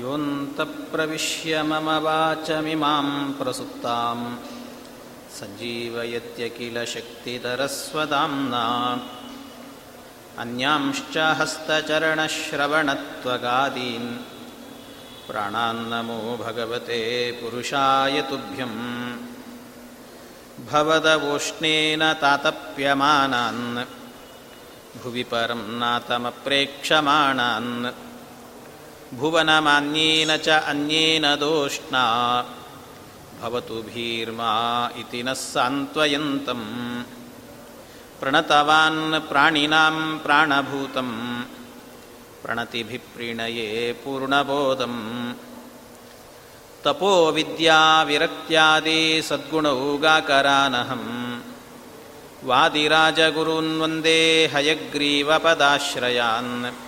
योऽन्तप्रविश्य 0.00 1.62
मम 1.62 2.04
वाचमिमां 2.04 3.32
प्रसुप्तां 3.32 4.36
सञ्जीवयत्य 5.38 6.48
किल 6.48 6.84
शक्तिधरस्वदाम्ना 6.84 8.64
अन्यांश्च 10.38 11.38
हस्तचरणश्रवणत्वगादीन्। 11.38 14.16
प्राणान्नमो 15.28 16.36
भगवते 16.36 17.32
पुरुषाय 17.32 18.22
तुभ्यम् 18.22 19.18
भवदवोष्णेन 20.70 22.12
तातप्यमानान्। 22.12 23.84
भुवि 25.02 25.22
परं 25.22 25.78
नातमप्रेक्षमाणान् 25.78 28.07
भुवनमान्येन 29.14 30.36
च 30.36 30.48
अन्येन 30.48 31.22
दोष्णा। 31.22 32.44
भवतु 33.42 33.74
भीर्मा 33.74 34.90
इति 34.96 35.22
नः 35.22 35.32
सान्त्वयन्तम्। 35.32 37.02
प्रणतवान् 38.20 39.28
प्राणिनां 39.28 40.18
प्राणभूतं 40.18 41.42
प्रणतिभिप्रीणये 42.42 43.92
पूर्णबोधम्। 43.92 45.32
तपोविद्याविरक्त्यादि 46.84 49.22
सद्गुणौगाकरानहम् 49.22 51.40
वादिराजगुरून् 52.44 53.80
वन्दे 53.80 54.50
हयग्रीवपदाश्रयान् 54.54 56.87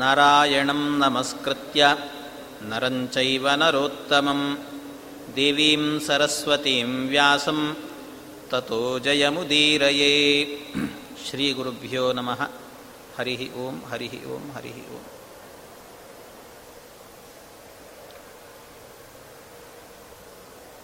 नारायणं 0.00 0.82
नमस्कृत्य 1.02 1.82
नरं 2.70 2.96
चैव 3.14 3.46
नरोत्तमं 3.62 4.40
देवीं 5.36 5.84
सरस्वतीं 6.06 6.84
व्यासं 7.12 7.60
ततो 8.52 8.82
जयमुदीरये 9.06 10.14
श्रीगुरुभ्यो 11.26 12.06
नमः 12.18 12.42
हरिः 13.18 13.44
ओं 13.62 13.76
हरिः 13.92 14.16
ओं 14.34 14.42
हरिः 14.56 14.80
ओम् 14.96 15.06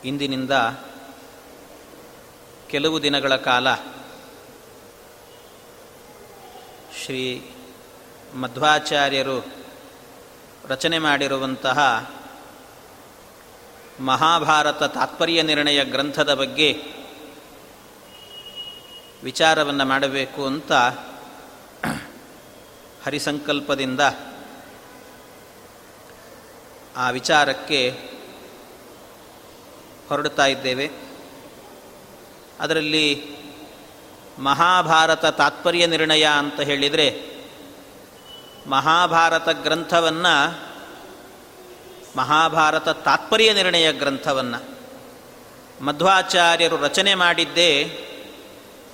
ಇಂದಿನಿಂದ 0.08 0.54
ಕೆಲವು 2.70 2.96
ದಿನಗಳ 3.04 3.34
ಕಾಲ 3.48 3.68
ಶ್ರೀ 7.00 7.22
ಮಧ್ವಾಚಾರ್ಯರು 8.35 9.45
ರಚನೆ 10.67 10.99
ಮಾಡಿರುವಂತಹ 10.99 12.09
ಮಹಾಭಾರತ 13.99 14.83
ತಾತ್ಪರ್ಯ 14.83 15.41
ನಿರ್ಣಯ 15.41 15.85
ಗ್ರಂಥದ 15.85 16.33
ಬಗ್ಗೆ 16.33 16.83
ವಿಚಾರವನ್ನು 19.23 19.85
ಮಾಡಬೇಕು 19.85 20.45
ಅಂತ 20.45 20.71
ಹರಿಸಂಕಲ್ಪದಿಂದ 23.05 23.99
ಆ 26.97 27.09
ವಿಚಾರಕ್ಕೆ 27.09 27.99
ಹೊರಡ್ತಾ 30.09 30.45
ಇದ್ದೇವೆ. 30.45 30.91
ಅದರಲ್ಲಿ 32.59 33.25
ಮಹಾಭಾರತ 34.39 35.25
ತಾತ್ಪರ್ಯ 35.25 35.87
ನಿರ್ಣಯ 35.87 36.27
ಅಂತ 36.37 36.61
ಹೇಳಿದರೆ 36.61 37.38
ಮಹಾಭಾರತ 38.69 39.49
ಗ್ರಂಥವನ್ನು, 39.49 40.35
ಮಹಾಭಾರತ 42.17 42.89
ತಾತ್ಪರ್ಯ 42.89 43.53
ನಿರ್ಣಯ 43.53 43.93
ಗ್ರಂಥವನ್ನು 43.93 44.79
ಮಧ್ವಾಚಾರ್ಯರು 45.85 46.77
ರಚನೆ 46.77 47.15
ಮಾಡಿದ್ದೇ 47.15 47.71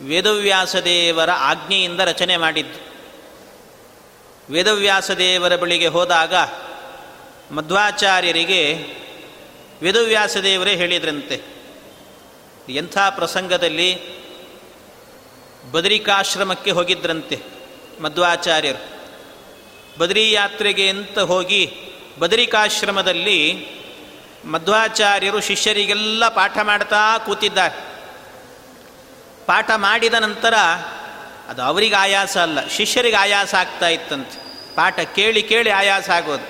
ವೇದವ್ಯಾಸದೇವರ 0.02 1.30
ಆಜ್ಞೆಯಿಂದ 1.32 2.00
ರಚನೆ 2.00 2.38
ಮಾಡಿದ್ದು. 2.38 2.80
ವೇದವ್ಯಾಸದೇವರ 4.54 5.56
ಬಳಿಗೆ 5.56 5.88
ಹೋದಾಗ 5.88 6.36
ಮಧ್ವಾಚಾರ್ಯರಿಗೆ 7.52 8.88
ವೇದವ್ಯಾಸದೇವರೇ 9.82 10.76
ಹೇಳಿದ್ರಂತೆ, 10.76 11.42
ಎಂಥ 12.70 12.98
ಪ್ರಸಂಗದಲ್ಲಿ 13.10 13.92
ಬದರಿಕಾಶ್ರಮಕ್ಕೆ 15.72 16.72
ಹೋಗಿದ್ರಂತೆ 16.72 17.44
ಮಧ್ವಾಚಾರ್ಯರು. 18.02 18.95
ಬದರಿ 19.98 20.32
ಯಾತ್ರೆಗೆ 20.32 20.90
ಅಂತ 20.90 21.20
ಹೋಗಿ 21.20 21.78
ಬದರಿಕಾಶ್ರಮದಲ್ಲಿ 22.20 23.68
ಮಧ್ವಾಚಾರ್ಯರು 24.46 25.42
ಶಿಷ್ಯರಿಗೆಲ್ಲ 25.42 26.28
ಪಾಠ 26.28 26.58
ಮಾಡ್ತಾ 26.64 27.18
ಕೂತಿದ್ದಾರೆ. 27.18 27.78
ಪಾಠ 29.46 29.72
ಮಾಡಿದ 29.76 30.14
ನಂತರ 30.14 30.54
ಅದು 31.48 31.62
ಅವರಿಗೆ 31.62 31.96
ಆಯಾಸ 31.96 32.38
ಅಲ್ಲ, 32.38 32.68
ಶಿಷ್ಯರಿಗೆ 32.68 33.16
ಆಯಾಸ 33.16 33.56
ಆಗ್ತಾ 33.56 33.88
ಇತ್ತಂತೆ. 33.88 34.38
ಪಾಠ 34.76 35.00
ಕೇಳಿ 35.00 35.44
ಕೇಳಿ 35.44 35.70
ಆಯಾಸ 35.70 36.10
ಆಗೋದು. 36.10 36.48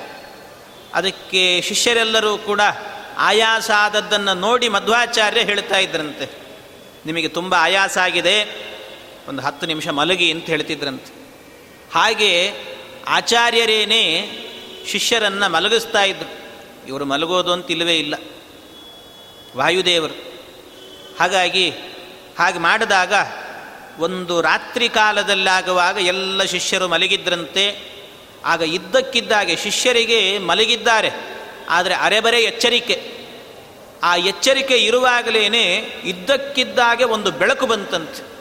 ಅದಕ್ಕೆ 0.94 1.62
ಶಿಷ್ಯರೆಲ್ಲರೂ 1.62 2.38
ಕೂಡ 2.38 2.62
ಆಯಾಸ 3.18 3.72
ಆದದ್ದನ್ನು 3.72 4.34
ನೋಡಿ 4.34 4.70
ಮಧ್ವಾಚಾರ್ಯ 4.70 5.42
ಹೇಳ್ತಾ 5.42 5.78
ಇದ್ರಂತೆ. 5.78 6.28
ನಿಮಗೆ 7.06 7.28
ತುಂಬ 7.28 7.56
ಆಯಾಸ 7.56 7.98
ಆಗಿದೆ, 7.98 8.38
ಒಂದು 9.30 9.42
ಹತ್ತು 9.42 9.66
ನಿಮಿಷ 9.68 9.88
ಮಲಗಿ 9.88 10.32
ಅಂತ 10.32 10.46
ಹೇಳ್ತಿದ್ರಂತೆ. 10.46 11.12
ಹಾಗೆ 11.94 12.54
ಆಚಾರ್ಯರೇನೇ 13.08 14.32
ಶಿಷ್ಯರನ್ನು 14.88 15.52
ಮಲಗಿಸ್ತಾ 15.52 16.04
ಇದ್ರು. 16.04 16.46
ಇವರು 16.88 17.06
ಮಲಗೋದು 17.06 17.52
ಅಂತ 17.52 17.72
ಇಲ್ಲವೇ 17.72 17.98
ಇಲ್ಲ. 17.98 18.16
ವಾಯುದೇವರು. 19.58 20.14
ಹಾಗಾಗಿ 21.20 21.70
ಹಾಗೆ 22.40 22.60
ಮಾಡಿದಾಗ 22.60 23.14
ಒಂದು 24.00 24.42
ರಾತ್ರಿ 24.42 24.90
ಕಾಲದಲ್ಲಾಗುವಾಗ 24.90 25.98
ಎಲ್ಲ 25.98 26.44
ಶಿಷ್ಯರು 26.44 26.88
ಮಲಗಿದ್ರಂತೆ. 26.88 27.96
ಆಗ 28.46 28.62
ಇದ್ದಕ್ಕಿದ್ದಾಗೆ 28.62 29.56
ಶಿಷ್ಯರಿಗೆ 29.56 30.38
ಮಲಗಿದ್ದಾರೆ. 30.38 31.10
ಆದರೆ 31.70 31.94
ಅರೆಬರೆ 31.94 32.44
ಎಚ್ಚರಿಕೆ. 32.44 33.28
ಆ 34.04 34.16
ಎಚ್ಚರಿಕೆ 34.16 34.78
ಇರುವಾಗಲೇ 34.78 35.46
ಇದ್ದಕ್ಕಿದ್ದಾಗೆ 36.04 37.04
ಒಂದು 37.04 37.32
ಬೆಳಕು 37.32 37.66
ಬಂತಂತೆ. 37.66 38.36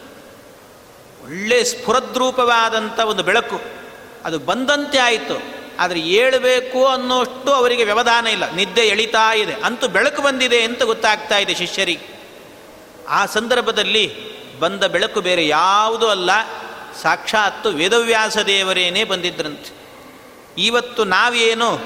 ಒಳ್ಳೆ 1.24 1.64
ಸ್ಫುರದ್ರೂಪವಾದಂಥ 1.64 3.00
ಒಂದು 3.00 3.22
ಬೆಳಕು. 3.22 3.83
ಅದು 4.24 4.38
ಬಂದಂತೆ 4.38 4.98
ಆಯಿತು. 4.98 5.42
ಆದರೆ 5.78 6.00
ಏಳಬೇಕು 6.00 6.86
ಅನ್ನೋಷ್ಟು 6.86 7.52
ಅವರಿಗೆ 7.52 7.84
ವ್ಯವಧಾನ 7.84 8.26
ಇಲ್ಲ. 8.26 8.54
ನಿದ್ದೆ 8.54 8.80
ಎಳಿತಾ 8.80 9.34
ಇದೆ. 9.34 9.52
ಅಂತೂ 9.52 9.88
ಬೆಳಕು 9.88 10.22
ಬಂದಿದೆ 10.22 10.62
ಅಂತ 10.62 10.82
ಗೊತ್ತಾಗ್ತಾ 10.82 11.38
ಇದೆ 11.38 11.54
ಶಿಷ್ಯರಿಗೆ. 11.54 12.20
ಆ 13.08 13.26
ಸಂದರ್ಭದಲ್ಲಿ 13.26 14.34
ಬಂದ 14.58 14.84
ಬೆಳಕು 14.84 15.20
ಬೇರೆ 15.20 15.48
ಯಾವುದೂ 15.48 16.06
ಅಲ್ಲ. 16.06 16.30
ಸಾಕ್ಷಾತ್ತು 17.02 17.68
ವೇದವ್ಯಾಸ 17.68 18.38
ದೇವರೇನೇ 18.38 19.04
ಬಂದಿದ್ರಂತೆ. 19.04 19.74
ಇವತ್ತು 20.58 21.04
ನಾವೇನು 21.04 21.78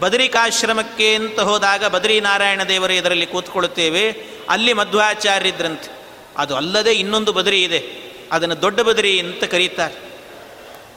ಬದರಿಕಾಶ್ರಮಕ್ಕೆ 0.00 1.14
ಅಂತ 1.14 1.40
ಹೋದಾಗ 1.40 1.84
ಬದರಿನಾರಾಯಣ 1.84 2.62
ದೇವರೇ 2.62 2.96
ಇದರಲ್ಲಿ 2.96 3.26
ಕೂತ್ಕೊಳ್ಳುತ್ತೇವೆ. 3.26 4.24
ಅಲ್ಲಿ 4.48 4.72
ಮಧ್ವಾಚಾರ್ಯದ್ರಂತೆ 4.72 6.06
ಅದು 6.36 6.56
ಅಲ್ಲದೆ 6.56 6.92
ಇನ್ನೊಂದು 6.92 7.32
ಬದರಿ 7.32 7.62
ಇದೆ. 7.62 8.12
ಅದನ್ನು 8.32 8.62
ದೊಡ್ಡ 8.62 8.80
ಬದರಿ 8.80 9.18
ಅಂತ 9.18 9.44
ಕರೀತಾರೆ. 9.44 10.11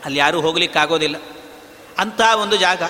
ಅಲ್ಲಿ 0.05 0.19
ಯಾರೂ 0.19 0.41
ಹೋಗ್ಲಿಕ್ಕಾಗೋದಿಲ್ಲ. 0.41 1.15
ಅಂಥ 1.97 2.21
ಒಂದು 2.35 2.55
ಜಾಗ. 2.55 2.83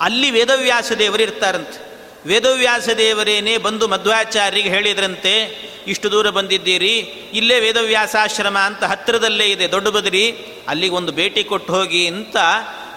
ಅಲ್ಲಿ 0.00 0.30
ವೇದವ್ಯಾಸ 0.30 0.92
ದೇವರು 0.92 1.22
ಇರ್ತಾರಂತೆ. 1.22 1.92
ವೇದವ್ಯಾಸ 2.26 2.88
ದೇವರೇನೇ 2.88 3.56
ಬಂದು 3.56 3.88
ಮಧ್ವಾಚಾರ್ಯರಿಗೆ 3.88 4.68
ಹೇಳಿದ್ರಂತೆ, 4.68 5.40
ಇಷ್ಟು 5.86 6.10
ದೂರ 6.10 6.30
ಬಂದಿದ್ದೀರಿ, 6.30 6.98
ಇಲ್ಲೇ 7.32 7.60
ವೇದವ್ಯಾಸಾಶ್ರಮ 7.60 8.58
ಅಂತ 8.58 8.84
ಹತ್ತಿರದಲ್ಲೇ 8.84 9.44
ಇದೆ, 9.44 9.70
ದೊಡ್ಡ 9.70 9.88
ಬದರಿ, 9.88 10.30
ಅಲ್ಲಿಗೆ 10.68 10.94
ಒಂದು 10.94 11.12
ಭೇಟಿ 11.12 11.44
ಕೊಟ್ಟು 11.44 11.74
ಹೋಗಿ 11.74 12.06
ಅಂತ 12.06 12.36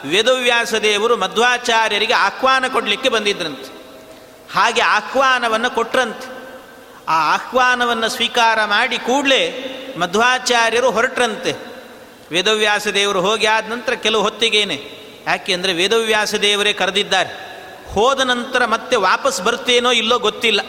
ವೇದವ್ಯಾಸ 0.05 0.73
ದೇವರು 0.73 1.17
ಮಧ್ವಾಚಾರ್ಯರಿಗೆ 1.17 2.13
ಆಹ್ವಾನ 2.13 2.67
ಕೊಡಲಿಕ್ಕೆ 2.67 3.09
ಬಂದಿದ್ರಂತೆ. 3.09 3.85
ಹಾಗೆ 4.53 4.81
ಆಹ್ವಾನವನ್ನು 4.81 5.69
ಕೊಟ್ರಂತೆ. 5.69 6.35
ಆ 7.07 7.33
ಆಹ್ವಾನವನ್ನು 7.33 8.09
ಸ್ವೀಕಾರ 8.09 8.65
ಮಾಡಿ 8.65 8.97
ಕೂಡಲೇ 8.97 9.71
ಮಧ್ವಾಚಾರ್ಯರು 9.97 10.91
ಹೊರಟ್ರಂತೆ. 10.91 11.74
ವೇದವ್ಯಾಸ 12.31 12.87
ದೇವರು 12.87 13.21
ಹೋಗಿ 13.21 13.45
ಆದ 13.45 13.69
ನಂತರ 13.69 13.93
ಕೆಲವು 13.93 14.21
ಹೊತ್ತಿಗೇನೆ. 14.21 15.05
ಯಾಕೆ 15.27 15.53
ಅಂದರೆ 15.53 15.73
ವೇದವ್ಯಾಸ 15.73 16.35
ದೇವರೇ 16.35 16.73
ಕರೆದಿದ್ದಾರೆ. 16.73 17.45
ಹೋದ 17.93 18.19
ನಂತರ 18.19 18.65
ಮತ್ತೆ 18.65 18.95
ವಾಪಸ್ 18.95 19.41
ಬರ್ತೇನೋ 19.41 19.91
ಇಲ್ಲೋ 19.91 20.19
ಗೊತ್ತಿಲ್ಲ. 20.19 20.61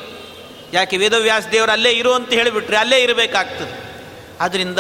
ಯಾಕೆ 0.73 0.97
ವೇದವ್ಯಾಸ 0.97 1.47
ದೇವರು 1.53 1.73
ಅಲ್ಲೇ 1.73 1.91
ಇರು 1.91 2.12
ಅಂತ 2.12 2.32
ಹೇಳಿಬಿಟ್ರೆ 2.32 2.76
ಅಲ್ಲೇ 2.76 2.99
ಇರಬೇಕಾಗ್ತದೆ. 2.99 4.03
ಆದ್ದರಿಂದ 4.41 4.79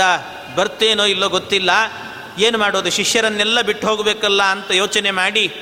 ಬರ್ತೇನೋ 0.54 1.04
ಇಲ್ಲೋ 1.04 1.28
ಗೊತ್ತಿಲ್ಲ. 1.28 1.70
ಏನು 2.38 2.58
ಮಾಡೋದು? 2.58 2.90
ಶಿಷ್ಯರನ್ನೆಲ್ಲ 2.90 3.60
ಬಿಟ್ಟು 3.60 3.86
ಹೋಗಬೇಕಲ್ಲ 3.86 4.42
ಅಂತ 4.42 4.70
ಯೋಚನೆ 4.70 5.10
ಮಾಡಿ 5.10 5.54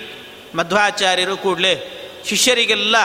ಮಧ್ವಾಚಾರ್ಯರು 0.55 1.37
ಕೂಡಲೇ 1.37 2.01
ಶಿಷ್ಯರಿಗೆಲ್ಲ 2.25 2.97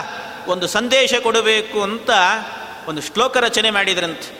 ಒಂದು 0.47 0.67
ಸಂದೇಶ 0.67 1.13
ಕೊಡಬೇಕು 1.15 1.83
ಅಂತ 1.83 2.09
ಒಂದು 2.87 3.01
ಶ್ಲೋಕ 3.01 3.37
ರಚನೆ 3.37 3.69
ಮಾಡಿದ್ರಂತೆ. 3.69 4.39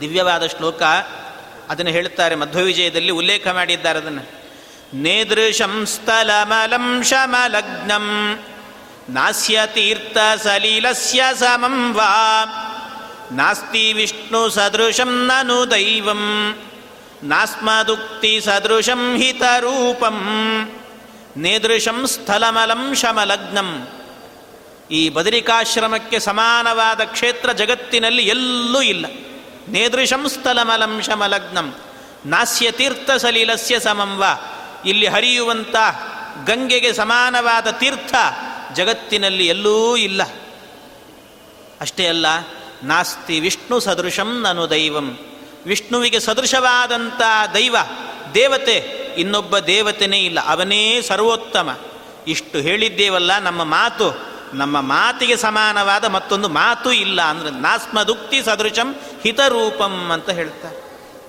ದಿವ್ಯವಾದ 0.00 0.46
ಶ್ಲೋಕ 0.46 0.82
ಅದನ್ನು 1.68 1.90
ಹೇಳ್ತಾರೆ 1.90 2.34
ಮಧ್ವವಿಜಯದಲ್ಲಿ 2.34 3.10
ಉಲ್ಲೇಖ 3.10 3.46
ಮಾಡಿದ್ದಾರೆ 3.48 3.98
ಅದನ್ನು. 3.98 4.44
ನೇದೃಶಂ 4.94 5.86
ಸ್ಥಲಮಲಂ 5.86 7.02
ಶಮಲಗ್ನಂ 7.02 8.38
ನಾಸ್ಯ 9.08 9.60
ತೀರ್ಥ 9.66 10.16
ಸಲೀಲಸ್ಯ 10.42 11.24
ಸಮಂ 11.34 11.94
ವಾ 11.94 12.44
ನಾಸ್ತಿ 13.32 13.92
ವಿಷ್ಣು 13.92 14.48
ಸದೃಶಂ 14.48 15.26
ನನು 15.26 15.70
ದೈವಂ 15.70 16.56
ನಾಸ್ಮದುಕ್ತಿ 17.22 18.40
ಸದೃಶಂ 18.40 19.16
ಹಿತರೂಪಂ 19.16 20.18
ನೇದೃಶಂ 21.36 22.06
ಸ್ಥಲಮಲಂ 22.06 22.94
ಶಮಲಗ್ನಂ. 22.94 23.88
ಈ 24.90 25.08
ಬದರಿಕಾಶ್ರಮಕ್ಕೆ 25.08 26.18
ಸಮಾನವಾದ 26.18 27.00
ಕ್ಷೇತ್ರ 27.00 27.52
ಜಗತ್ತಿನಲ್ಲಿ 27.52 28.22
ಎಲ್ಲೂ 28.22 28.82
ಇಲ್ಲ. 28.82 29.06
ನೇದೃಶಂ 29.68 30.28
ಸ್ಥಲಮಲಂ 30.28 31.02
ಶಮಲಗ್ನಂ. 31.02 31.74
ನಾಸ್ಯ 32.26 32.70
ತೀರ್ಥ 32.70 33.10
ಸಲೀಲಸ್ಯ 33.10 33.80
ಸಮಂವ 33.80 34.24
ಇಲ್ಲಿ 34.86 35.06
ಹರಿಯುವಂಥ 35.06 35.76
ಗಂಗೆಗೆ 36.46 36.92
ಸಮಾನವಾದ 36.92 37.70
ತೀರ್ಥ 37.70 38.14
ಜಗತ್ತಿನಲ್ಲಿ 38.72 39.46
ಎಲ್ಲೂ 39.46 39.96
ಇಲ್ಲ. 39.96 40.22
ಅಷ್ಟೇ 41.80 42.06
ಅಲ್ಲ, 42.06 42.26
ನಾಸ್ತಿ 42.82 43.40
ವಿಷ್ಣು 43.40 43.80
ಸದೃಶಂ 43.80 44.40
ನನು 44.42 44.70
ದೈವಂ. 44.70 45.18
ವಿಷ್ಣುವಿಗೆ 45.66 46.20
ಸದೃಶವಾದಂಥ 46.20 47.20
ದೈವ, 47.54 47.76
ದೇವತೆ 48.34 48.76
ಇನ್ನೊಬ್ಬ 49.16 49.58
ದೇವತೆನೇ 49.58 50.18
ಇಲ್ಲ, 50.18 50.40
ಅವನೇ 50.46 51.02
ಸರ್ವೋತ್ತಮ. 51.02 51.78
ಇಷ್ಟು 52.26 52.58
ಹೇಳಿದ್ದೇವಲ್ಲ 52.58 53.38
ನಮ್ಮ 53.38 53.64
ಮಾತು. 53.64 54.33
ನಮ್ಮ 54.54 54.80
ಮಾತಿಗೆ 54.80 55.36
ಸಮಾನವಾದ 55.36 56.04
ಮತ್ತೊಂದು 56.04 56.48
ಮಾತು 56.48 56.92
ಇಲ್ಲ 56.92 57.22
ಅಂದ್ರೆ 57.22 57.50
ನಾಸ್ಮದುಕ್ತಿ 57.50 58.42
ಸದೃಶಂ 58.42 58.94
ಹಿತರೂಪಂ 59.22 60.10
ಅಂತ 60.10 60.30
ಹೇಳ್ತಾರೆ. 60.30 60.84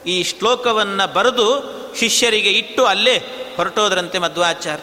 ಈ 0.09 0.23
ಶ್ಲೋಕವನ್ನು 0.23 1.13
ಬರೆದು 1.13 1.75
ಶಿಷ್ಯರಿಗೆ 1.99 2.51
ಇಟ್ಟು 2.51 2.85
ಅಲ್ಲೇ 2.85 3.17
ಹೊರಟೋದ್ರಂತೆ 3.57 4.19
ಮಧ್ವಾಚಾರ 4.19 4.79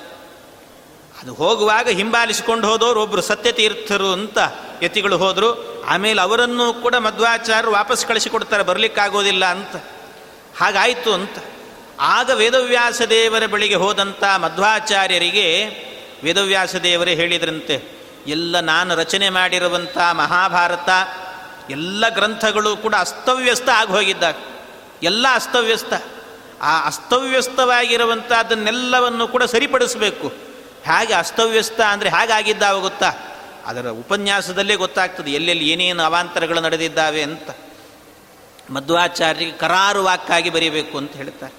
ಅದು 1.22 1.34
ಹೋಗುವಾಗ 1.34 1.88
ಹಿಂಬಾಲಿಸಿಕೊಂಡು 1.88 2.68
ಹೋದವರು 2.68 3.02
ಒಬ್ಬರು 3.02 3.22
ಸತ್ಯತೀರ್ಥರು 3.22 4.12
ಅಂತ 4.12 4.38
ಯತಿಗಳು 4.82 5.18
ಹೋದರು. 5.18 5.82
ಆಮೇಲೆ 5.88 6.20
ಅವರನ್ನು 6.20 6.72
ಕೂಡ 6.72 6.94
ಮಧ್ವಾಚಾರ್ಯರು 6.94 7.72
ವಾಪಸ್ 7.72 8.06
ಕಳಿಸಿಕೊಡ್ತಾರೆ, 8.06 8.62
ಬರಲಿಕ್ಕಾಗೋದಿಲ್ಲ 8.62 9.44
ಅಂತ. 9.44 9.76
ಹಾಗಾಯಿತು 10.56 11.12
ಅಂತ. 11.12 11.36
ಆಗ 12.00 12.30
ವೇದವ್ಯಾಸ 12.30 13.02
ದೇವರ 13.02 13.46
ಬಳಿಗೆ 13.46 13.74
ಹೋದಂಥ 13.74 14.24
ಮಧ್ವಾಚಾರ್ಯರಿಗೆ 14.36 15.68
ವೇದವ್ಯಾಸ 16.24 16.76
ದೇವರೇ 16.76 17.14
ಹೇಳಿದ್ರಂತೆ 17.14 18.01
ಎಲ್ಲ 18.26 18.60
ನಾನು 18.60 18.94
ರಚನೆ 18.94 19.30
ಮಾಡಿರುವಂಥ 19.30 19.98
ಮಹಾಭಾರತ, 19.98 20.88
ಎಲ್ಲ 21.70 22.08
ಗ್ರಂಥಗಳು 22.08 22.76
ಕೂಡ 22.76 22.94
ಅಸ್ತವ್ಯಸ್ತ 22.98 23.69
ಆಗಿ 23.69 23.90
ಹೋಗಿದ್ದಾಗ 23.90 24.34
ಎಲ್ಲ 25.02 25.26
ಅಸ್ತವ್ಯಸ್ತ. 25.32 25.92
ಆ 26.62 26.86
ಅಸ್ತವ್ಯಸ್ತವಾಗಿರುವಂಥದ್ದನ್ನೆಲ್ಲವನ್ನು 26.86 29.28
ಕೂಡ 29.28 29.42
ಸರಿಪಡಿಸಬೇಕು. 29.42 30.32
ಹೇಗೆ 30.84 31.12
ಅಸ್ತವ್ಯಸ್ತ 31.12 31.80
ಅಂದರೆ 31.80 32.08
ಹೇಗಾಗಿದ್ದ 32.08 32.62
ಗೊತ್ತಾ? 32.80 33.12
ಅದರ 33.66 33.88
ಉಪನ್ಯಾಸದಲ್ಲೇ 33.88 34.75
ಗೊತ್ತಾಗ್ತದೆ, 34.75 35.30
ಎಲ್ಲೆಲ್ಲಿ 35.30 35.68
ಏನೇನು 35.68 36.02
ಅವಾಂತರಗಳು 36.02 36.60
ನಡೆದಿದ್ದಾವೆ 36.60 37.22
ಅಂತ. 37.22 37.50
ಮಧ್ವಾಚಾರ್ಯರಿಗೆ 38.70 39.52
ಕರಾರು 39.52 40.04
ವಾಕ್ಕಾಗಿ 40.04 40.50
ಬರೀಬೇಕು 40.50 40.98
ಅಂತ 40.98 41.12
ಹೇಳ್ತಾರೆ. 41.12 41.54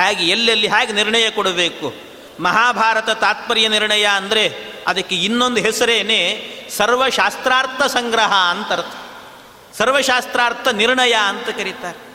ಹೇಗೆ, 0.00 0.26
ಎಲ್ಲೆಲ್ಲಿ 0.26 0.66
ಹೇಗೆ 0.66 0.92
ನಿರ್ಣಯ 0.92 1.30
ಕೊಡಬೇಕು? 1.30 2.07
ಮಹಾಭಾರತ 2.40 3.10
ತಾತ್ಪರ್ಯ 3.10 3.68
ನಿರ್ಣಯ 3.68 4.04
ಅಂದರೆ 4.04 4.68
ಅದಕ್ಕೆ 4.86 5.16
ಇನ್ನೊಂದು 5.16 5.60
ಹೆಸರೇನೆ 5.60 6.18
ಸರ್ವಶಾಸ್ತ್ರಾರ್ಥ 6.76 7.82
ಸಂಗ್ರಹ 7.82 8.34
ಅಂತ 8.34 8.72
ಅರ್ಥ. 8.72 8.94
ಸರ್ವಶಾಸ್ತ್ರಾರ್ಥ 9.78 10.68
ನಿರ್ಣಯ 10.68 11.12
ಅಂತ 11.12 11.48
ಕರೀತಾರೆ. 11.48 12.08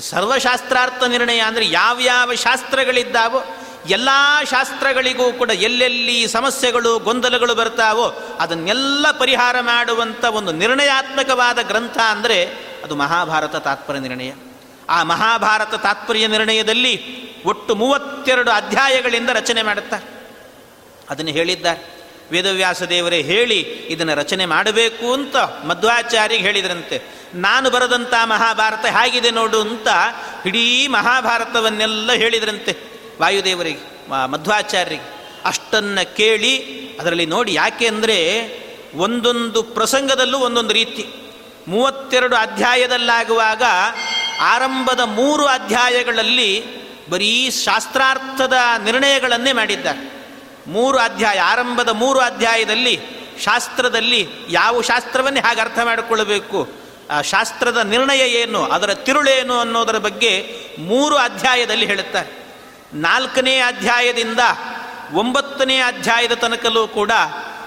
ಸರ್ವಶಾಸ್ತ್ರಾರ್ಥ 0.00 1.04
ನಿರ್ಣಯ 1.04 1.38
ಅಂದರೆ 1.38 1.70
ಯಾವ್ಯಾವ 1.70 2.34
ಶಾಸ್ತ್ರಗಳಿದ್ದಾವೋ 2.34 3.44
ಎಲ್ಲ 3.88 4.08
ಶಾಸ್ತ್ರಗಳಿಗೂ 4.50 5.32
ಕೂಡ 5.32 5.50
ಎಲ್ಲೆಲ್ಲಿ 5.50 6.28
ಸಮಸ್ಯೆಗಳು 6.28 6.98
ಗೊಂದಲಗಳು 6.98 7.54
ಬರ್ತಾವೋ 7.54 8.36
ಅದನ್ನೆಲ್ಲ 8.40 9.10
ಪರಿಹಾರ 9.10 9.56
ಮಾಡುವಂಥ 9.60 10.24
ಒಂದು 10.24 10.52
ನಿರ್ಣಯಾತ್ಮಕವಾದ 10.52 11.58
ಗ್ರಂಥ 11.62 11.98
ಅಂದರೆ 11.98 12.44
ಅದು 12.84 12.94
ಮಹಾಭಾರತ 12.96 13.56
ತಾತ್ಪರ್ಯ 13.56 14.00
ನಿರ್ಣಯ. 14.00 14.32
ಆ 14.88 15.02
ಮಹಾಭಾರತ 15.02 15.74
ತಾತ್ಪರ್ಯ 15.74 16.26
ನಿರ್ಣಯದಲ್ಲಿ 16.26 17.24
ಒಟ್ಟು 17.42 17.74
ಮೂವತ್ತೆರಡು 17.74 18.50
ಅಧ್ಯಾಯಗಳಿಂದ 18.50 19.28
ರಚನೆ 19.28 19.62
ಮಾಡುತ್ತಾರೆ. 19.62 20.28
ಅದನ್ನು 21.10 21.30
ಹೇಳಿದ್ದಾರೆ. 21.30 21.94
ವೇದವ್ಯಾಸ 22.30 22.82
ದೇವರೇ 22.82 23.22
ಹೇಳಿ 23.22 23.60
ಇದನ್ನು 23.60 24.14
ರಚನೆ 24.14 24.46
ಮಾಡಬೇಕು 24.46 25.12
ಅಂತ 25.12 25.36
ಮಧ್ವಾಚಾರ್ಯಗೆ 25.36 26.42
ಹೇಳಿದ್ರಂತೆ. 26.42 27.02
ನಾನು 27.34 27.70
ಬರೆದಂಥ 27.70 28.14
ಮಹಾಭಾರತ 28.24 28.86
ಹೇಗಿದೆ 28.86 29.30
ನೋಡು 29.30 29.60
ಅಂತ 29.60 29.88
ಇಡೀ 30.46 30.86
ಮಹಾಭಾರತವನ್ನೆಲ್ಲ 30.86 32.12
ಹೇಳಿದ್ರಂತೆ 32.12 32.76
ವಾಯುದೇವರಿಗೆ 33.20 34.08
ಮಧ್ವಾಚಾರ್ಯರಿಗೆ. 34.26 35.30
ಅಷ್ಟನ್ನು 35.44 36.16
ಕೇಳಿ 36.16 36.58
ಅದರಲ್ಲಿ 37.00 37.26
ನೋಡಿ 37.26 37.54
ಯಾಕೆ 37.54 37.86
ಅಂದರೆ 37.86 38.48
ಒಂದೊಂದು 38.94 39.62
ಪ್ರಸಂಗದಲ್ಲೂ 39.62 40.38
ಒಂದೊಂದು 40.38 40.74
ರೀತಿ. 40.74 41.06
ಮೂವತ್ತೆರಡು 41.68 42.36
ಅಧ್ಯಾಯದಲ್ಲಾಗುವಾಗ 42.36 43.62
ಆರಂಭದ 44.44 45.00
ಮೂರು 45.00 45.46
ಅಧ್ಯಾಯಗಳಲ್ಲಿ 45.46 46.50
ಬರೀ 47.10 47.50
ಶಾಸ್ತ್ರಾರ್ಥದ 47.50 48.52
ನಿರ್ಣಯಗಳನ್ನೇ 48.84 49.52
ಮಾಡಿದ್ದಾರೆ. 49.52 50.14
ಮೂರು 50.66 50.98
ಅಧ್ಯಾಯ, 50.98 51.38
ಆರಂಭದ 51.38 51.88
ಮೂರು 51.88 52.20
ಅಧ್ಯಾಯದಲ್ಲಿ 52.20 53.00
ಶಾಸ್ತ್ರದಲ್ಲಿ 53.44 54.28
ಯಾವ 54.48 54.80
ಶಾಸ್ತ್ರವನ್ನೇ 54.80 55.40
ಹಾಗೆ 55.40 55.60
ಅರ್ಥ 55.60 55.78
ಮಾಡಿಕೊಳ್ಳಬೇಕು, 55.84 56.68
ಆ 57.10 57.22
ಶಾಸ್ತ್ರದ 57.22 57.76
ನಿರ್ಣಯ 57.76 58.20
ಏನು, 58.20 58.64
ಅದರ 58.64 58.94
ತಿರುಳೇನು 58.94 59.54
ಅನ್ನೋದರ 59.60 59.98
ಬಗ್ಗೆ 59.98 60.32
ಮೂರು 60.78 61.16
ಅಧ್ಯಾಯದಲ್ಲಿ 61.16 61.86
ಹೇಳುತ್ತಾರೆ. 61.86 62.30
ನಾಲ್ಕನೇ 62.94 63.58
ಅಧ್ಯಾಯದಿಂದ 63.58 64.40
ಒಂಬತ್ತನೇ 65.12 65.76
ಅಧ್ಯಾಯದ 65.76 66.32
ತನಕಲ್ಲೂ 66.32 66.88
ಕೂಡ 66.88 67.12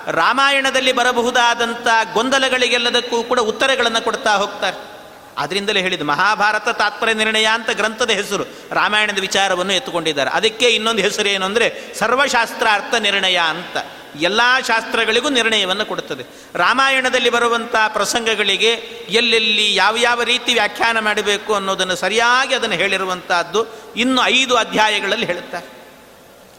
ರಾಮಾಯಣದಲ್ಲಿ 0.08 0.92
ಬರಬಹುದಾದಂಥ 0.92 1.88
ಗೊಂದಲಗಳಿಗೆಲ್ಲದಕ್ಕೂ 2.14 3.24
ಕೂಡ 3.24 3.40
ಉತ್ತರಗಳನ್ನು 3.40 4.02
ಕೊಡ್ತಾ 4.02 4.34
ಹೋಗ್ತಾರೆ. 4.36 4.97
ಅದರಿಂದಲೇ 5.38 5.82
ಹೇಳಿದ್ದು, 5.82 6.06
ಮಹಾಭಾರತ 6.06 6.70
ತಾತ್ಪರ್ಯ 6.70 7.14
ನಿರ್ಣಯ 7.14 7.46
ಅಂತ 7.46 7.70
ಗ್ರಂಥದ 7.70 8.10
ಹೆಸರು, 8.10 8.44
ರಾಮಾಯಣದ 8.72 9.20
ವಿಚಾರವನ್ನು 9.20 9.74
ಎತ್ತುಕೊಂಡಿದ್ದಾರೆ. 9.74 10.30
ಅದಕ್ಕೆ 10.30 10.70
ಇನ್ನೊಂದು 10.70 11.02
ಹೆಸರು 11.02 11.30
ಏನು 11.30 11.46
ಅಂದರೆ 11.46 11.94
ಸರ್ವಶಾಸ್ತ್ರ 12.00 12.68
ಅರ್ಥ 12.72 12.94
ನಿರ್ಣಯ 12.94 13.40
ಅಂತ. 13.50 13.78
ಎಲ್ಲ 14.20 14.42
ಶಾಸ್ತ್ರಗಳಿಗೂ 14.68 15.30
ನಿರ್ಣಯವನ್ನು 15.30 15.86
ಕೊಡುತ್ತದೆ. 15.86 16.24
ರಾಮಾಯಣದಲ್ಲಿ 16.56 17.30
ಬರುವಂಥ 17.30 17.76
ಪ್ರಸಂಗಗಳಿಗೆ 17.88 18.72
ಎಲ್ಲೆಲ್ಲಿ 19.10 19.76
ಯಾವ 19.76 19.98
ಯಾವ 19.98 20.24
ರೀತಿ 20.24 20.54
ವ್ಯಾಖ್ಯಾನ 20.54 21.00
ಮಾಡಬೇಕು 21.00 21.54
ಅನ್ನೋದನ್ನು 21.54 21.96
ಸರಿಯಾಗಿ 21.96 22.56
ಅದನ್ನು 22.56 22.76
ಹೇಳಿರುವಂತಹದ್ದು 22.76 23.66
ಇನ್ನು 23.96 24.26
ಐದು 24.26 24.56
ಅಧ್ಯಾಯಗಳಲ್ಲಿ 24.56 25.26
ಹೇಳುತ್ತಾರೆ. 25.26 25.78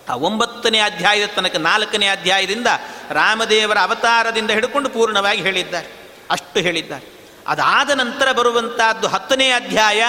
ಆ 0.08 0.14
ಒಂಬತ್ತನೇ 0.14 0.78
ಅಧ್ಯಾಯದ 0.78 1.28
ತನಕ, 1.36 1.56
ನಾಲ್ಕನೇ 1.56 2.06
ಅಧ್ಯಾಯದಿಂದ 2.06 2.66
ರಾಮದೇವರ 3.10 3.78
ಅವತಾರದಿಂದ 3.78 4.50
ಹಿಡ್ಕೊಂಡು 4.50 4.88
ಪೂರ್ಣವಾಗಿ 4.88 5.42
ಹೇಳಿದ್ದಾರೆ. 5.42 5.88
ಅಷ್ಟು 6.30 6.60
ಹೇಳಿದ್ದಾರೆ. 6.60 7.17
ಅದಾದ 7.48 7.90
ನಂತರ 7.90 8.32
ಬರುವಂತಹದ್ದು 8.32 9.08
ಹತ್ತನೇ 9.08 9.50
ಅಧ್ಯಾಯ. 9.50 10.04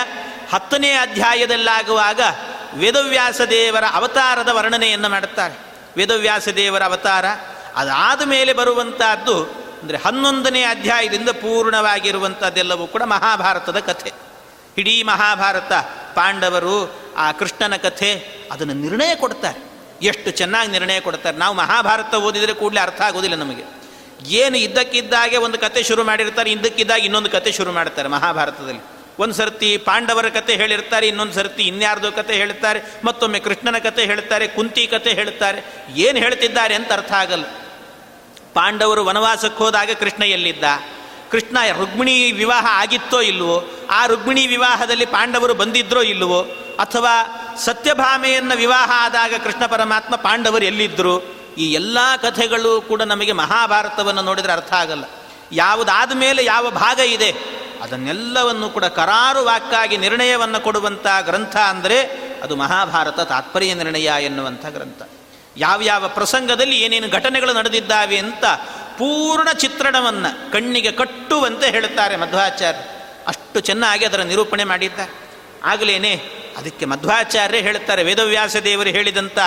ಹತ್ತನೇ 0.53 0.91
ಅಧ್ಯಾಯದಲ್ಲಾಗುವಾಗ 0.91 2.22
ವೇದವ್ಯಾಸ 2.74 3.41
ದೇವರ 3.41 3.84
ಅವತಾರದ 3.93 4.50
ವರ್ಣನೆಯನ್ನು 4.51 5.10
ಮಾಡುತ್ತಾರೆ. 5.10 5.60
ವೇದವ್ಯಾಸ 5.98 6.48
ದೇವರ 6.48 6.84
ಅವತಾರ. 6.84 7.25
ಅದಾದ 7.75 8.22
ಮೇಲೆ 8.22 8.53
ಬರುವಂತಹದ್ದು 8.53 9.43
ಅಂದರೆ 9.81 9.98
ಹನ್ನೊಂದನೇ 9.98 10.63
ಅಧ್ಯಾಯದಿಂದ 10.63 11.29
ಪೂರ್ಣವಾಗಿರುವಂಥದ್ದೆಲ್ಲವೂ 11.29 12.88
ಕೂಡ 12.88 13.03
ಮಹಾಭಾರತದ 13.03 13.79
ಕಥೆ. 13.79 14.13
ಇಡೀ 14.77 15.03
ಮಹಾಭಾರತ 15.03 15.74
ಪಾಂಡವರು 16.15 17.00
ಆ 17.17 17.31
ಕೃಷ್ಣನ 17.31 17.75
ಕಥೆ 17.75 18.27
ಅದನ್ನು 18.51 18.74
ನಿರ್ಣಯ 18.74 19.15
ಕೊಡ್ತಾರೆ. 19.15 19.69
ಎಷ್ಟು 20.01 20.31
ಚೆನ್ನಾಗಿ 20.31 20.72
ನಿರ್ಣಯ 20.72 21.00
ಕೊಡ್ತಾರೆ. 21.00 21.38
ನಾವು 21.38 21.55
ಮಹಾಭಾರತ 21.55 22.15
ಓದಿದರೆ 22.15 22.53
ಕೂಡಲೇ 22.53 22.79
ಅರ್ಥ 22.79 23.01
ಆಗೋದಿಲ್ಲ 23.01 23.36
ನಮಗೆ. 23.36 23.78
ಏನು 24.25 24.57
ಇದ್ದಕ್ಕಿದ್ದಾಗೆ 24.57 25.38
ಒಂದು 25.38 25.59
ಕತೆ 25.59 25.83
ಶುರು 25.83 26.03
ಮಾಡಿರ್ತಾರೆ 26.03 26.51
ಇದ್ದಕ್ಕಿದ್ದಾಗ 26.51 26.99
ಇನ್ನೊಂದು 26.99 27.29
ಕತೆ 27.29 27.51
ಶುರು 27.51 27.71
ಮಾಡ್ತಾರೆ 27.71 28.09
ಮಹಾಭಾರತದಲ್ಲಿ. 28.09 28.81
ಒಂದು 29.19 29.33
ಸರ್ತಿ 29.33 29.77
ಪಾಂಡವರ 29.77 30.29
ಕತೆ 30.29 30.55
ಹೇಳಿರ್ತಾರೆ, 30.55 31.07
ಇನ್ನೊಂದು 31.07 31.33
ಸರ್ತಿ 31.33 31.63
ಇನ್ಯಾರ್ದೋ 31.63 32.11
ಕತೆ 32.11 32.33
ಹೇಳ್ತಾರೆ, 32.33 32.99
ಮತ್ತೊಮ್ಮೆ 33.03 33.39
ಕೃಷ್ಣನ 33.39 33.77
ಕತೆ 33.77 34.05
ಹೇಳ್ತಾರೆ, 34.05 34.47
ಕುಂತಿ 34.47 34.88
ಕತೆ 34.88 35.13
ಹೇಳ್ತಾರೆ. 35.13 35.89
ಏನು 35.95 36.19
ಹೇಳ್ತಿದ್ದಾರೆ 36.19 36.75
ಅಂತ 36.75 36.91
ಅರ್ಥ 36.91 37.11
ಆಗಲ್ಲ. 37.11 37.43
ಪಾಂಡವರು 38.53 39.05
ವನವಾಸಕ್ಕೆ 39.05 39.63
ಹೋದಾಗ 39.63 39.89
ಕೃಷ್ಣ 39.99 40.23
ಎಲ್ಲಿದ್ದ? 40.23 40.63
ಕೃಷ್ಣ 41.31 41.57
ರುಕ್ಮಿಣಿ 41.79 42.31
ವಿವಾಹ 42.31 42.65
ಆಗಿತ್ತೋ 42.69 43.21
ಇಲ್ಲವೋ 43.21 43.88
ಆ 43.91 44.05
ರುಕ್ಮಿಣಿ 44.05 44.47
ವಿವಾಹದಲ್ಲಿ 44.47 45.05
ಪಾಂಡವರು 45.05 45.53
ಬಂದಿದ್ರೋ 45.53 46.01
ಇಲ್ಲವೋ 46.01 46.41
ಅಥವಾ 46.79 47.13
ಸತ್ಯಭಾಮೆಯನ್ನು 47.57 48.57
ವಿವಾಹ 48.57 48.91
ಆದಾಗ 48.95 49.33
ಕೃಷ್ಣ 49.43 49.65
ಪರಮಾತ್ಮ 49.65 50.15
ಪಾಂಡವರು 50.15 50.65
ಎಲ್ಲಿದ್ದರು 50.65 51.38
ಈ 51.58 51.65
ಎಲ್ಲ 51.74 51.98
ಕಥೆಗಳು 52.22 52.82
ಕೂಡ 52.82 53.01
ನಮಗೆ 53.01 53.32
ಮಹಾಭಾರತವನ್ನು 53.32 54.22
ನೋಡಿದರೆ 54.22 54.51
ಅರ್ಥ 54.51 54.74
ಆಗಲ್ಲ. 54.74 55.06
ಯಾವುದಾದ 55.51 56.12
ಮೇಲೆ 56.15 56.46
ಯಾವ 56.46 56.70
ಭಾಗ 56.70 57.00
ಇದೆ, 57.00 57.29
ಅದನ್ನೆಲ್ಲವನ್ನು 57.82 58.70
ಕೂಡ 58.70 58.86
ಕರಾರು 58.86 59.46
ವಾಕ್ಕಾಗಿ 59.46 59.98
ನಿರ್ಣಯವನ್ನು 59.98 60.60
ಕೊಡುವಂಥ 60.60 61.08
ಗ್ರಂಥ 61.22 61.56
ಅಂದರೆ 61.56 61.98
ಅದು 62.44 62.56
ಮಹಾಭಾರತ 62.56 63.20
ತಾತ್ಪರ್ಯ 63.20 63.74
ನಿರ್ಣಯ 63.74 64.10
ಎನ್ನುವಂಥ 64.22 64.65
ಗ್ರಂಥ. 64.65 65.01
ಯಾವ್ಯಾವ 65.58 66.08
ಪ್ರಸಂಗದಲ್ಲಿ 66.08 66.82
ಏನೇನು 66.82 67.10
ಘಟನೆಗಳು 67.10 67.53
ನಡೆದಿದ್ದಾವೆ 67.53 68.18
ಅಂತ 68.18 68.46
ಪೂರ್ಣ 68.98 69.51
ಚಿತ್ರಣವನ್ನು 69.51 70.51
ಕಣ್ಣಿಗೆ 70.51 70.91
ಕಟ್ಟುವಂತೆ 70.91 71.72
ಹೇಳುತ್ತಾರೆ 71.72 72.15
ಮಧ್ವಾಚಾರ್ಯ 72.15 72.79
ಅಷ್ಟು 73.27 73.60
ಚೆನ್ನಾಗಿ 73.60 74.06
ಅದರ 74.06 74.22
ನಿರೂಪಣೆ 74.22 74.63
ಮಾಡಿದ್ದಾರೆ. 74.63 75.12
ಆಗಲೇನೆ 75.63 76.13
ಅದಕ್ಕೆ 76.58 76.86
ಮಧ್ವಾಚಾರ್ಯ 76.86 77.58
ಹೇಳುತ್ತಾರೆ 77.58 78.03
ವೇದವ್ಯಾಸ 78.03 78.56
ದೇವರು 78.56 78.89
ಹೇಳಿದಂಥ 78.89 79.39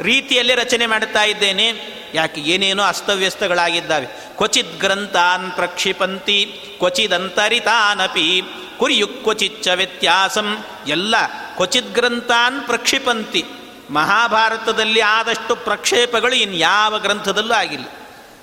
ರೀತಿಯಲ್ಲೇ 0.00 0.54
ರಚನೆ 0.54 0.86
ಮಾಡುತ್ತಾ 0.86 1.24
ಇದ್ದೇನೆ. 1.24 1.72
ಯಾಕೆ? 2.14 2.40
ಏನೇನೋ 2.40 2.82
ಅಸ್ತವ್ಯಸ್ತಗಳಾಗಿದ್ದಾವೆ. 2.82 4.06
ಕ್ವಚಿತ್ 4.06 4.80
ಗ್ರಂಥಾನ್ 4.80 5.52
ಪ್ರಕ್ಷಿಪಂತಿ 5.52 6.60
ಕ್ವಚಿದಂತರಿತಾನಪಿ 6.78 8.42
ಕುರಿಯು 8.78 9.06
ಕ್ವಚಿಚ್ಚ 9.06 9.68
ವ್ಯತ್ಯಾಸಂ. 9.74 10.64
ಎಲ್ಲ 10.86 11.14
ಕ್ವಚಿತ್ 11.56 11.94
ಗ್ರಂಥಾನ್ 11.94 12.60
ಪ್ರಕ್ಷಿಪಂತಿ. 12.60 13.44
ಮಹಾಭಾರತದಲ್ಲಿ 13.90 15.00
ಆದಷ್ಟು 15.00 15.56
ಪ್ರಕ್ಷೇಪಗಳು 15.56 16.34
ಇನ್ಯಾವ 16.34 16.98
ಗ್ರಂಥದಲ್ಲೂ 16.98 17.54
ಆಗಿಲ್ಲ. 17.54 17.84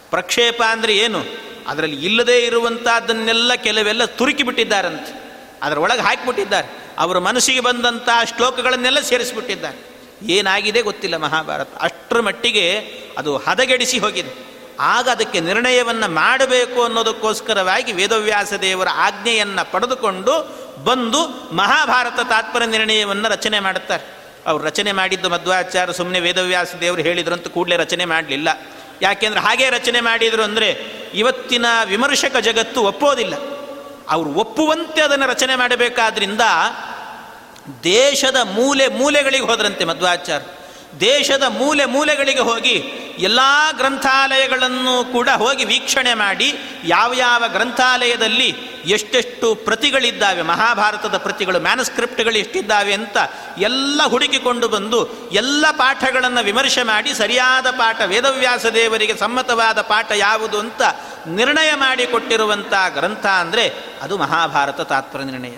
ಪ್ರಕ್ಷೇಪ 0.09 0.63
ಅಂದರೆ 0.69 0.95
ಏನು? 0.95 1.23
ಅದರಲ್ಲಿ 1.67 2.05
ಇಲ್ಲದೇ 2.05 2.39
ಇರುವಂಥದ್ದನ್ನೆಲ್ಲ 2.39 3.53
ಕೆಲವೆಲ್ಲ 3.53 4.05
ತುರುಕಿ 4.05 4.43
ಬಿಟ್ಟಿದ್ದಾರಂತೆ 4.43 5.21
ಅದರೊಳಗೆ 5.63 6.01
ಹಾಕಿಬಿಟ್ಟಿದ್ದಾರೆ. 6.01 6.95
ಅವರ 6.97 7.17
ಮನಸ್ಸಿಗೆ 7.17 7.59
ಬಂದಂಥ 7.59 8.09
ಶ್ಲೋಕಗಳನ್ನೆಲ್ಲ 8.37 8.99
ಸೇರಿಸಿಬಿಟ್ಟಿದ್ದಾರೆ. 8.99 9.90
ಏನಾಗಿದೆ 10.21 10.81
ಗೊತ್ತಿಲ್ಲ 10.81 11.17
ಮಹಾಭಾರತ. 11.17 11.69
ಅಷ್ಟರ 11.81 12.19
ಮಟ್ಟಿಗೆ 12.19 12.79
ಅದು 13.17 13.37
ಹದಗೆಡಿಸಿ 13.37 13.99
ಹೋಗಿದೆ. 13.99 14.51
ಆಗ 14.79 15.09
ಅದಕ್ಕೆ 15.09 15.39
ನಿರ್ಣಯವನ್ನು 15.39 16.11
ಮಾಡಬೇಕು 16.11 16.83
ಅನ್ನೋದಕ್ಕೋಸ್ಕರವಾಗಿ 16.83 17.91
ವೇದವ್ಯಾಸ 17.91 18.53
ದೇವರ 18.53 18.87
ಆಜ್ಞೆಯನ್ನು 18.93 19.71
ಪಡೆದುಕೊಂಡು 19.71 20.61
ಬಂದು 20.83 21.49
ಮಹಾಭಾರತ 21.55 22.19
ತಾತ್ಪರ್ಯ 22.19 22.65
ನಿರ್ಣಯವನ್ನು 22.65 23.29
ರಚನೆ 23.29 23.59
ಮಾಡುತ್ತಾರೆ. 23.59 24.03
ಅವ್ರು 24.45 24.65
ರಚನೆ 24.65 24.91
ಮಾಡಿದ್ದು 24.91 25.29
ಮಧ್ವಾಚಾರ್ಯ 25.29 25.93
ಸುಮ್ಮನೆ 25.93 26.19
ವೇದವ್ಯಾಸ 26.19 26.75
ದೇವರು 26.81 27.33
ಅಂತ 27.33 27.47
ಕೂಡಲೇ 27.47 27.77
ರಚನೆ 27.77 28.05
ಮಾಡಲಿಲ್ಲ. 28.05 28.49
ಯಾಕೆಂದ್ರೆ 29.01 29.41
ಹಾಗೆ 29.41 29.69
ರಚನೆ 29.69 30.01
ಮಾಡಿದರು 30.01 30.43
ಅಂದರೆ 30.43 31.01
ಇವತ್ತಿನ 31.13 31.65
ವಿಮರ್ಶಕ 31.85 32.37
ಜಗತ್ತು 32.37 32.81
ಒಪ್ಪೋದಿಲ್ಲ. 32.81 33.33
ಅವರು 34.09 34.33
ಒಪ್ಪುವಂತೆ 34.33 35.01
ಅದನ್ನು 35.01 35.27
ರಚನೆ 35.27 35.55
ಮಾಡಬೇಕಾದ್ರಿಂದ 35.55 36.41
ದೇಶದ 37.83 38.35
ಮೂಲೆ 38.43 38.87
ಮೂಲೆಗಳಿಗೆ 38.87 39.43
ಹೋದ್ರಂತೆ 39.43 39.85
ಮಧ್ವಾಚಾರ್ಯ. 39.85 40.45
ದೇಶದ 40.99 41.43
ಮೂಲೆ 41.47 41.85
ಮೂಲೆಗಳಿಗೆ 41.85 42.39
ಹೋಗಿ 42.39 42.83
ಎಲ್ಲ 43.19 43.39
ಗ್ರಂಥಾಲಯಗಳನ್ನು 43.77 45.11
ಕೂಡ 45.11 45.29
ಹೋಗಿ 45.29 45.65
ವೀಕ್ಷಣೆ 45.65 46.13
ಮಾಡಿ 46.13 46.53
ಯಾವ 46.83 47.13
ಯಾವ 47.13 47.43
ಗ್ರಂಥಾಲಯದಲ್ಲಿ 47.47 48.55
ಎಷ್ಟೆಷ್ಟು 48.85 49.55
ಪ್ರತಿಗಳಿದ್ದಾವೆ, 49.55 50.41
ಮಹಾಭಾರತದ 50.41 51.17
ಪ್ರತಿಗಳು, 51.17 51.59
ಮ್ಯಾನಸ್ಕ್ರಿಪ್ಟ್ಗಳು 51.59 52.33
ಎಷ್ಟಿದ್ದಾವೆ 52.33 52.93
ಅಂತ 52.93 53.17
ಎಲ್ಲ 53.57 54.01
ಹುಡುಕಿಕೊಂಡು 54.03 54.67
ಬಂದು 54.67 55.29
ಎಲ್ಲ 55.31 55.65
ಪಾಠಗಳನ್ನು 55.71 56.43
ವಿಮರ್ಶೆ 56.43 56.83
ಮಾಡಿ 56.83 57.13
ಸರಿಯಾದ 57.13 57.69
ಪಾಠ, 57.69 58.01
ವೇದವ್ಯಾಸ 58.01 58.65
ದೇವರಿಗೆ 58.65 59.15
ಸಮ್ಮತವಾದ 59.15 59.81
ಪಾಠ 59.81 60.11
ಯಾವುದು 60.11 60.59
ಅಂತ 60.59 60.81
ನಿರ್ಣಯ 61.27 61.73
ಮಾಡಿಕೊಟ್ಟಿರುವಂಥ 61.75 62.73
ಗ್ರಂಥ 62.93 63.25
ಅಂದರೆ 63.25 63.69
ಅದು 64.01 64.17
ಮಹಾಭಾರತ 64.17 64.81
ತಾತ್ಪರ್ಯ 64.81 65.25
ನಿರ್ಣಯ. 65.25 65.57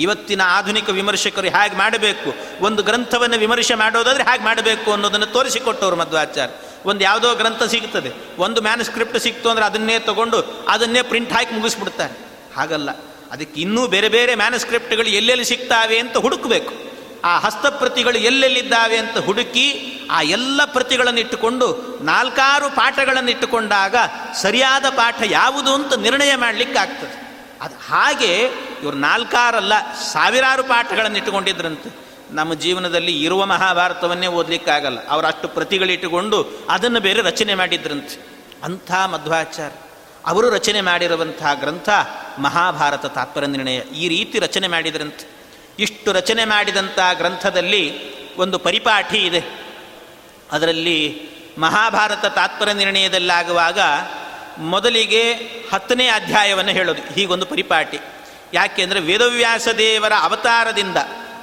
ಇವತ್ತಿನ 0.00 0.40
ಆಧುನಿಕ 0.44 0.88
ವಿಮರ್ಶಕರು 0.88 1.46
ಹೇಗೆ 1.46 1.76
ಮಾಡಬೇಕು? 1.76 2.34
ಒಂದು 2.64 2.82
ಗ್ರಂಥವನ್ನು 2.82 3.38
ವಿಮರ್ಶೆ 3.38 3.74
ಮಾಡೋದಾದರೆ 3.74 4.24
ಹೇಗೆ 4.24 4.44
ಮಾಡಬೇಕು 4.44 4.92
ಅನ್ನೋದನ್ನು 4.92 5.26
ತೋರಿಸಿಕೊಟ್ಟವರು 5.26 5.96
ಮಧ್ವಾಚಾರ್ಯ 5.96 6.54
ಒಂದು 6.84 7.00
ಯಾವುದೋ 7.00 7.34
ಗ್ರಂಥ 7.34 7.62
ಸಿಗ್ತದೆ. 7.62 8.12
ಒಂದು 8.38 8.62
ಮ್ಯಾನ್ಸ್ಕ್ರಿಪ್ಟ್ 8.62 9.20
ಸಿಕ್ತು 9.20 9.48
ಅಂದರೆ 9.48 9.64
ಅದನ್ನೇ 9.64 9.98
ತಗೊಂಡು 9.98 10.66
ಅದನ್ನೇ 10.68 11.02
ಪ್ರಿಂಟ್ 11.02 11.32
ಹಾಕಿ 11.32 11.54
ಮುಗಿಸ್ಬಿಡ್ತಾರೆ. 11.54 12.14
ಹಾಗಲ್ಲ. 12.56 12.90
ಅದಕ್ಕೆ 13.30 13.60
ಇನ್ನೂ 13.60 13.86
ಬೇರೆ 13.86 14.08
ಬೇರೆ 14.08 14.34
ಮ್ಯಾನ್ಸ್ಕ್ರಿಪ್ಟ್ಗಳು 14.34 15.08
ಎಲ್ಲೆಲ್ಲಿ 15.08 15.44
ಸಿಗ್ತಾವೆ 15.44 15.98
ಅಂತ 15.98 16.16
ಹುಡುಕಬೇಕು. 16.16 16.90
ಆ 17.24 17.38
ಹಸ್ತಪ್ರತಿಗಳು 17.38 18.18
ಎಲ್ಲೆಲ್ಲಿದ್ದಾವೆ 18.18 18.96
ಅಂತ 18.96 19.18
ಹುಡುಕಿ 19.18 19.96
ಆ 20.10 20.22
ಎಲ್ಲ 20.22 20.60
ಪ್ರತಿಗಳನ್ನು 20.64 21.20
ಇಟ್ಟುಕೊಂಡು 21.20 21.98
ನಾಲ್ಕಾರು 22.02 22.70
ಪಾಠಗಳನ್ನು 22.70 23.30
ಇಟ್ಟುಕೊಂಡಾಗ 23.30 23.96
ಸರಿಯಾದ 24.42 24.84
ಪಾಠ 24.88 25.22
ಯಾವುದು 25.24 25.74
ಅಂತ 25.74 25.92
ನಿರ್ಣಯ 25.94 26.36
ಮಾಡಲಿಕ್ಕೆ 26.36 26.78
ಆಗ್ತದೆ 26.78 27.46
ಅದು 27.60 27.74
ಹಾಗೆ 27.74 28.50
ಇವರು 28.82 28.96
ನಾಲ್ಕಾರಲ್ಲ 28.96 29.72
ಸಾವಿರಾರು 30.12 30.62
ಪಾಠಗಳನ್ನು 30.62 31.16
ಇಟ್ಟುಕೊಂಡಿದ್ರಂತೆ. 31.16 32.10
ನಮ್ಮ 32.30 32.54
ಜೀವನದಲ್ಲಿ 32.54 33.24
ಇರುವ 33.24 33.46
ಮಹಾಭಾರತವನ್ನೇ 33.46 34.26
ಓದಲಿಕ್ಕಾಗಲ್ಲ. 34.26 35.08
ಅವರು 35.08 35.26
ಅಷ್ಟು 35.26 35.48
ಪ್ರತಿಗಳಿಟ್ಟುಕೊಂಡು 35.48 36.66
ಅದನ್ನು 36.70 37.00
ಬೇರೆ 37.00 37.22
ರಚನೆ 37.22 37.54
ಮಾಡಿದ್ರಂತೆ. 37.54 38.26
ಅಂಥ 38.64 38.92
ಮಧ್ವಾಚಾರ್ಯ. 38.92 39.76
ಅವರು 40.26 40.50
ರಚನೆ 40.50 40.80
ಮಾಡಿರುವಂತಹ 40.80 41.54
ಗ್ರಂಥ 41.54 41.88
ಮಹಾಭಾರತ 42.38 43.06
ತಾತ್ಪರ್ಯ 43.06 43.46
ನಿರ್ಣಯ. 43.46 43.78
ಈ 43.78 44.08
ರೀತಿ 44.08 44.38
ರಚನೆ 44.38 44.68
ಮಾಡಿದ್ರಂತೆ. 44.68 45.30
ಇಷ್ಟು 45.78 46.12
ರಚನೆ 46.12 46.44
ಮಾಡಿದಂಥ 46.44 46.98
ಗ್ರಂಥದಲ್ಲಿ 47.12 48.10
ಒಂದು 48.36 48.58
ಪರಿಪಾಠಿ 48.58 49.18
ಇದೆ. 49.18 49.44
ಅದರಲ್ಲಿ 50.52 51.28
ಮಹಾಭಾರತ 51.58 52.26
ತಾತ್ಪರ್ಯ 52.26 52.72
ನಿರ್ಣಯದಲ್ಲಾಗುವಾಗ 52.72 53.78
ಮೊದಲಿಗೆ 54.58 55.32
ಹತ್ತನೇ 55.72 56.06
ಅಧ್ಯಾಯವನ್ನು 56.06 56.70
ಹೇಳೋದು. 56.70 57.14
ಹೀಗೊಂದು 57.14 57.46
ಪರಿಪಾಟಿ 57.46 57.98
ಯಾಕೆಂದರೆ 58.52 59.00
ವೇದವ್ಯಾಸ 59.00 59.68
ದೇವರ 59.78 60.12
ಅವತಾರದಿಂದ, 60.20 60.96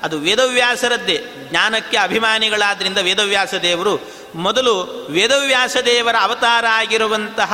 ಅದು 0.04 0.20
ವೇದವ್ಯಾಸರದ್ದೇ, 0.20 1.24
ಜ್ಞಾನಕ್ಕೆ 1.50 1.98
ಅಭಿಮಾನಿಗಳಾದ್ರಿಂದ 1.98 2.98
ವೇದವ್ಯಾಸ 2.98 3.54
ದೇವರು 3.54 4.00
ಮೊದಲು 4.36 5.08
ವೇದವ್ಯಾಸ 5.10 5.78
ದೇವರ 5.86 6.16
ಅವತಾರ 6.22 6.66
ಆಗಿರುವಂತಹ 6.68 7.54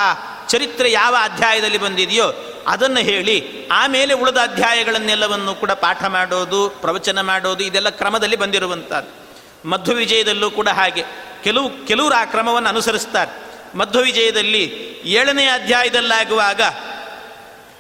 ಚರಿತ್ರೆ 0.49 0.91
ಯಾವ 0.91 1.15
ಅಧ್ಯಾಯದಲ್ಲಿ 1.21 1.77
ಬಂದಿದೆಯೋ 1.77 2.55
ಅದನ್ನು 2.67 2.99
ಹೇಳಿ, 2.99 3.67
ಆಮೇಲೆ 3.71 4.13
ಉಳಿದ 4.13 4.37
ಅಧ್ಯಾಯಗಳನ್ನೆಲ್ಲವನ್ನು 4.37 5.55
ಕೂಡ 5.55 5.71
ಪಾಠ 5.71 6.03
ಮಾಡೋದು, 6.03 6.69
ಪ್ರವಚನ 6.69 7.21
ಮಾಡೋದು, 7.21 7.63
ಇದೆಲ್ಲ 7.63 7.89
ಕ್ರಮದಲ್ಲಿ 7.89 8.35
ಬಂದಿರುವಂಥದ್ದು. 8.35 9.23
ಮಧ್ವ 9.69 9.93
ವಿಜಯದಲ್ಲೂ 9.93 10.51
ಕೂಡ 10.51 10.69
ಹಾಗೆ, 10.69 11.03
ಕೆಲವು, 11.43 11.87
ಕೆಲವರು 11.87 12.15
ಆ 12.15 12.25
ಕ್ರಮವನ್ನು 12.25 12.69
ಅನುಸರಿಸ್ತಾರೆ. 12.69 13.31
ಮಧ್ವ 13.77 13.99
ವಿಜಯದಲ್ಲಿ 13.99 14.93
ಏಳನೇ 15.03 15.45
ಅಧ್ಯಾಯದಲ್ಲಾಗುವಾಗ 15.45 16.61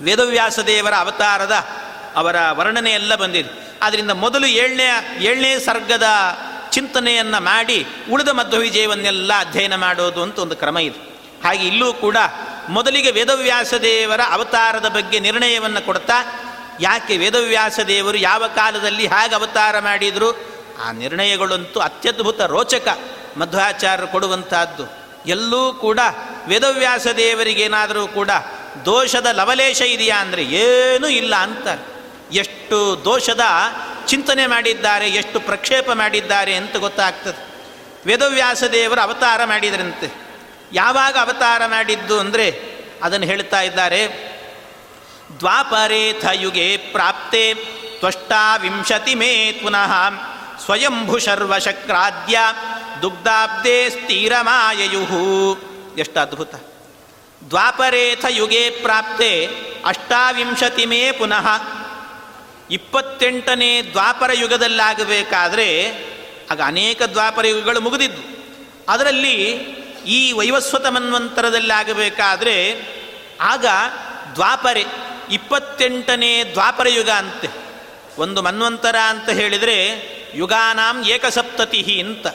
ವೇದವ್ಯಾಸ 0.03 0.59
ದೇವರ 0.59 0.93
ಅವತಾರದ 0.95 1.51
ಅವರ 2.15 2.35
ವರ್ಣನೆ 2.51 2.91
ಎಲ್ಲ 2.91 3.15
ಬಂದಿದೆ. 3.15 3.79
ಆದ್ದರಿಂದ 3.81 4.11
ಮೊದಲು 4.11 4.45
ಏಳನೇ 4.45 5.17
ಏಳನೇ 5.19 5.59
ಸರ್ಗದ 5.59 6.03
ಚಿಂತನೆಯನ್ನು 6.71 7.43
ಮಾಡಿ 7.43 7.87
ಉಳಿದ 8.11 8.27
ಮಧ್ವ 8.27 8.57
ವಿಜಯವನ್ನೆಲ್ಲ 8.57 9.33
ಅಧ್ಯಯನ 9.39 9.75
ಮಾಡೋದು 9.75 10.23
ಅಂತ 10.23 10.39
ಒಂದು 10.39 10.55
ಕ್ರಮ 10.55 10.77
ಇದೆ. 10.77 11.13
ಹಾಗೆ 11.43 11.67
ಇಲ್ಲೂ 11.67 11.93
ಕೂಡ 11.93 12.17
ಮೊದಲಿಗೆ 12.69 13.11
ವೇದವ್ಯಾಸ 13.11 13.73
ದೇವರ 13.73 14.21
ಅವತಾರದ 14.31 14.87
ಬಗ್ಗೆ 14.89 15.19
ನಿರ್ಣಯವನ್ನು 15.19 15.85
ಕೊಡ್ತಾ, 15.85 16.13
ಯಾಕೆ 16.79 17.17
ವೇದವ್ಯಾಸ 17.17 17.79
ದೇವರು 17.79 18.17
ಯಾವ 18.17 18.47
ಕಾಲದಲ್ಲಿ 18.47 19.07
ಹೇಗೆ 19.07 19.35
ಅವತಾರ 19.35 19.79
ಮಾಡಿದರು, 19.79 20.53
ಆ 20.85 20.91
ನಿರ್ಣಯಗಳಂತೂ 20.91 21.79
ಅತ್ಯದ್ಭುತ 21.79 22.41
ರೋಚಕ 22.41 22.99
ಮಧ್ವಾಚಾರ್ಯರು 23.37 24.11
ಕೊಡುವಂತಹದ್ದು. 24.11 25.02
ಎಲ್ಲೂ 25.25 25.73
ಕೂಡ 25.73 25.99
ವೇದವ್ಯಾಸ 26.47 27.07
ದೇವರಿಗೇನಾದರೂ 27.07 28.07
ಕೂಡ 28.07 28.29
ದೋಷದ 28.85 29.25
ಲವಲೇಶ 29.31 29.81
ಇದೆಯಾ 29.81 30.17
ಅಂದರೆ 30.21 30.43
ಏನೂ 30.43 31.07
ಇಲ್ಲ 31.07 31.35
ಅಂತ. 31.35 31.67
ಎಷ್ಟು 32.31 33.01
ದೋಷದ 33.05 33.41
ಚಿಂತನೆ 34.07 34.47
ಮಾಡಿದ್ದಾರೆ, 34.47 35.09
ಎಷ್ಟು 35.09 35.39
ಪ್ರಕ್ಷೇಪ 35.39 35.91
ಮಾಡಿದ್ದಾರೆ 35.91 36.55
ಅಂತ 36.55 36.75
ಗೊತ್ತಾಗ್ತದೆ. 36.75 37.53
ವೇದವ್ಯಾಸ 38.05 38.63
ದೇವರು 38.63 39.01
ಅವತಾರ 39.01 39.43
ಮಾಡಿದರಂತೆ. 39.45 40.11
ಯಾವಾಗ 40.71 41.17
ಅವತಾರ 41.17 41.65
ಮಾಡಿದ್ದು 41.65 42.19
ಅಂದರೆ 42.19 42.63
ಅದನ್ನು 43.03 43.25
ಹೇಳ್ತಾ 43.25 43.61
ಇದ್ದಾರೆ. 43.61 44.33
ದ್ವಾಪರೇಥ 45.39 46.25
ಯುಗೆ 46.33 46.77
ಪ್ರಾಪ್ತೆ 46.77 47.53
ತ್ವಷ್ಟಾವಿಂಶತಿ 47.99 49.15
ಮೇ 49.15 49.59
ಪುನಃ 49.63 50.09
ಸ್ವಯಂಭು 50.59 51.19
ಶರ್ವಶಕ್ರಾದ್ಯ 51.19 52.39
ದುಗ್ಧಾಬ್ದೇ 53.01 53.89
ಸ್ಥಿರಮಾಯಯು 53.89 55.01
ಎಷ್ಟು 55.97 56.19
ಅದ್ಭುತ. 56.19 56.55
ದ್ವಾಪರೇಥ 57.49 58.25
ಯುಗೆ 58.29 58.69
ಪ್ರಾಪ್ತೆ 58.69 59.49
ಅಷ್ಟಾವಿಂಶತಿ 59.85 60.85
ಮೇ 60.85 61.11
ಪುನಃ. 61.11 61.47
ಇಪ್ಪತ್ತೆಂಟನೇ 62.71 63.81
ದ್ವಾಪರ 63.81 64.29
ಯುಗದಲ್ಲಾಗಬೇಕಾದ್ರೆ 64.33 65.93
ಆಗ 66.51 66.61
ಅನೇಕ 66.65 67.01
ದ್ವಾಪರ 67.01 67.45
ಯುಗಗಳು 67.45 67.81
ಮುಗಿದಿದ್ದು. 67.81 68.51
ಅದರಲ್ಲಿ 68.91 69.57
ಈ 70.07 70.31
ವೈವಸ್ವತ 70.31 70.85
ಮನ್ವಂತರದಲ್ಲಾಗಬೇಕಾದ್ರೆ 70.85 72.81
ಆಗ 73.41 73.65
ದ್ವಾಪರೆ 74.35 74.85
ಇಪ್ಪತ್ತೆಂಟನೇ 75.31 76.43
ದ್ವಾಪರ 76.43 76.87
ಯುಗ 76.87 77.09
ಅಂತೆ. 77.09 77.62
ಒಂದು 78.17 78.41
ಮನ್ವಂತರ 78.41 78.95
ಅಂತ 79.09 79.29
ಹೇಳಿದರೆ, 79.29 79.77
ಯುಗಾನಾಂ 80.35 81.03
ಏಕಸಪ್ತತಿ 81.03 82.05
ಅಂತ. 82.07 82.27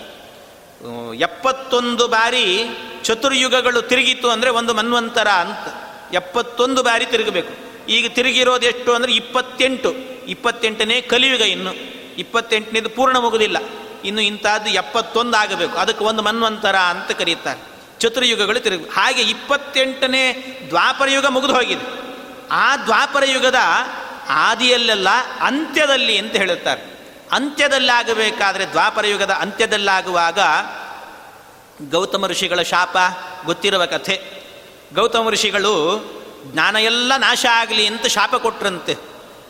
ಎಪ್ಪತ್ತೊಂದು 1.14 2.08
ಬಾರಿ 2.08 2.64
ಚತುರ್ಯುಗಗಳು 3.02 3.82
ತಿರುಗಿತು 3.82 4.30
ಅಂದರೆ 4.30 4.50
ಒಂದು 4.50 4.75
ಮನ್ವಂತರ 4.75 5.28
ಅಂತ. 5.28 5.88
ಎಪ್ಪತ್ತೊಂದು 6.14 6.82
ಬಾರಿ 6.82 7.06
ತಿರುಗಬೇಕು. 7.06 7.68
ಈಗ 7.87 8.06
ತಿರುಗಿರೋದು 8.08 8.66
ಎಷ್ಟು 8.66 8.94
ಅಂದರೆ 8.94 9.12
ಇಪ್ಪತ್ತೆಂಟು. 9.12 9.94
ಇಪ್ಪತ್ತೆಂಟನೇ 10.28 11.00
ಕಲಿಯುಗ 11.00 11.40
ಇನ್ನು. 11.40 11.75
ಇಪ್ಪತ್ತೆಂಟನೇದು 12.18 12.88
ಪೂರ್ಣ 12.88 13.16
ಮುಗುದಿಲ್ಲ. 13.16 13.56
ಇನ್ನು 14.04 14.23
ಇಂಥದ್ದು 14.23 14.70
ಎಪ್ಪತ್ತೊಂದು 14.70 15.37
ಆಗಬೇಕು. 15.37 15.78
ಅದಕ್ಕೆ 15.78 16.04
ಒಂದು 16.04 16.23
ಮನ್ವಂತರ 16.23 16.76
ಅಂತ 16.76 17.11
ಕರೀತಾರೆ. 17.11 17.61
ಚತುರ್ಯುಗಗಳು 17.99 18.61
ತಿರುಗಿ. 18.61 18.85
ಹಾಗೆ 18.85 19.23
ಇಪ್ಪತ್ತೆಂಟನೇ 19.23 20.32
ದ್ವಾಪರಯುಗ 20.68 21.26
ಮುಗಿದು 21.26 21.54
ಹೋಗಿದೆ. 21.54 22.08
ಆ 22.50 22.76
ದ್ವಾಪರ 22.76 23.23
ಯುಗದ 23.26 23.54
ಆದಿಯಲ್ಲೆಲ್ಲ 24.28 25.08
ಅಂತ್ಯದಲ್ಲಿ 25.40 26.18
ಅಂತ 26.18 26.37
ಹೇಳುತ್ತಾರೆ. 26.37 26.99
ಅಂತ್ಯದಲ್ಲಿ 27.32 27.90
ದ್ವಾಪರಯುಗದ 27.90 28.70
ದ್ವಾಪರ 28.70 29.06
ಯುಗದ 29.06 29.30
ಅಂತ್ಯದಲ್ಲಾಗುವಾಗ 29.30 30.38
ಗೌತಮ 31.90 32.26
ಋಷಿಗಳ 32.26 32.62
ಶಾಪ 32.62 32.97
ಗೊತ್ತಿರುವ 33.44 33.87
ಕಥೆ. 33.87 34.23
ಗೌತಮ 34.94 35.28
ಋಷಿಗಳು 35.28 36.04
ಜ್ಞಾನ 36.44 36.76
ಎಲ್ಲ 36.76 37.16
ನಾಶ 37.16 37.47
ಆಗಲಿ 37.50 37.87
ಅಂತ 37.87 38.06
ಶಾಪ 38.06 38.37
ಕೊಟ್ರಂತೆ. 38.37 38.97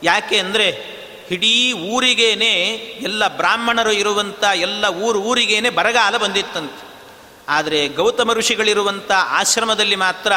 ಯಾಕೆ 0.02 0.38
ಅಂದರೆ 0.38 0.98
ಇಡೀ 1.30 1.72
ಊರಿಗೇನೆ 1.72 2.52
ಎಲ್ಲ 3.00 3.28
ಬ್ರಾಹ್ಮಣರು 3.28 3.92
ಇರುವಂಥ 3.92 4.44
ಎಲ್ಲ 4.44 4.86
ಊರು 4.86 5.20
ಊರಿಗೇನೆ 5.20 5.70
ಬರಗಾಲ 5.70 6.16
ಬಂದಿತ್ತಂತೆ. 6.16 6.88
ಆದರೆ 7.48 7.88
ಗೌತಮ 7.88 8.32
ಋಷಿಗಳಿರುವಂಥ 8.32 9.12
ಆಶ್ರಮದಲ್ಲಿ 9.12 9.96
ಮಾತ್ರ 9.96 10.32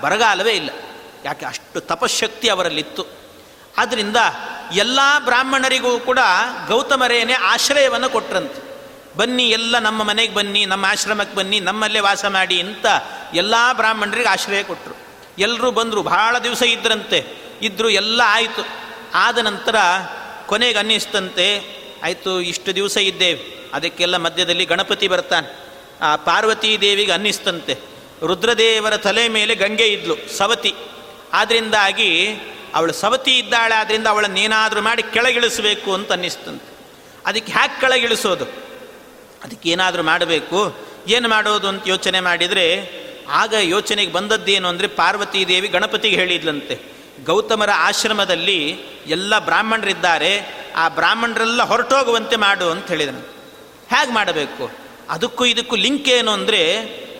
ಬರಗಾಲವೇ 0.00 0.52
ಇಲ್ಲ. 0.52 0.70
ಯಾಕೆ? 1.24 1.46
ಅಷ್ಟು 1.46 1.80
ತಪಶಕ್ತಿ 1.80 2.48
ಅವರಲ್ಲಿತ್ತು. 2.48 3.17
ಆದ್ದರಿಂದ 3.78 4.16
ಎಲ್ಲ 4.72 5.00
ಬ್ರಾಹ್ಮಣರಿಗೂ 5.18 5.98
ಕೂಡ 5.98 6.18
ಗೌತಮರೇನೆ 6.68 7.32
ಆಶ್ರಯವನ್ನು 7.32 8.10
ಕೊಟ್ರಂತೆ. 8.10 8.68
ಬನ್ನಿ 9.16 9.44
ಎಲ್ಲ 9.44 9.78
ನಮ್ಮ 9.78 10.02
ಮನೆಗೆ 10.02 10.34
ಬನ್ನಿ, 10.34 10.66
ನಮ್ಮ 10.66 10.86
ಆಶ್ರಮಕ್ಕೆ 10.86 11.36
ಬನ್ನಿ, 11.36 11.60
ನಮ್ಮಲ್ಲೇ 11.60 12.00
ವಾಸ 12.00 12.24
ಮಾಡಿ 12.24 12.60
ಅಂತ 12.60 12.86
ಎಲ್ಲ 13.34 13.54
ಬ್ರಾಹ್ಮಣರಿಗೆ 13.72 14.28
ಆಶ್ರಯ 14.28 14.62
ಕೊಟ್ಟರು 14.62 14.94
ಎಲ್ಲರೂ 15.38 15.70
ಬಂದರು, 15.70 16.02
ಭಾಳ 16.02 16.38
ದಿವಸ 16.38 16.62
ಇದ್ರಂತೆ. 16.62 17.26
ಇದ್ದರು 17.62 17.88
ಎಲ್ಲ 17.88 18.20
ಆಯಿತು. 18.24 18.66
ಆದ 19.14 19.38
ನಂತರ 19.38 19.76
ಕೊನೆಗೆ 20.46 20.78
ಅನ್ನಿಸ್ತಂತೆ, 20.78 21.62
ಆಯಿತು, 22.04 22.40
ಇಷ್ಟು 22.40 22.74
ದಿವಸ 22.74 22.96
ಇದ್ದೇವೆ. 22.96 23.70
ಅದಕ್ಕೆಲ್ಲ 23.74 24.16
ಮಧ್ಯದಲ್ಲಿ 24.16 24.64
ಗಣಪತಿ 24.64 25.08
ಬರ್ತಾನೆ. 25.08 25.56
ಆ 26.02 26.16
ಪಾರ್ವತೀ 26.16 26.78
ದೇವಿಗೆ 26.78 27.12
ಅನ್ನಿಸ್ತಂತೆ. 27.12 27.78
ರುದ್ರದೇವರ 28.26 28.96
ತಲೆ 28.96 29.28
ಮೇಲೆ 29.28 29.54
ಗಂಗೆ 29.54 29.86
ಇದ್ಲು, 29.86 30.36
ಸವತಿ. 30.36 30.74
ಆದ್ದರಿಂದಾಗಿ 31.32 32.40
ಅವಳು 32.74 32.92
ಸವತಿ 32.92 33.38
ಇದ್ದಾಳೆ 33.38 33.74
ಆದ್ದರಿಂದ 33.74 34.06
ಅವಳನ್ನೇನಾದರೂ 34.06 34.80
ಮಾಡಿ 34.82 35.02
ಕೆಳಗಿಳಿಸಬೇಕು 35.02 35.94
ಅಂತ 35.94 36.12
ಅನ್ನಿಸ್ತಂತೆ. 36.12 36.70
ಅದಕ್ಕೆ 37.26 37.52
ಹ್ಯಾಕ್ 37.52 37.80
ಕೆಳಗಿಳಿಸೋದು? 37.80 38.44
ಅದಕ್ಕೆ 39.42 39.70
ಏನಾದರೂ 39.70 40.02
ಮಾಡಬೇಕು? 40.02 40.76
ಏನು 41.08 41.28
ಮಾಡೋದು 41.28 41.68
ಅಂತ 41.68 41.88
ಯೋಚನೆ 41.88 42.20
ಮಾಡಿದರೆ, 42.20 42.66
ಆಗ 43.30 43.54
ಯೋಚನೆಗೆ 43.60 44.12
ಬಂದದ್ದೇನು 44.12 44.68
ಅಂದರೆ 44.68 44.86
ಪಾರ್ವತೀ 44.86 45.44
ದೇವಿ 45.44 45.68
ಗಣಪತಿಗೆ 45.68 46.16
ಹೇಳಿದ್ಲಂತೆ, 46.16 46.74
ಗೌತಮರ 47.24 47.70
ಆಶ್ರಮದಲ್ಲಿ 47.74 48.58
ಎಲ್ಲ 49.06 49.38
ಬ್ರಾಹ್ಮಣರಿದ್ದಾರೆ, 49.38 50.32
ಆ 50.76 50.88
ಬ್ರಾಹ್ಮಣರೆಲ್ಲ 50.88 51.62
ಹೊರಟೋಗುವಂತೆ 51.62 52.36
ಮಾಡು 52.36 52.70
ಅಂತ 52.70 52.88
ಹೇಳಿದನು. 52.88 53.20
ಹೇಗೆ 53.90 54.12
ಮಾಡಬೇಕು? 54.12 54.70
ಅದಕ್ಕೂ 55.10 55.44
ಇದಕ್ಕೂ 55.44 55.76
ಲಿಂಕ್ 55.76 56.08
ಏನು 56.08 56.30
ಅಂದರೆ 56.30 56.60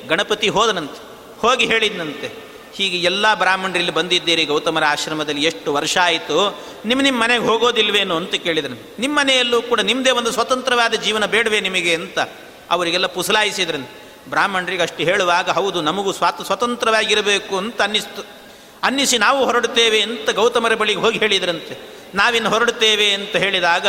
ಗಣಪತಿ 0.08 0.48
ಹೋದನಂತೆ, 0.48 1.00
ಹೋಗಿ 1.40 1.66
ಹೇಳಿದ್ನಂತೆ. 1.66 2.47
ಹೀಗೆ 2.78 2.98
ಎಲ್ಲ 3.00 3.26
ಬ್ರಾಹ್ಮಣರು 3.34 3.78
ಇಲ್ಲಿ 3.78 3.94
ಬಂದಿದ್ದೀರಿ 3.94 4.44
ಗೌತಮರ 4.44 4.84
ಆಶ್ರಮದಲ್ಲಿ 4.84 5.44
ಎಷ್ಟು 5.44 5.68
ವರ್ಷ 5.72 5.94
ಆಯಿತು? 6.02 6.36
ನಿಮ್ಮ 6.84 7.00
ನಿಮ್ಮ 7.02 7.18
ಮನೆಗೆ 7.22 7.44
ಹೋಗೋದಿಲ್ವೇನು 7.44 8.14
ಅಂತ 8.16 8.34
ಕೇಳಿದನು 8.34 8.76
ನಿಮ್ಮ 8.98 9.14
ಮನೆಯಲ್ಲೂ 9.18 9.58
ಕೂಡ 9.62 9.80
ನಿಮ್ಮದೇ 9.80 10.10
ಒಂದು 10.10 10.30
ಸ್ವತಂತ್ರವಾದ 10.30 10.94
ಜೀವನ 10.94 11.26
ಬೇಡವೇ 11.26 11.60
ನಿಮಗೆ 11.60 11.94
ಅಂತ 11.94 12.18
ಅವರಿಗೆಲ್ಲ 12.70 13.06
ಪುಸಲಾಯಿಸಿದ್ರು. 13.06 13.80
ಬ್ರಾಹ್ಮಣರಿಗೆ 14.30 14.82
ಅಷ್ಟು 14.82 15.02
ಹೇಳುವಾಗ 15.02 15.50
ಹೌದು, 15.50 15.78
ನಮಗೂ 15.80 16.12
ಸ್ವಾತ, 16.12 16.42
ಸ್ವತಂತ್ರವಾಗಿರಬೇಕು 16.42 17.54
ಅಂತ 17.56 17.78
ಅನ್ನಿಸ್ತು. 17.82 18.22
ಅನ್ನಿಸಿ 18.82 19.16
ನಾವು 19.18 19.38
ಹೊರಡುತ್ತೇವೆ 19.44 20.00
ಅಂತ 20.00 20.30
ಗೌತಮರ 20.30 20.74
ಬಳಿಗೆ 20.74 21.00
ಹೋಗಿ 21.00 21.18
ಹೇಳಿದ್ರಂತೆ. 21.18 21.74
ನಾವಿನ್ನು 22.14 22.50
ಹೊರಡುತ್ತೇವೆ 22.50 23.06
ಅಂತ 23.12 23.34
ಹೇಳಿದಾಗ 23.36 23.86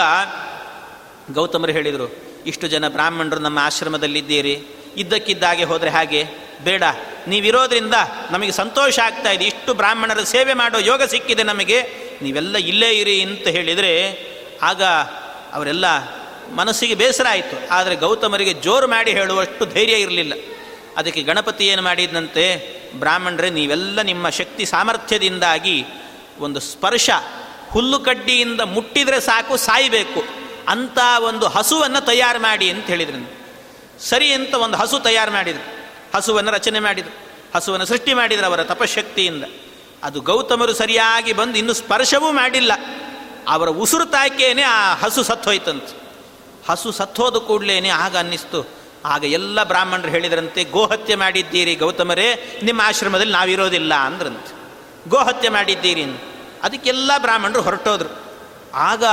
ಗೌತಮರು 1.34 1.72
ಹೇಳಿದರು, 1.72 2.08
ಇಷ್ಟು 2.46 2.68
ಜನ 2.68 2.88
ಬ್ರಾಹ್ಮಣರು 2.88 3.40
ನಮ್ಮ 3.40 3.60
ಆಶ್ರಮದಲ್ಲಿದ್ದೀರಿ. 3.60 4.56
ಇದ್ದಕ್ಕಿದ್ದಾಗೆ 4.98 5.64
ಹೋದರೆ 5.64 5.90
ಹಾಗೆ? 5.90 6.22
ಬೇಡ. 6.64 6.84
ನೀವಿರೋದ್ರಿಂದ 7.28 7.94
ನಮಗೆ 8.32 8.52
ಸಂತೋಷ 8.52 9.00
ಆಗ್ತಾ 9.00 9.32
ಇದೆ. 9.32 9.46
ಇಷ್ಟು 9.46 9.74
ಬ್ರಾಹ್ಮಣರ 9.74 10.24
ಸೇವೆ 10.24 10.54
ಮಾಡೋ 10.54 10.80
ಯೋಗ 10.80 11.04
ಸಿಕ್ಕಿದೆ 11.04 11.44
ನಮಗೆ. 11.44 11.82
ನೀವೆಲ್ಲ 12.22 12.58
ಇಲ್ಲೇ 12.58 12.90
ಇರಿ 12.90 13.22
ಅಂತ 13.22 13.48
ಹೇಳಿದರೆ 13.48 14.26
ಆಗ 14.62 14.84
ಅವರೆಲ್ಲ 15.54 15.86
ಮನಸ್ಸಿಗೆ 16.52 16.96
ಬೇಸರ 16.96 17.26
ಆಯಿತು. 17.30 17.74
ಆದರೆ 17.74 17.96
ಗೌತಮರಿಗೆ 17.96 18.54
ಜೋರು 18.54 18.88
ಮಾಡಿ 18.88 19.12
ಹೇಳುವಷ್ಟು 19.12 19.66
ಧೈರ್ಯ 19.66 19.94
ಇರಲಿಲ್ಲ. 19.94 20.34
ಅದಕ್ಕೆ 20.98 21.24
ಗಣಪತಿ 21.24 21.68
ಏನು 21.68 21.82
ಮಾಡಿದಂತೆ 21.82 22.70
ಬ್ರಾಹ್ಮಣರೇ, 22.96 23.50
ನೀವೆಲ್ಲ 23.50 24.02
ನಿಮ್ಮ 24.02 24.30
ಶಕ್ತಿ 24.30 24.66
ಸಾಮರ್ಥ್ಯದಿಂದಾಗಿ 24.66 25.86
ಒಂದು 26.40 26.60
ಸ್ಪರ್ಶ 26.60 27.10
ಹುಲ್ಲು 27.72 28.00
ಕಡ್ಡಿಯಿಂದ 28.00 28.62
ಮುಟ್ಟಿದರೆ 28.62 29.20
ಸಾಕು, 29.20 29.58
ಸಾಯಬೇಕು. 29.58 30.24
ಅಂತ 30.68 30.98
ಒಂದು 31.20 31.48
ಹಸುವನ್ನು 31.48 32.06
ತಯಾರು 32.06 32.40
ಮಾಡಿ 32.40 32.70
ಅಂತ 32.70 32.86
ಹೇಳಿದ್ರು 32.86 33.40
ಸರಿ 34.04 34.34
ಅಂತ 34.34 34.54
ಒಂದು 34.54 34.78
ಹಸು 34.78 35.00
ತಯಾರು 35.00 35.32
ಮಾಡಿದರು. 35.32 35.79
ಹಸುವನ್ನು 36.16 36.52
ರಚನೆ 36.52 36.80
ಮಾಡಿದರು. 36.80 37.18
ಹಸುವನ್ನು 37.56 37.86
ಸೃಷ್ಟಿ 37.86 38.14
ಮಾಡಿದರು 38.14 38.46
ಅವರ 38.46 38.64
ತಪಶಕ್ತಿಯಿಂದ. 38.64 39.44
ಅದು 40.04 40.22
ಗೌತಮರು 40.22 40.74
ಸರಿಯಾಗಿ 40.74 41.34
ಬಂದು 41.34 41.58
ಇನ್ನೂ 41.58 41.74
ಸ್ಪರ್ಶವೂ 41.74 42.32
ಮಾಡಿಲ್ಲ. 42.32 42.72
ಅವರ 43.48 43.70
ಉಸಿರು 43.70 44.06
ತಾಕೇನೆ 44.06 44.62
ಆ 44.62 44.94
ಹಸು 44.94 45.24
ಸತ್ತೋಯ್ತಂತೆ. 45.24 46.00
ಹಸು 46.70 46.92
ಸತ್ತೋದ 46.92 47.36
ಕೂಡಲೇನೆ 47.36 47.90
ಆಗ 47.90 48.18
ಅನ್ನಿಸ್ತು. 48.18 48.70
ಆಗ 49.06 49.24
ಎಲ್ಲ 49.24 49.64
ಬ್ರಾಹ್ಮಣರು 49.64 50.08
ಹೇಳಿದ್ರಂತೆ 50.08 50.64
ಗೋಹತ್ಯೆ 50.64 51.16
ಮಾಡಿದ್ದೀರಿ 51.16 51.76
ಗೌತಮರೇ, 51.76 52.60
ನಿಮ್ಮ 52.64 52.82
ಆಶ್ರಮದಲ್ಲಿ 52.84 53.34
ನಾವಿರೋದಿಲ್ಲ 53.34 53.94
ಅಂದ್ರಂತೆ. 53.94 54.60
ಗೋಹತ್ಯೆ 55.10 55.50
ಮಾಡಿದ್ದೀರಿ 55.50 56.04
ಅದಕ್ಕೆಲ್ಲ 56.64 57.12
ಬ್ರಾಹ್ಮಣರು 57.18 57.62
ಹೊರಟೋದ್ರು. 57.62 58.10
ಆಗ 58.74 59.04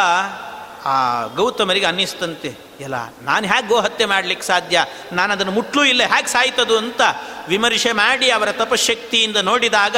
ಆ 0.90 0.94
ಗೌತಮರಿಗೆ 1.38 1.86
ಅನ್ನಿಸ್ತಂತೆ 1.90 2.50
ಎಲ್ಲ 2.84 2.96
ನಾನು 3.28 3.44
ಹೇಗೆ 3.52 3.66
ಗೋಹತ್ಯೆ 3.68 4.06
ಮಾಡಲಿಕ್ಕೆ 4.12 4.46
ಸಾಧ್ಯ? 4.46 4.76
ನಾನು 5.12 5.30
ಅದನ್ನು 5.32 5.52
ಮುಟ್ಲೂ 5.58 5.82
ಇಲ್ಲ 5.92 6.02
ಹೇಗೆ 6.12 6.28
ಸಾಯ್ತದು 6.28 6.74
ಅಂತ 6.78 7.02
ವಿಮರ್ಶೆ 7.48 7.92
ಮಾಡಿ 8.02 8.26
ಅವರ 8.36 8.50
ತಪಶಕ್ತಿಯಿಂದ 8.62 9.38
ನೋಡಿದಾಗ 9.50 9.96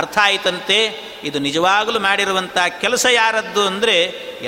ಅರ್ಥ 0.00 0.16
ಆಯ್ತಂತೆ, 0.22 0.78
ಇದು 1.28 1.38
ನಿಜವಾಗಲೂ 1.38 1.98
ಮಾಡಿರುವಂಥ 2.00 2.56
ಕೆಲಸ 2.80 3.06
ಯಾರದ್ದು 3.12 3.62
ಅಂದರೆ 3.66 3.96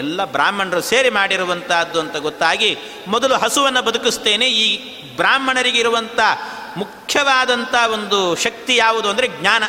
ಎಲ್ಲ 0.02 0.20
ಬ್ರಾಹ್ಮಣರು 0.34 0.82
ಸೇರಿ 0.82 1.10
ಮಾಡಿರುವಂಥದ್ದು 1.10 1.98
ಅಂತ 2.00 2.16
ಗೊತ್ತಾಗಿ 2.28 2.70
ಮೊದಲು 3.14 3.34
ಹಸುವನ್ನು 3.44 3.82
ಬದುಕಿಸ್ತೇನೆ, 3.88 4.48
ಈ 4.64 4.66
ಬ್ರಾಹ್ಮಣರಿಗಿರುವಂಥ 5.16 6.20
ಮುಖ್ಯವಾದಂಥ 6.76 7.74
ಒಂದು 7.96 8.18
ಶಕ್ತಿ 8.44 8.74
ಯಾವುದು 8.76 9.08
ಅಂದರೆ 9.12 9.28
ಜ್ಞಾನ. 9.38 9.64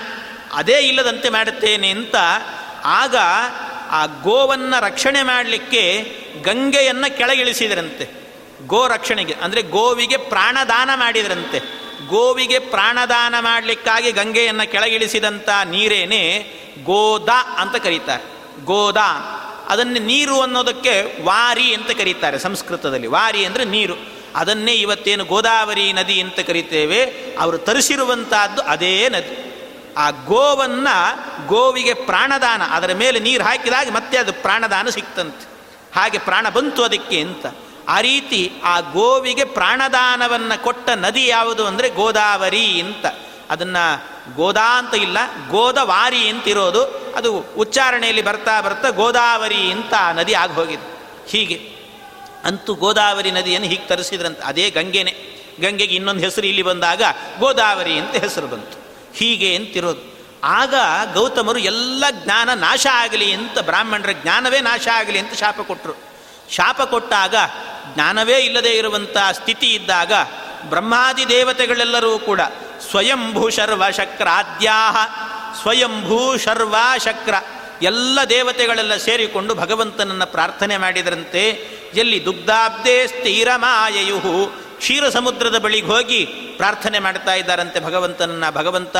ಅದೇ 0.53 0.77
ಇಲ್ಲದಂತೆ 0.89 1.29
ಮಾಡುತ್ತೇನೆ 1.29 1.89
ಅಂತ 1.89 2.15
ಆಗ 3.01 3.15
ಆ 3.89 4.05
ಗೋವನ್ನು 4.05 4.81
ರಕ್ಷಣೆ 4.81 5.21
ಮಾಡಲಿಕ್ಕೆ 5.23 6.13
ಗಂಗೆಯನ್ನು 6.43 7.17
ಕೆಳಗಿಳಿಸಿದರಂತೆ. 7.17 8.05
ಗೋ 8.67 8.87
ರಕ್ಷಣೆಗೆ, 8.87 9.33
ಅಂದರೆ 9.33 9.61
ಗೋವಿಗೆ 9.61 10.17
ಪ್ರಾಣದಾನ 10.17 10.89
ಮಾಡಿದರಂತೆ. 10.95 11.59
ಗೋವಿಗೆ 12.07 12.59
ಪ್ರಾಣದಾನ 12.59 13.35
ಮಾಡಲಿಕ್ಕಾಗಿ 13.39 14.11
ಗಂಗೆಯನ್ನು 14.11 14.71
ಕೆಳಗಿಳಿಸಿದಂಥ 14.71 15.49
ನೀರೇನೆ 15.65 16.21
ಗೋದ 16.83 17.29
ಅಂತ 17.57 17.75
ಕರೀತಾರೆ. 17.75 18.23
ಗೋದ, 18.65 18.97
ಅದನ್ನೇ 19.67 19.99
ನೀರು 19.99 20.41
ಅನ್ನೋದಕ್ಕೆ 20.41 21.23
ವಾರಿ 21.23 21.73
ಅಂತ 21.73 21.91
ಕರೀತಾರೆ 21.91 22.39
ಸಂಸ್ಕೃತದಲ್ಲಿ. 22.39 23.07
ವಾರಿ 23.07 23.45
ಅಂದರೆ 23.45 23.65
ನೀರು. 23.65 23.95
ಅದನ್ನೇ 24.35 24.73
ಇವತ್ತೇನು 24.73 25.25
ಗೋದಾವರಿ 25.25 25.93
ನದಿ 25.93 26.21
ಅಂತ 26.21 26.39
ಕರಿತೇವೆ. 26.39 27.03
ಅವರು 27.39 27.57
ತರಿಸಿರುವಂತಹದ್ದು 27.57 28.61
ಅದೇ 28.61 29.09
ನದಿ. 29.09 29.46
ಆ 29.97 30.09
ಗೋವನ್ನು 30.09 31.47
ಗೋವಿಗೆ 31.47 31.93
ಪ್ರಾಣದಾನ, 31.93 32.61
ಅದರ 32.63 32.93
ಮೇಲೆ 32.93 33.19
ನೀರು 33.19 33.43
ಹಾಕಿದಾಗ 33.43 33.89
ಮತ್ತೆ 33.89 34.17
ಅದು 34.17 34.33
ಪ್ರಾಣದಾನ 34.33 34.89
ಸಿಕ್ತಂತೆ. 34.89 35.45
ಹಾಗೆ 35.95 36.17
ಪ್ರಾಣ 36.17 36.49
ಬಂತು 36.49 36.83
ಅದಕ್ಕೆ 36.83 37.21
ಅಂತ. 37.21 37.45
ಆ 37.87 38.01
ರೀತಿ 38.01 38.51
ಆ 38.63 38.79
ಗೋವಿಗೆ 38.79 39.43
ಪ್ರಾಣದಾನವನ್ನು 39.43 40.63
ಕೊಟ್ಟ 40.63 40.89
ನದಿ 40.89 41.27
ಯಾವುದು 41.27 41.67
ಅಂದರೆ 41.67 41.89
ಗೋದಾವರಿ 41.89 42.81
ಅಂತ. 42.81 43.05
ಅದನ್ನು 43.49 44.05
ಗೋದಾ 44.35 44.77
ಅಂತ 44.77 44.95
ಇಲ್ಲ, 44.95 45.17
ಗೋದವಾರಿ 45.49 46.27
ಅಂತಿರೋದು 46.27 47.13
ಅದು 47.15 47.37
ಉಚ್ಚಾರಣೆಯಲ್ಲಿ 47.37 48.21
ಬರ್ತಾ 48.21 48.61
ಬರ್ತಾ 48.61 48.89
ಗೋದಾವರಿ 48.89 49.71
ಅಂತ 49.71 49.93
ಆ 49.93 50.11
ನದಿ 50.11 50.33
ಆಗಿ 50.33 50.53
ಹೋಗಿದೆ. 50.53 50.99
ಹೀಗೆ. 51.27 51.77
ಅಂತೂ 52.43 52.73
ಗೋದಾವರಿ 52.73 53.31
ನದಿಯನ್ನು 53.31 53.67
ಹೀಗೆ 53.67 53.87
ತರಿಸಿದ್ರಂತೆ. 53.87 54.41
ಅದೇ 54.41 54.69
ಗಂಗೆನೆ. 54.69 55.11
ಗಂಗೆಗೆ 55.61 55.95
ಇನ್ನೊಂದು 55.95 56.23
ಹೆಸರು 56.23 56.47
ಇಲ್ಲಿ 56.47 56.61
ಬಂದಾಗ 56.61 57.03
ಗೋದಾವರಿ 57.39 57.93
ಅಂತ 57.93 58.15
ಹೆಸರು 58.15 58.47
ಬಂತು. 58.47 58.86
ಹೀಗೆ 59.17 59.55
ಅಂತಿರೋದು 59.55 60.17
ಆಗ 60.43 60.73
ಗೌತಮರು 61.13 61.59
ಎಲ್ಲ 61.59 62.05
ಜ್ಞಾನ 62.23 62.53
ನಾಶ 62.53 62.87
ಆಗಲಿ 62.93 63.31
ಅಂತ 63.31 63.59
ಬ್ರಾಹ್ಮಣರ 63.59 64.11
ಜ್ಞಾನವೇ 64.11 64.59
ನಾಶ 64.59 64.87
ಆಗಲಿ 64.93 65.19
ಅಂತ 65.19 65.33
ಶಾಪ 65.33 65.61
ಕೊಟ್ಟರು 65.61 65.93
ಶಾಪ 66.51 66.81
ಕೊಟ್ಟಾಗ 66.81 67.35
ಜ್ಞಾನವೇ 67.93 68.37
ಇಲ್ಲದೆ 68.37 68.69
ಇರುವಂಥ 68.69 69.17
ಸ್ಥಿತಿ 69.31 69.73
ಇದ್ದಾಗ 69.73 70.13
ಬ್ರಹ್ಮಾದಿ 70.69 71.29
ದೇವತೆಗಳೆಲ್ಲರೂ 71.29 72.19
ಕೂಡ 72.19 72.41
ಸ್ವಯಂಭೂ 72.89 73.49
ಶರ್ವ 73.49 73.89
ಶಕ್ರಾದ್ಯಾಹ 73.89 74.97
ಸ್ವಯಂಭೂ 75.61 76.37
ಶರ್ವ 76.37 76.75
ಶಕ್ರ 76.97 77.33
ಎಲ್ಲ 77.81 78.19
ದೇವತೆಗಳೆಲ್ಲ 78.29 78.95
ಸೇರಿಕೊಂಡು 78.95 79.55
ಭಗವಂತನನ್ನು 79.55 80.25
ಪ್ರಾರ್ಥನೆ 80.25 80.77
ಮಾಡಿದರಂತೆ. 80.77 81.49
ಎಲ್ಲಿ 81.93 82.25
ದುಗ್ಧಾಬ್ದೇ 82.25 83.07
ಸ್ಥಿರಮಾಯಯುಹು 83.07 84.66
ಕ್ಷೀರ 84.77 85.09
ಸಮುದ್ರದ 85.09 85.57
ಬಳಿಗೆ 85.57 85.87
ಹೋಗಿ 85.87 86.25
ಪ್ರಾರ್ಥನೆ 86.57 86.99
ಮಾಡ್ತಾ 86.99 87.33
ಇದ್ದಾರಂತೆ 87.33 87.79
ಭಗವಂತನನ್ನ. 87.79 88.49
ಭಗವಂತ, 88.49 88.97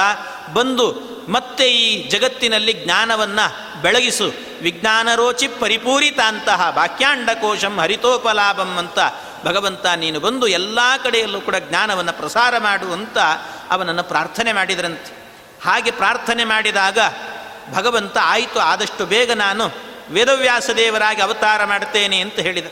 ಬಂದು 0.54 1.18
ಮತ್ತೆ 1.30 1.66
ಈ 1.72 2.10
ಜಗತ್ತಿನಲ್ಲಿ 2.10 2.74
ಜ್ಞಾನವನ್ನು 2.74 3.82
ಬೆಳಗಿಸು. 3.82 4.32
ವಿಜ್ಞಾನ 4.62 5.16
ರೋಚಿ 5.16 5.48
ಪರಿಪೂರಿತಾಂತಹ 5.48 6.74
ವಾಕ್ಯಾಂಡಕೋಶಂ 6.76 7.78
ಹರಿತೋಪಲಾಭಂ 7.78 8.78
ಅಂತ 8.78 9.00
ಭಗವಂತ, 9.46 9.86
ನೀನು 9.86 10.20
ಬಂದು 10.20 10.48
ಎಲ್ಲ 10.48 10.80
ಕಡೆಯಲ್ಲೂ 11.04 11.42
ಕೂಡ 11.42 11.56
ಜ್ಞಾನವನ್ನು 11.56 12.14
ಪ್ರಸಾರ 12.14 12.58
ಮಾಡು 12.58 12.94
ಅಂತ 12.94 13.18
ಅವನನ್ನು 13.70 14.04
ಪ್ರಾರ್ಥನೆ 14.04 14.54
ಮಾಡಿದರಂತೆ. 14.54 15.12
ಹಾಗೆ 15.64 15.92
ಪ್ರಾರ್ಥನೆ 15.92 16.44
ಮಾಡಿದಾಗ 16.44 16.98
ಭಗವಂತ, 17.74 18.18
ಆಯಿತು, 18.22 18.60
ಆದಷ್ಟು 18.60 19.06
ಬೇಗ 19.06 19.32
ನಾನು 19.32 19.72
ವೇದವ್ಯಾಸ 20.10 20.70
ದೇವರಾಗಿ 20.70 21.22
ಅವತಾರ 21.22 21.66
ಮಾಡ್ತೇನೆ 21.66 22.20
ಅಂತ 22.20 22.34
ಹೇಳಿದ. 22.34 22.66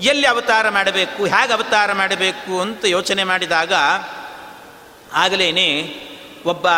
ಎಲ್ಲಿ 0.00 0.26
ಅವತಾರ 0.26 0.68
ಮಾಡಬೇಕು, 0.68 1.26
ಹೇಗೆ 1.26 1.52
ಅವತಾರ 1.52 1.92
ಮಾಡಬೇಕು 1.92 2.60
ಅಂತ 2.60 2.84
ಯೋಚನೆ 2.84 3.24
ಮಾಡಿದಾಗ 3.24 3.72
ಆಗಲೇ 5.12 5.50
ಒಬ್ಬ 6.46 6.70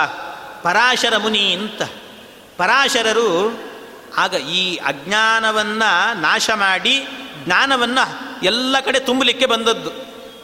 ಪರಾಶರ 0.62 1.16
ಮುನಿ 1.16 1.52
ಅಂತ. 1.52 1.83
ಪರಾಶರರು 2.57 3.61
ಆಗ 4.16 4.35
ಈ 4.35 4.76
ಅಜ್ಞಾನವನ್ನು 4.76 6.20
ನಾಶ 6.20 6.50
ಮಾಡಿ, 6.55 7.07
ಜ್ಞಾನವನ್ನು 7.44 8.37
ಎಲ್ಲ 8.42 8.81
ಕಡೆ 8.81 8.98
ತುಂಬಲಿಕ್ಕೆ 8.98 9.46
ಬಂದದ್ದು. 9.46 9.90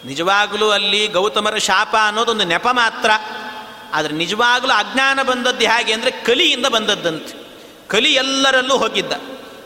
ನಿಜವಾಗಲೂ 0.07 0.71
ಅಲ್ಲಿ 0.71 1.07
ಗೌತಮರ 1.07 1.57
ಶಾಪ 1.57 1.97
ಅನ್ನೋದೊಂದು 2.07 2.45
ನೆಪ 2.45 2.69
ಮಾತ್ರ. 2.69 3.11
ಆದರೆ 3.93 4.13
ನಿಜವಾಗಲೂ 4.13 4.73
ಅಜ್ಞಾನ 4.73 5.23
ಬಂದದ್ದು 5.23 5.67
ಹೇಗೆ 5.67 5.93
ಅಂದರೆ 5.93 6.11
ಕಲಿಯಿಂದ 6.11 6.67
ಬಂದದ್ದಂತೆ. 6.67 7.43
ಕಲಿ 7.89 8.15
ಎಲ್ಲರಲ್ಲೂ 8.15 8.77
ಹೋಗಿದ್ದ. 8.77 9.13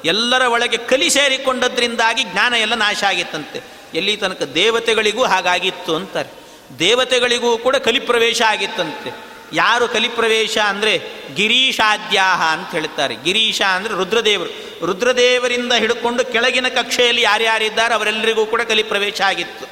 ಎಲ್ಲರ 0.07 0.43
ಒಳಗೆ 0.43 0.77
ಕಲಿ 0.77 1.11
ಸೇರಿಕೊಂಡದ್ರಿಂದಾಗಿ 1.11 2.23
ಜ್ಞಾನ 2.23 2.55
ಎಲ್ಲ 2.55 2.75
ನಾಶ 2.75 3.05
ಆಗಿತ್ತಂತೆ. 3.05 3.61
ಎಲ್ಲಿ 3.95 4.17
ತನಕ 4.17 4.43
ದೇವತೆಗಳಿಗೂ 4.43 5.25
ಹಾಗಾಗಿತ್ತು 5.25 5.97
ಅಂತಾರೆ. 5.97 6.31
ದೇವತೆಗಳಿಗೂ 6.79 7.59
ಕೂಡ 7.59 7.77
ಕಲಿಪ್ರವೇಶ 7.77 8.43
ಆಗಿತ್ತಂತೆ. 8.43 9.27
ಯಾರು 9.53 9.89
ಕಲಿಪ್ರವೇಶ 9.89 10.59
ಅಂದರೆ 10.59 11.03
ಗಿರೀಶಾದ್ಯಾಹ 11.35 12.43
ಅಂತ 12.43 12.71
ಹೇಳ್ತಾರೆ. 12.71 13.15
ಗಿರೀಶ 13.15 13.63
ಅಂದರೆ 13.63 13.95
ರುದ್ರದೇವರು. 13.95 14.87
ರುದ್ರದೇವರಿಂದ 14.87 15.73
ಹಿಡ್ಕೊಂಡು 15.73 16.25
ಕೆಳಗಿನ 16.25 16.69
ಕಕ್ಷೆಯಲ್ಲಿ 16.69 17.23
ಯಾರ್ಯಾರಿದ್ದಾರೆ 17.23 17.95
ಅವರೆಲ್ಲರಿಗೂ 17.95 18.47
ಕೂಡ 18.47 18.63
ಕಲಿಪ್ರವೇಶ 18.63 19.21
ಆಗಿತ್ತು. 19.21 19.67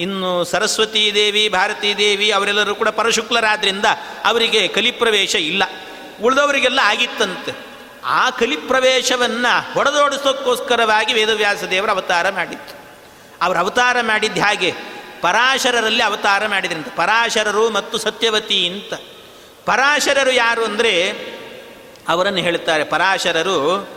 ಇನ್ನು 0.00 0.44
ಸರಸ್ವತೀ 0.44 1.12
ದೇವಿ, 1.14 1.48
ಭಾರತೀ 1.48 1.94
ದೇವಿ 1.94 2.30
ಅವರೆಲ್ಲರೂ 2.30 2.74
ಕೂಡ 2.74 2.88
ಪರಶುಕ್ಲರಾದ್ರಿಂದ 2.88 3.84
ಅವರಿಗೆ 4.24 4.68
ಕಲಿಪ್ರವೇಶ 4.68 5.34
ಇಲ್ಲ. 5.34 5.62
ಉಳಿದವರಿಗೆಲ್ಲ 6.22 6.80
ಆಗಿತ್ತಂತೆ. 6.82 7.69
ಆ 8.04 8.30
ಕಲಿಪ್ರವೇಶವನ್ನು 8.30 9.74
ಹೊಡೆದೋಡಿಸೋಕ್ಕೋಸ್ಕರವಾಗಿ 9.74 11.12
ವೇದವ್ಯಾಸ 11.12 11.64
ದೇವರ 11.64 11.90
ಅವತಾರ 11.90 12.30
ಮಾಡಿತ್ತು. 12.30 12.80
ಅವರು 13.42 13.58
ಅವತಾರ 13.58 13.96
ಮಾಡಿದ್ದು 14.00 14.40
ಹಾಗೆ 14.40 14.74
ಪರಾಶರರಲ್ಲಿ 15.20 16.02
ಅವತಾರ 16.02 16.46
ಮಾಡಿದ್ರಂತೆ. 16.46 16.96
ಪರಾಶರರು 16.96 17.70
ಮತ್ತು 17.70 17.98
ಸತ್ಯವತಿ 17.98 18.68
ಅಂತ. 18.68 18.94
ಪರಾಶರರು 19.64 20.30
ಯಾರು 20.30 20.64
ಅಂದರೆ 20.64 21.10
ಅವರನ್ನು 22.08 22.38
ಹೇಳ್ತಾರೆ, 22.38 22.84
ಪರಾಶರರು 22.84 23.88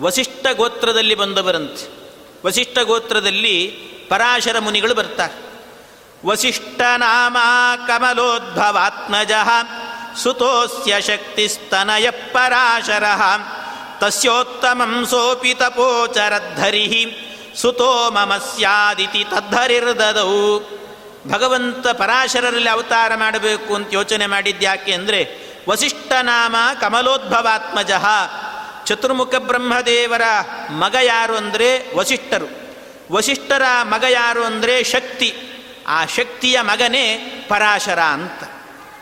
ವಸಿಷ್ಠ 0.00 0.46
ಗೋತ್ರದಲ್ಲಿ 0.52 1.14
ಬಂದವರಂತೆ. 1.14 2.10
ವಸಿಷ್ಠ 2.46 2.78
ಗೋತ್ರದಲ್ಲಿ 2.78 3.66
ಪರಾಶರ 4.08 4.58
ಮುನಿಗಳು 4.58 4.94
ಬರ್ತಾರೆ. 4.94 5.46
ವಸಿಷ್ಠ 6.26 6.80
ನಾಮ 6.96 7.36
ಕಮಲೋದ್ಭವಾತ್ಮಜ 7.86 9.32
ಸುತೋಸ್ಯ 10.22 11.00
ಶಕ್ತಿಸ್ತನಯ 11.00 12.10
ಪರಾಶರ. 12.10 13.04
ತಸ್ಯೋತ್ತಮಂ 13.98 15.06
ಸೋಪಿ 15.06 15.54
ತಪೋಚರದ್ಧರಿ. 15.54 17.06
ಸುತೋ 17.60 18.10
ಮಮ 18.10 18.36
ಸ್ಯಾದಿತಿ 18.36 19.24
ತದ್ಧರಿರ್ದದೌ. 19.24 20.58
ಭಗವಂತ 21.30 21.88
ಪರಾಶರರಲ್ಲಿ 21.88 22.68
ಅವತಾರ 22.68 23.14
ಮಾಡಬೇಕು 23.14 23.74
ಅಂತ 23.74 23.94
ಯೋಚನೆ 23.94 24.26
ಮಾಡಿದ್ಯಾಕೆ 24.26 24.92
ಅಂದರೆ 24.92 25.46
ವಸಿಷ್ಠನಾಮ 25.68 26.56
ಕಮಲೋದ್ಭವಾತ್ಮಜ. 26.80 27.90
ಚತುರ್ಮುಖ 28.86 29.34
ಬ್ರಹ್ಮದೇವರ 29.34 30.22
ಮಗ 30.70 30.96
ಯಾರು 31.02 31.36
ಅಂದರೆ 31.36 31.96
ವಸಿಷ್ಠರು. 31.96 32.48
ವಸಿಷ್ಠರ 33.12 33.62
ಮಗ 33.82 34.04
ಯಾರು 34.08 34.44
ಅಂದರೆ 34.44 34.84
ಶಕ್ತಿ. 34.84 35.34
ಆ 35.88 36.04
ಶಕ್ತಿಯ 36.04 36.60
ಮಗನೇ 36.60 37.16
ಪರಾಶರ 37.48 37.98
ಅಂತ. 37.98 38.55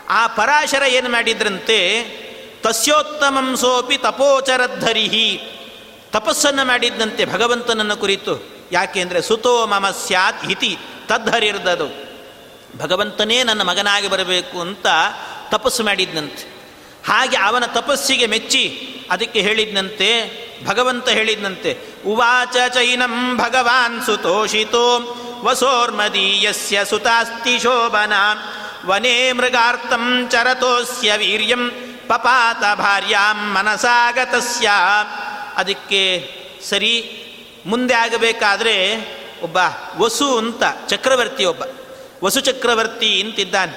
ಆ 0.09 0.27
ಪರಾಶರ 0.27 0.83
ಏನು 0.83 1.09
ಮಾಡಿದ್ರಂತೆ? 1.09 2.03
ತಸ್ಯೋತ್ತಮಂ 2.63 3.55
ಸೋಪಿ 3.55 3.97
ತಪೋಚರದ್ಧರಿಹಿ. 3.97 5.41
ತಪಸ್ಸನ್ನು 6.11 6.65
ಮಾಡಿದ್ದಂತೆ 6.65 7.25
ಭಗವಂತನನ್ನು 7.25 7.97
ಕುರಿತು. 7.97 8.55
ಯಾಕೆಂದರೆ 8.71 9.21
ಸುತೋ 9.21 9.65
ಮಮ 9.65 9.89
ಸ್ಯಾತ್ 9.89 10.45
ಹಿತಿ 10.45 10.77
ತದ್ಧರಿರ್ದದು 11.07 12.05
ಭಗವಂತನೇ 12.77 13.43
ನನ್ನ 13.43 13.61
ಮಗನಾಗಿ 13.61 14.07
ಬರಬೇಕು 14.07 14.61
ಅಂತ 14.61 14.85
ತಪಸ್ಸು 15.49 15.83
ಮಾಡಿದ್ನಂತೆ. 15.83 16.55
ಹಾಗೆ 17.07 17.37
ಅವನ 17.37 17.65
ತಪಸ್ಸಿಗೆ 17.65 18.25
ಮೆಚ್ಚಿ 18.25 18.89
ಅದಕ್ಕೆ 19.11 19.41
ಹೇಳಿದ್ನಂತೆ, 19.41 20.09
ಭಗವಂತ 20.65 21.09
ಹೇಳಿದ್ನಂತೆ, 21.09 21.77
ಉವಾಚ 22.05 22.55
ಚೈನಂ 22.73 23.37
ಭಗವಾನ್ 23.37 24.05
ಸುತೋಷಿತೋ, 24.05 25.17
ವಸೋರ್ಮದೀಯಸ್ಯ 25.43 26.85
ಸುತಾಸ್ತಿ 26.85 27.59
ಶೋಭನ. 27.59 28.13
ವನೇ 28.85 29.31
ಮೃಗಾರ್ಥಂ 29.31 30.27
ಚರತೋಸ್ಯ 30.31 31.13
ವೀರ್ಯಂ 31.17 31.71
ಪಪಾತ 32.07 32.63
ಭಾರ್ಯಾಂ 32.79 33.39
ಮನಸಾಗತಸ್ಯ 33.53 34.69
ಅದಕ್ಕೆ 35.55 36.01
ಸರಿ, 36.69 36.93
ಮುಂದೆ 37.65 37.93
ಆಗಬೇಕಾದ್ರೆ 37.93 38.75
ಒಬ್ಬ 39.43 39.57
ವಸು 39.97 40.37
ಅಂತ, 40.37 40.63
ಚಕ್ರವರ್ತಿ 40.87 41.45
ಒಬ್ಬ. 41.45 41.63
ವಸು 42.23 42.39
ಚಕ್ರವರ್ತಿ 42.39 43.21
ಅಂತಿದ್ದಾನೆ 43.21 43.75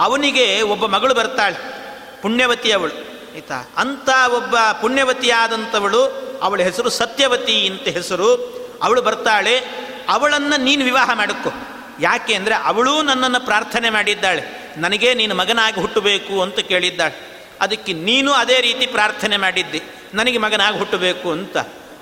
ಅವನಿಗೆ 0.00 0.62
ಒಬ್ಬ 0.62 0.86
ಮಗಳು 0.86 1.14
ಬರ್ತಾಳೆ, 1.14 1.58
ಪುಣ್ಯವತಿ 2.22 2.72
ಅವಳು, 2.72 2.94
ಆಯ್ತಾ? 3.34 3.58
ಅಂಥ 3.76 4.08
ಒಬ್ಬ 4.32 4.56
ಪುಣ್ಯವತಿಯಾದಂಥವಳು, 4.80 6.02
ಅವಳ 6.42 6.60
ಹೆಸರು 6.60 6.90
ಸತ್ಯವತಿ 6.90 7.66
ಅಂತ 7.66 7.88
ಹೆಸರು, 7.88 8.30
ಅವಳು 8.82 9.02
ಬರ್ತಾಳೆ, 9.02 9.54
ಅವಳನ್ನು 10.08 10.56
ನೀನು 10.56 10.84
ವಿವಾಹ 10.84 11.10
ಮಾಡಿಕೊ. 11.14 11.50
ಯಾಕೆ 12.00 12.34
ಅಂದರೆ 12.34 12.54
ಅವಳೂ 12.54 13.02
ನನ್ನನ್ನು 13.02 13.44
ಪ್ರಾರ್ಥನೆ 13.44 13.90
ಮಾಡಿದ್ದಾಳೆ. 13.90 14.42
ನನಗೆ 14.76 15.14
ನೀನು 15.14 15.34
ಮಗನಾಗಿ 15.34 15.80
ಹುಟ್ಟಬೇಕು 15.80 16.42
ಅಂತ 16.42 16.58
ಕೇಳಿದ್ದಾಳೆ. 16.58 17.32
ಅದಕ್ಕೆ 17.60 17.92
ನೀನು 17.92 18.32
ಅದೇ 18.32 18.60
ರೀತಿ 18.60 18.86
ಪ್ರಾರ್ಥನೆ 18.86 19.36
ಮಾಡಿದ್ದಿ. 19.36 19.82
ನನಗೆ 20.14 20.38
ಮಗನಾಗಿ 20.38 20.78
ಹುಟ್ಟಬೇಕು 20.78 21.30
ಅಂತ. 21.30 21.56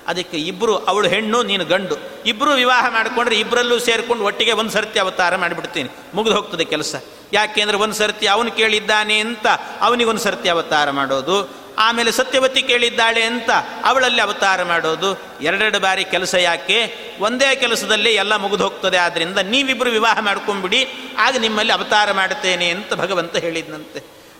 ಅದಕ್ಕೆ 0.07 0.37
ಇಬ್ಬರು 0.37 0.77
ಅವಳು 0.77 1.07
ಹೆಣ್ಣು, 1.07 1.43
ನೀನು 1.43 1.65
ಗಂಡು. 1.65 2.23
ಇಬ್ಬರು 2.25 2.51
ವಿವಾಹ 2.51 2.93
ಮಾಡಿಕೊಂಡ್ರೆ 2.93 3.39
ಇಬ್ಬರಲ್ಲೂ 3.39 3.79
ಸೇರಿಕೊಂಡು 3.79 4.23
ಒಟ್ಟಿಗೆ 4.23 4.51
ಒಂದು 4.51 4.71
ಸರ್ತಿ 4.71 4.99
ಅವತಾರ 4.99 5.35
ಮಾಡಿಬಿಡ್ತೀನಿ. 5.35 5.89
ಮುಗಿದು 6.13 6.35
ಹೋಗ್ತದೆ 6.35 6.65
ಕೆಲಸ. 6.65 6.95
ಯಾಕೆಂದರೆ 7.33 7.77
ಒಂದು 7.77 7.95
ಸರ್ತಿ 7.95 8.27
ಅವನು 8.27 8.51
ಕೇಳಿದ್ದಾನೆ 8.51 9.19
ಅಂತ 9.19 9.47
ಅವನಿಗೊಂದು 9.81 10.21
ಸರ್ತಿ 10.21 10.49
ಅವತಾರ 10.49 10.91
ಮಾಡೋದು. 10.91 11.60
ಆಮೇಲೆ 11.81 12.11
ಸತ್ಯವತಿ 12.11 12.61
ಕೇಳಿದ್ದಾಳೆ 12.63 13.23
ಅಂತ 13.23 13.49
ಅವಳಲ್ಲಿ 13.85 14.21
ಅವತಾರ 14.21 14.63
ಮಾಡೋದು. 14.63 15.09
ಎರಡೆರಡು 15.41 15.79
ಬಾರಿ 15.79 16.03
ಕೆಲಸ 16.05 16.33
ಯಾಕೆ? 16.33 16.79
ಒಂದೇ 17.19 17.55
ಕೆಲಸದಲ್ಲಿ 17.55 18.11
ಎಲ್ಲ 18.13 18.35
ಮುಗಿದು 18.35 18.63
ಹೋಗ್ತದೆ. 18.63 18.97
ಆದ್ದರಿಂದ 18.97 19.37
ನೀವಿಬ್ಬರು 19.37 19.89
ವಿವಾಹ 19.89 20.19
ಮಾಡ್ಕೊಂಬಿಡಿ. 20.19 20.81
ಆಗ 21.17 21.37
ನಿಮ್ಮಲ್ಲಿ 21.37 21.73
ಅವತಾರ 21.73 22.11
ಮಾಡುತ್ತೇನೆ 22.11 22.69
ಅಂತ 22.69 22.93
ಭಗವಂತ 22.93 23.35
ಹೇಳಿದ್ನಂತೆ. 23.35 23.99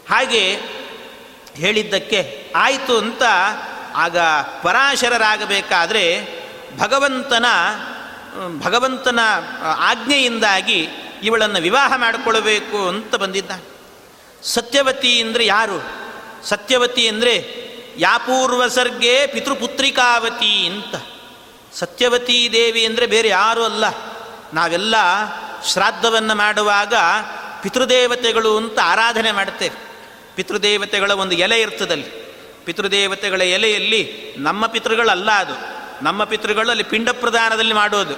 ಹಾಗೆ 0.10 0.44
ಹೇಳಿದ್ದಕ್ಕೆ 1.56 2.20
ಆಯಿತು 2.56 2.98
ಅಂತ 2.98 3.24
ಆಗ 3.96 4.18
ಪರಾಶರರಾಗಬೇಕಾದ್ರೆ 4.64 6.06
ಭಗವಂತನ 6.78 7.46
ಭಗವಂತನ 8.60 9.20
ಆಜ್ಞೆಯಿಂದಾಗಿ 9.80 10.88
ಇವಳನ್ನು 11.24 11.60
ವಿವಾಹ 11.62 11.94
ಮಾಡಿಕೊಳ್ಬೇಕು 11.98 12.88
ಅಂತ 12.88 13.16
ಬಂದಿದ್ದ 13.16 13.52
ಸತ್ಯವತಿ 14.44 15.22
ಅಂದರೆ 15.22 15.46
ಯಾರು? 15.46 15.78
ಸತ್ಯವತಿ 16.44 17.08
ಅಂದರೆ 17.08 17.62
ಯಾಪೂರ್ವ 17.98 18.68
ಸರ್ಗೆ 18.68 19.28
ಪಿತೃಪುತ್ರಿಕಾವತಿ 19.28 20.68
ಅಂತ. 20.68 20.96
ಸತ್ಯವತಿ 21.74 22.50
ದೇವಿ 22.52 22.86
ಅಂದರೆ 22.86 23.08
ಬೇರೆ 23.08 23.28
ಯಾರೂ 23.28 23.64
ಅಲ್ಲ. 23.64 23.86
ನಾವೆಲ್ಲ 24.54 24.96
ಶ್ರಾದ್ದವನ್ನು 25.66 26.36
ಮಾಡುವಾಗ 26.36 26.94
ಪಿತೃದೇವತೆಗಳು 27.62 28.58
ಅಂತ 28.58 28.80
ಆರಾಧನೆ 28.84 29.32
ಮಾಡ್ತೇವೆ. 29.32 29.92
ಪಿತೃದೇವತೆಗಳ 30.36 31.12
ಒಂದು 31.12 31.36
ಎಲೆ 31.36 31.62
ಇರ್ತದಲ್ಲಿ. 31.62 32.22
ಪಿತೃದೇವತೆಗಳ 32.66 33.42
ಎಲೆಯಲ್ಲಿ 33.42 34.34
ನಮ್ಮ 34.38 34.68
ಪಿತೃಗಳಲ್ಲ 34.68 35.32
ಅದು. 35.32 35.82
ನಮ್ಮ 36.04 36.24
ಪಿತೃಗಳು 36.24 36.70
ಅಲ್ಲಿ 36.70 36.84
ಪಿಂಡ 36.84 37.10
ಪ್ರದಾನದಲ್ಲಿ 37.10 37.74
ಮಾಡೋದು. 37.74 38.14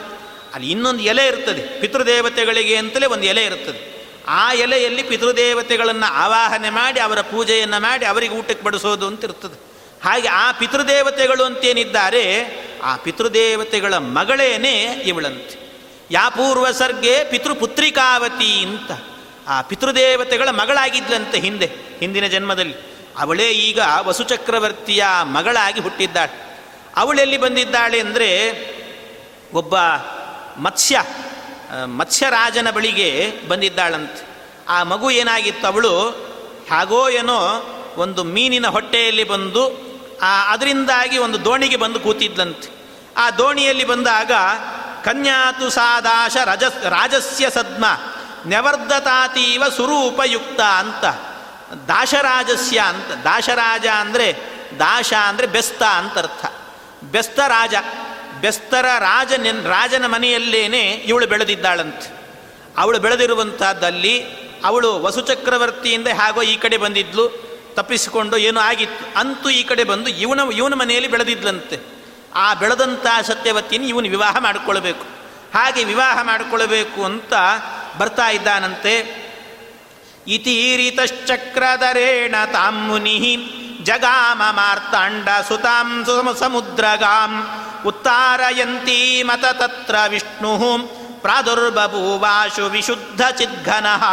ಅಲ್ಲಿ 0.53 0.71
ಇನ್ನೊಂದು 0.71 1.03
ಎಲೆ 1.03 1.27
ಇರ್ತದೆ. 1.27 1.81
ಪಿತೃದೇವತೆಗಳಿಗೆ 1.81 2.75
ಅಂತಲೇ 2.75 3.05
ಒಂದು 3.05 3.23
ಎಲೆ 3.23 3.43
ಇರ್ತದೆ. 3.43 3.92
ಆ 4.27 4.53
ಎಲೆಯಲ್ಲಿ 4.53 5.03
ಪಿತೃದೇವತೆಗಳನ್ನು 5.03 6.13
ಆವಾಹನೆ 6.13 6.69
ಮಾಡಿ, 6.69 6.99
ಅವರ 6.99 7.21
ಪೂಜೆಯನ್ನು 7.21 7.81
ಮಾಡಿ 7.81 8.05
ಅವರಿಗೆ 8.05 8.33
ಊಟಕ್ಕೆ 8.33 8.63
ಬಡಿಸೋದು 8.63 9.07
ಅಂತ 9.07 9.23
ಇರ್ತದೆ. 9.23 9.73
ಹಾಗೆ 10.03 10.27
ಆ 10.27 10.51
ಪಿತೃದೇವತೆಗಳು 10.51 11.43
ಅಂತೇನಿದ್ದಾರೆ, 11.43 12.55
ಆ 12.83 12.95
ಪಿತೃದೇವತೆಗಳ 12.95 13.93
ಮಗಳೇನೇ 13.93 14.83
ಇವಳಂತೆ. 15.05 15.63
ಯಾಪೂರ್ವ 16.11 16.71
ಸರ್ಗೆ 16.71 17.23
ಪಿತೃಪುತ್ರಿಕಾವತಿ 17.23 18.59
ಅಂತ. 18.59 18.91
ಆ 19.47 19.61
ಪಿತೃದೇವತೆಗಳ 19.61 20.49
ಮಗಳಾಗಿದ್ಲಂತೆ 20.49 21.39
ಹಿಂದೆ, 21.39 21.71
ಹಿಂದಿನ 21.99 22.27
ಜನ್ಮದಲ್ಲಿ. 22.27 22.75
ಅವಳೇ 23.17 23.49
ಈಗ 23.49 23.79
ವಸುಚಕ್ರವರ್ತಿಯ 24.01 25.05
ಮಗಳಾಗಿ 25.23 25.79
ಹುಟ್ಟಿದ್ದಾಳೆ. 25.79 26.61
ಅವಳೆಲ್ಲಿ 26.95 27.37
ಬಂದಿದ್ದಾಳೆ 27.37 27.99
ಅಂದರೆ 27.99 28.29
ಒಬ್ಬ 29.53 29.75
ಮತ್ಸ್ಯ. 30.57 31.03
ಮತ್ಸ್ಯರಾಜನ 31.85 32.69
ಬಳಿಗೆ 32.71 33.09
ಬಂದಿದ್ದಾಳಂತೆ. 33.47 34.21
ಆ 34.69 34.83
ಮಗು 34.83 35.11
ಏನಾಗಿತ್ತು 35.11 35.67
ಅವಳು, 35.67 35.93
ಹಾಗೋ 36.71 37.09
ಏನೋ 37.09 37.39
ಒಂದು 37.97 38.23
ಮೀನಿನ 38.23 38.67
ಹೊಟ್ಟೆಯಲ್ಲಿ 38.67 39.23
ಬಂದು 39.23 39.63
ಅದರಿಂದಾಗಿ 40.49 41.17
ಒಂದು 41.17 41.45
ದೋಣಿಗೆ 41.45 41.77
ಬಂದು 41.77 41.99
ಕೂತಿದ್ಲಂತೆ. 41.99 42.69
ಆ 43.17 43.31
ದೋಣಿಯಲ್ಲಿ 43.31 43.85
ಬಂದಾಗ 43.85 44.31
ಕನ್ಯಾತು 45.03 45.69
ಸಾದಾಶ 45.69 46.35
ರಜ 46.45 46.63
ರಾಜಸ್ಯ 46.89 47.49
ಸದ್ಮ 47.49 47.85
ನೆವರ್ಧತಾತೀವ 48.45 49.63
ಸುರೂಪಯುಕ್ತ 49.69 50.61
ಅಂತ. 50.61 51.05
ದಾಶರಾಜಸ್ಯ 51.87 52.79
ಅಂತ, 52.79 53.09
ದಾಶರಾಜ 53.23 53.87
ಅಂದರೆ 53.87 54.27
ದಾಶ 54.79 55.13
ಅಂದರೆ 55.27 55.47
ಬೆಸ್ತ 55.47 55.83
ಅಂತರ್ಥ. 55.83 56.45
ಬೆಸ್ತ 57.03 57.39
ರಾಜ. 57.47 57.75
ಬೆಸ್ತರ 58.43 58.85
ರಾಜನ 58.99 59.67
ರಾಜನ 59.67 60.05
ಮನೆಯಲ್ಲೇನೆ 60.05 60.81
ಇವಳು 60.81 61.27
ಬೆಳೆದಿದ್ದಾಳಂತೆ. 61.27 62.23
ಅವಳು 62.77 62.99
ಬೆಳೆದಿರುವಂಥದ್ದಲ್ಲಿ 62.99 64.23
ಅವಳು 64.63 65.03
ವಸುಚಕ್ರವರ್ತಿಯಿಂದ 65.03 66.07
ಹಾಗೋ 66.07 66.41
ಈ 66.41 66.55
ಕಡೆ 66.55 66.77
ಬಂದಿದ್ಲು, 66.77 67.53
ತಪ್ಪಿಸಿಕೊಂಡು 67.73 68.37
ಏನೋ 68.37 68.59
ಆಗಿತ್ತು. 68.59 69.19
ಅಂತೂ 69.19 69.49
ಈ 69.49 69.63
ಕಡೆ 69.63 69.83
ಬಂದು 69.83 70.09
ಇವನ 70.09 70.39
ಇವನ 70.55 70.73
ಮನೆಯಲ್ಲಿ 70.73 71.11
ಬೆಳೆದಿದ್ಲಂತೆ. 71.11 71.79
ಆ 72.35 72.53
ಬೆಳೆದಂತಹ 72.53 73.21
ಸತ್ಯವತಿಯನ್ನು 73.21 73.89
ಇವನು 73.89 74.09
ವಿವಾಹ 74.09 74.37
ಮಾಡಿಕೊಳ್ಬೇಕು 74.37 75.05
ಹಾಗೆ 75.53 75.83
ವಿವಾಹ 75.83 76.21
ಮಾಡಿಕೊಳ್ಬೇಕು 76.21 77.03
ಅಂತ 77.03 77.33
ಬರ್ತಾ 77.97 78.29
ಇದ್ದಾನಂತೆ. 78.29 79.23
ಇತೀರಿತಶ್ಚಕ್ರಧರೇಣ 80.27 82.35
ತಾಂ 82.51 82.87
ಮುನಿ 82.87 83.47
ಜಗಾಮ 83.83 84.41
ಮಾರ್ತಾಂಡ 84.51 85.29
ಸುತಾಂ 85.47 86.05
ಸಮುದ್ರಗಾಂ 86.39 87.47
ಉತ್ತಾರಯಂತೀ 87.85 89.23
ಮತ 89.23 89.45
ತತ್ರ 89.45 89.95
ವಿಷ್ಣು 90.07 90.77
ಪ್ರಾದುರ್ಬಭೂವಾಶು 91.21 92.65
ವಿಶುದ್ಧ 92.65 93.21
ಚಿದ್ಘನಃ 93.37 94.03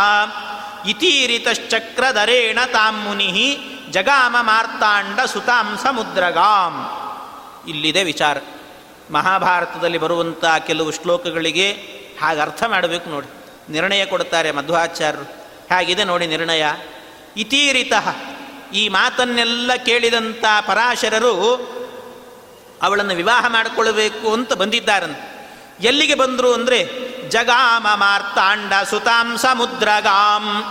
ಇತೀರಿತಶ್ಚಕ್ರಧರೇಣ 0.86 2.58
ತಾಂ 2.72 3.00
ಮುನಿ 3.00 3.58
ಜಗಾಮ 3.90 4.36
ಮಾರ್ತಾಂಡ 4.40 5.20
ಸುತಾಂ 5.20 5.78
ಸಮುದ್ರಗಾಂ. 5.82 6.74
ಇಲ್ಲಿದೆ 7.68 8.04
ವಿಚಾರ. 8.04 8.38
ಮಹಾಭಾರತದಲ್ಲಿ 9.10 9.98
ಬರುವಂಥ 9.98 10.44
ಕೆಲವು 10.66 10.90
ಶ್ಲೋಕಗಳಿಗೆ 10.90 11.72
ಹಾಗೆ 12.22 12.40
ಅರ್ಥ 12.40 12.62
ಮಾಡಬೇಕು 12.68 13.10
ನೋಡಿ. 13.10 13.44
ನಿರ್ಣಯ 13.72 14.04
ಕೊಡ್ತಾರೆ 14.04 14.50
ಮಧ್ವಾಚಾರ್ಯರು. 14.52 15.24
ಹೇಗಿದೆ 15.74 16.04
ನೋಡಿ 16.04 16.26
ನಿರ್ಣಯ? 16.26 16.64
ಇತೀರಿತ 17.36 17.92
ಈ 18.72 18.88
ಮಾತನ್ನೆಲ್ಲ 18.88 19.74
ಕೇಳಿದಂಥ 19.74 20.44
ಪರಾಶರರು 20.66 21.34
ಅವಳನ್ನು 22.82 23.14
ವಿವಾಹ 23.14 23.46
ಮಾಡಿಕೊಳ್ಳಬೇಕು 23.46 24.32
ಅಂತ 24.32 24.52
ಬಂದಿದ್ದಾರಂತೆ. 24.52 25.40
ಎಲ್ಲಿಗೆ 25.80 26.14
ಬಂದರು 26.14 26.52
ಅಂದರೆ, 26.52 26.84
ಜಗಾಮ 27.28 27.86
ಮಾರ್ತಾಂಡ 27.94 28.72
ಸುತಾಂ 28.90 29.38
ಸಮುದ್ರಗಾಂ. 29.38 30.64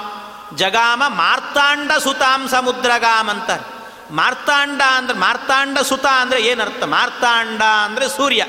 ಜಗಾಮ 0.56 1.04
ಮಾರ್ತಾಂಡ 1.08 1.92
ಸುತಾಂ 1.92 2.48
ಸಮುದ್ರಗಾಮ್ 2.48 3.30
ಅಂತಾರೆ. 3.30 3.64
ಮಾರ್ತಾಂಡ 4.12 4.82
ಅಂದರೆ, 4.98 5.18
ಮಾರ್ತಾಂಡ 5.18 5.78
ಸುತ 5.80 6.06
ಅಂದರೆ 6.20 6.42
ಏನರ್ಥ? 6.42 6.84
ಮಾರ್ತಾಂಡ 6.84 7.62
ಅಂದರೆ 7.62 8.10
ಸೂರ್ಯ. 8.10 8.46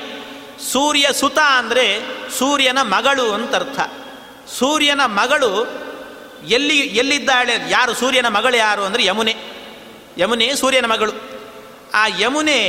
ಸೂರ್ಯ 0.71 1.07
ಸುತ 1.13 1.39
ಅಂದರೆ 1.57 1.99
ಸೂರ್ಯನ 2.39 2.77
ಮಗಳು 2.81 3.33
ಅಂತ 3.33 3.55
ಅರ್ಥ 3.55 3.79
ಸೂರ್ಯನ 4.59 5.01
ಮಗಳು 5.05 5.65
ಎಲ್ಲಿ 6.47 6.77
ಎಲ್ಲಿದ್ದಾಳೆ? 6.77 7.57
ಯಾರು 7.69 7.93
ಸೂರ್ಯನ 7.93 8.27
ಮಗಳು 8.27 8.57
ಯಾರು 8.57 8.83
ಅಂದರೆ 8.83 9.05
ಯಮುನೆ. 9.05 9.35
ಯಮುನೆ 10.17 10.55
ಸೂರ್ಯನ 10.55 10.85
ಮಗಳು. 10.85 11.11
ಆ 11.93 12.07
ಯಮುನೆ 12.19 12.61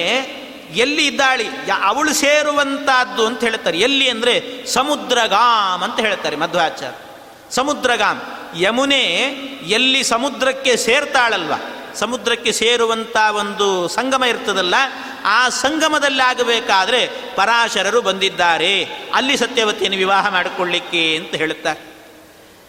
ಎಲ್ಲಿ 0.74 1.06
ಇದ್ದಾಳೆ? 1.06 1.48
ಅವಳು 1.82 2.12
ಸೇರುವಂತಹದ್ದು 2.12 3.26
ಅಂತ 3.26 3.40
ಹೇಳ್ತಾರೆ. 3.40 3.78
ಎಲ್ಲಿ 3.78 4.08
ಅಂದರೆ 4.08 4.66
ಸಮುದ್ರಗಾಮ್ 4.66 5.82
ಅಂತ 5.82 6.00
ಹೇಳ್ತಾರೆ 6.00 6.36
ಮಧ್ವಾಚಾರ್ಯ. 6.36 6.96
ಸಮುದ್ರಗಾಮ್. 7.50 8.20
ಯಮುನೆ 8.60 9.02
ಎಲ್ಲಿ 9.66 10.04
ಸಮುದ್ರಕ್ಕೆ 10.04 10.76
ಸೇರ್ತಾಳಲ್ವ? 10.76 11.52
ಸಮುದ್ರಕ್ಕೆ 11.94 12.52
ಸೇರುವಂಥ 12.52 13.16
ಒಂದು 13.16 13.88
ಸಂಗಮ 13.88 14.24
ಇರ್ತದಲ್ಲ, 14.24 14.74
ಆ 15.24 15.48
ಸಂಗಮದಲ್ಲಿ 15.48 16.22
ಆಗಬೇಕಾದ್ರೆ 16.22 17.06
ಪರಾಶರರು 17.34 18.02
ಬಂದಿದ್ದಾರೆ. 18.02 18.84
ಅಲ್ಲಿ 19.14 19.36
ಸತ್ಯವತಿಯನ್ನು 19.36 19.98
ವಿವಾಹ 19.98 20.28
ಮಾಡಿಕೊಳ್ಳಿಕ್ಕೆ 20.28 21.16
ಅಂತ 21.16 21.34
ಹೇಳುತ್ತಾರೆ. 21.34 21.91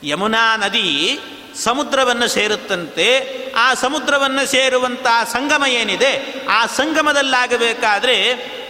ಯಮುನಾ 0.04 0.58
ನದಿ 0.58 1.20
ಸಮುದ್ರವನ್ನು 1.56 2.28
ಸೇರುತ್ತಂತೆ, 2.28 3.08
ಆ 3.52 3.74
ಸಮುದ್ರವನ್ನು 3.74 4.46
ಸೇರುವಂಥ 4.46 5.08
ಸಂಗಮ 5.32 5.64
ಏನಿದೆ, 5.68 6.46
ಆ 6.50 6.66
ಸಂಗಮದಲ್ಲಾಗಬೇಕಾದ್ರೆ 6.66 8.16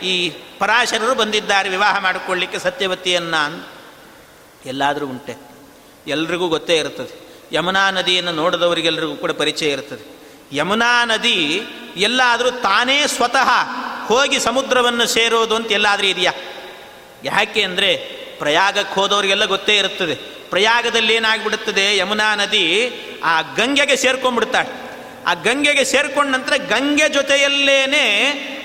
ಈ 0.03 0.29
ಪರಾಶರರು 0.29 1.15
ಬಂದಿದ್ದಾರೆ, 1.15 1.69
ವಿವಾಹ 1.69 1.99
ಮಾಡಿಕೊಳ್ಳಿಕ್ಕೆ 1.99 2.59
ಸತ್ಯವತಿಯನ್ನ 2.59 3.35
ಎಲ್ಲಾದರೂ 4.65 5.07
ಉಂಟೆ. 5.07 5.53
ಎಲ್ರಿಗೂ 6.07 6.47
ಗೊತ್ತೇ 6.47 6.77
ಇರ್ತದೆ. 6.77 7.23
ಯಮುನಾ 7.51 7.91
ನದಿಯನ್ನು 7.91 8.31
ನೋಡಿದವರಿಗೆಲ್ಲರಿಗೂ 8.31 9.15
ಕೂಡ 9.15 9.31
ಪರಿಚಯ 9.31 9.69
ಇರ್ತದೆ. 9.69 10.13
ಯಮುನಾ 10.51 11.05
ನದಿ 11.05 11.61
ಎಲ್ಲಾದರೂ 11.97 12.51
ತಾನೇ 12.51 13.07
ಸ್ವತಃ 13.07 13.49
ಹೋಗಿ 14.05 14.39
ಸಮುದ್ರವನ್ನು 14.39 15.07
ಸೇರೋದು 15.07 15.55
ಅಂತ 15.55 15.71
ಎಲ್ಲಾದರೂ 15.71 16.07
ಇದೆಯಾ? 16.07 16.31
ಯಾಕೆ 17.23 17.63
ಅಂದರೆ 17.63 18.22
ಪ್ರಯಾಗಕ್ಕೆ 18.43 18.95
ಹೋದವರಿಗೆಲ್ಲ 18.95 19.45
ಗೊತ್ತೇ 19.45 19.77
ಇರುತ್ತದೆ. 19.77 20.15
ಪ್ರಯಾಗದಲ್ಲಿ 20.49 21.13
ಏನಾಗ್ಬಿಡುತ್ತದೆ? 21.13 21.97
ಯಮುನಾ 21.97 22.35
ನದಿ 22.35 22.93
ಆ 23.23 23.41
ಗಂಗೆಗೆ 23.41 23.95
ಸೇರ್ಕೊಂಡ್ಬಿಡ್ತಾಳೆ. 23.95 24.91
ಆ 25.27 25.33
ಗಂಗೆಗೆ 25.33 25.85
ಸೇರ್ಕೊಂಡ 25.85 26.35
ನಂತರ 26.35 26.53
ಗಂಗೆ 26.57 27.09
ಜೊತೆಯಲ್ಲೇನೆ 27.09 28.19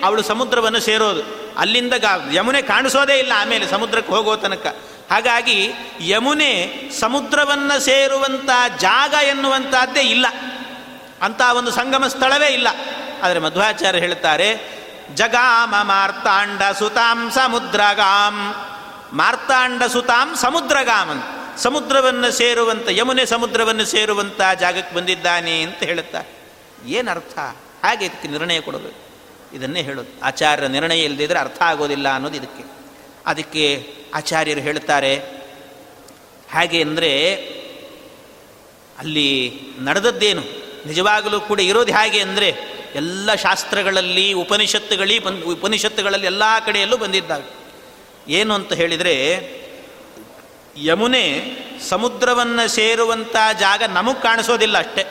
ಅವಳು 0.05 0.23
ಸಮುದ್ರವನ್ನು 0.23 0.81
ಸೇರೋದು. 0.81 1.55
ಅಲ್ಲಿಂದ 1.59 1.93
ಗಾ, 1.93 2.31
ಯಮುನೆ 2.33 2.63
ಕಾಣಿಸೋದೇ 2.63 3.19
ಇಲ್ಲ 3.19 3.33
ಆಮೇಲೆ 3.37 3.67
ಸಮುದ್ರಕ್ಕೆ 3.67 4.13
ಹೋಗೋ 4.13 4.37
ತನಕ. 4.37 4.77
ಹಾಗಾಗಿ 5.11 5.71
ಯಮುನೆ 6.01 6.75
ಸಮುದ್ರವನ್ನು 7.01 7.81
ಸೇರುವಂಥ 7.81 8.51
ಜಾಗ 8.79 9.15
ಎನ್ನುವಂಥದ್ದೇ 9.25 10.01
ಇಲ್ಲ. 10.01 10.27
ಅಂತ 11.23 11.41
ಒಂದು 11.41 11.71
ಸಂಗಮ 11.71 12.07
ಸ್ಥಳವೇ 12.07 12.49
ಇಲ್ಲ. 12.49 12.69
ಆದರೆ 13.23 13.39
ಮಧ್ವಾಚಾರ್ಯ 13.39 13.99
ಹೇಳ್ತಾರೆ, 13.99 14.79
ಜಗಾಮ 15.15 15.75
ಮಾರ್ತಾಂಡ 15.83 16.63
ಸುತಾಂ 16.79 17.31
ಸಮುದ್ರಗಾಂ 17.31 18.55
ಮಾರ್ತಾಂಡ 19.13 19.83
ಸುತಾಂ 19.83 20.37
ಸಮುದ್ರಗಾಮನ್. 20.37 21.23
ಸಮುದ್ರವನ್ನು 21.59 22.33
ಸೇರುವಂಥ 22.33 22.89
ಯಮುನೆ 22.91 23.27
ಸಮುದ್ರವನ್ನು 23.27 23.85
ಸೇರುವಂಥ 23.85 24.41
ಜಾಗಕ್ಕೆ 24.61 24.95
ಬಂದಿದ್ದಾನೆ 24.95 25.63
ಅಂತ 25.63 25.83
ಹೇಳುತ್ತಾರೆ 25.83 26.29
ಏನರ್ಥ? 26.87 27.39
ಹಾಗೆ 27.85 28.05
ಇದಕ್ಕೆ 28.05 28.29
ನಿರ್ಣಯ 28.29 28.61
ಕೊಡಬೇಕು 28.61 29.09
ಇದನ್ನೇ 29.57 29.83
ಹೇಳೋದು. 29.83 30.21
ಆಚಾರ್ಯರ 30.23 30.67
ನಿರ್ಣಯ 30.67 31.05
ಇಲ್ಲದಿದ್ದರೆ 31.05 31.39
ಅರ್ಥ 31.39 31.63
ಆಗೋದಿಲ್ಲ 31.63 32.15
ಅನ್ನೋದು 32.15 32.37
ಇದಕ್ಕೆ. 32.37 32.65
ಅದಕ್ಕೆ 33.27 33.87
ಆಚಾರ್ಯರು 34.15 34.61
ಹೇಳ್ತಾರೆ 34.61 35.17
ಹಾಗೆ 36.53 36.83
ಅಂದರೆ 36.83 37.35
ಅಲ್ಲಿ 38.99 39.61
ನಡೆದದ್ದೇನು? 39.81 40.43
ನಿಜವಾಗಲೂ 40.87 41.41
ಕೂಡ 41.41 41.61
ಇರೋದು 41.61 41.93
ಹೇಗೆ 41.93 42.21
ಅಂದರೆ 42.21 42.57
ಎಲ್ಲ 42.95 43.35
ಶಾಸ್ತ್ರಗಳಲ್ಲಿ, 43.35 44.33
ಉಪನಿಷತ್ತುಗಳಿ 44.33 45.19
ಬಂದು, 45.19 45.47
ಉಪನಿಷತ್ತುಗಳಲ್ಲಿ 45.47 46.27
ಎಲ್ಲ 46.27 46.43
ಕಡೆಯಲ್ಲೂ 46.67 46.97
ಬಂದಿದ್ದಾವೆ. 46.97 47.68
ಏನು 48.29 48.55
ಅಂತ 48.55 48.73
ಹೇಳಿದರೆ, 48.73 49.49
ಯಮುನೆ 50.77 51.57
ಸಮುದ್ರವನ್ನು 51.89 52.69
ಸೇರುವಂಥ 52.69 53.37
ಜಾಗ 53.61 53.83
ನಮಗೆ 53.83 54.23
ಕಾಣಿಸೋದಿಲ್ಲ 54.23 54.79
ಅಷ್ಟೇ. 54.79 55.07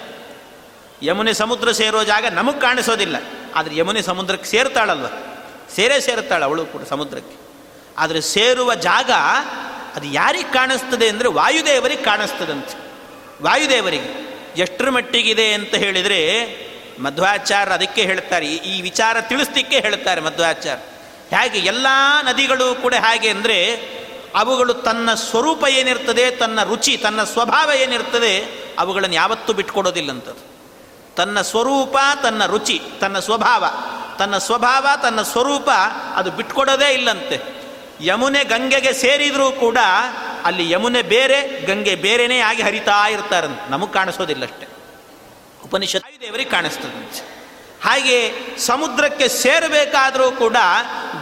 ಯಮುನೆ 1.01 1.33
ಸಮುದ್ರ 1.33 1.71
ಸೇರೋ 1.71 2.03
ಜಾಗ 2.03 2.25
ನಮಗೆ 2.25 2.59
ಕಾಣಿಸೋದಿಲ್ಲ. 2.59 3.15
ಆದರೆ 3.55 3.77
ಯಮುನೆ 3.77 4.01
ಸಮುದ್ರಕ್ಕೆ 4.01 4.49
ಸೇರ್ತಾಳಲ್ವ? 4.49 5.05
ಸೇರೇ 5.75 5.99
ಸೇರುತ್ತಾಳೆ 5.99 6.45
ಅವಳು 6.45 6.65
ಕೂಡ 6.65 6.81
ಸಮುದ್ರಕ್ಕೆ. 6.83 7.47
ಆದರೆ 7.97 8.21
ಸೇರುವ 8.21 8.75
ಜಾಗ 8.75 9.11
ಅದು 9.95 10.07
ಯಾರಿಗೆ 10.07 10.53
ಕಾಣಿಸ್ತದೆ 10.53 11.09
ಅಂದರೆ 11.09 11.27
ವಾಯುದೇವರಿಗೆ 11.27 12.01
ಕಾಣಿಸ್ತದಂತೆ. 12.01 12.77
ವಾಯುದೇವರಿಗೆ. 13.43 14.27
ಎಷ್ಟರ 14.57 14.89
ಮಟ್ಟಿಗಿದೆ 14.89 15.53
ಅಂತ 15.53 15.75
ಹೇಳಿದರೆ 15.75 16.45
ಮಧ್ವಾಚಾರ್ಯ 16.99 17.73
ಅದಕ್ಕೆ 17.73 18.01
ಹೇಳ್ತಾರೆ. 18.01 18.47
ಈ 18.47 18.81
ವಿಚಾರ 18.81 19.17
ತಿಳಿಸ್ಲಿಕ್ಕೆ 19.21 19.79
ಹೇಳ್ತಾರೆ 19.79 20.21
ಮಧ್ವಾಚಾರ್ಯ. 20.21 20.83
ಹೇಗೆ 21.29 21.59
ಎಲ್ಲ 21.59 21.87
ನದಿಗಳು 22.21 22.75
ಕೂಡ 22.75 22.93
ಹೇಗೆ 22.93 23.29
ಅಂದರೆ 23.29 23.75
ಅವುಗಳು 24.35 24.73
ತನ್ನ 24.73 25.13
ಸ್ವರೂಪ 25.13 25.65
ಏನಿರ್ತದೆ, 25.69 26.31
ತನ್ನ 26.31 26.63
ರುಚಿ, 26.63 26.97
ತನ್ನ 26.97 27.23
ಸ್ವಭಾವ 27.23 27.71
ಏನಿರ್ತದೆ, 27.71 28.45
ಅವುಗಳನ್ನು 28.79 29.15
ಯಾವತ್ತೂ 29.15 29.53
ಬಿಟ್ಕೊಡೋದಿಲ್ಲಂಥದ್ದು 29.53 30.57
ತನ್ನ 31.15 31.41
ಸ್ವರೂಪ, 31.41 31.97
ತನ್ನ 32.23 32.45
ರುಚಿ, 32.45 32.81
ತನ್ನ 32.99 33.19
ಸ್ವಭಾವ 33.19 33.65
ತನ್ನ 34.17 34.37
ಸ್ವಭಾವ, 34.37 34.87
ತನ್ನ 35.01 35.21
ಸ್ವರೂಪ 35.21 35.69
ಅದು 36.15 36.31
ಬಿಟ್ಕೊಡೋದೇ 36.31 36.93
ಇಲ್ಲಂತೆ. 36.93 37.39
ಯಮುನೆ 38.01 38.43
ಗಂಗೆಗೆ 38.43 38.93
ಸೇರಿದರೂ 38.93 39.51
ಕೂಡ 39.51 39.77
ಅಲ್ಲಿ 40.43 40.71
ಯಮುನೆ 40.71 41.01
ಬೇರೆ, 41.01 41.65
ಗಂಗೆ 41.65 41.95
ಬೇರೆನೇ 41.95 42.39
ಆಗಿ 42.39 42.61
ಹರಿತಾ 42.61 43.09
ಇರ್ತಾರಂತೆ. 43.09 43.71
ನಮಗೆ 43.71 43.93
ಕಾಣಿಸೋದಿಲ್ಲ 43.93 44.43
ಅಷ್ಟೇ. 44.43 44.67
ಉಪನಿಷತ್ 45.65 46.21
ದೇವರಿಗೆ 46.21 46.49
ಕಾಣಿಸ್ತದಂತೆ. 46.49 47.36
ಹಾಗೆ 47.83 48.33
ಸಮುದ್ರಕ್ಕೆ 48.57 49.27
ಸೇರಬೇಕಾದರೂ 49.27 50.31
ಕೂಡ 50.31 50.57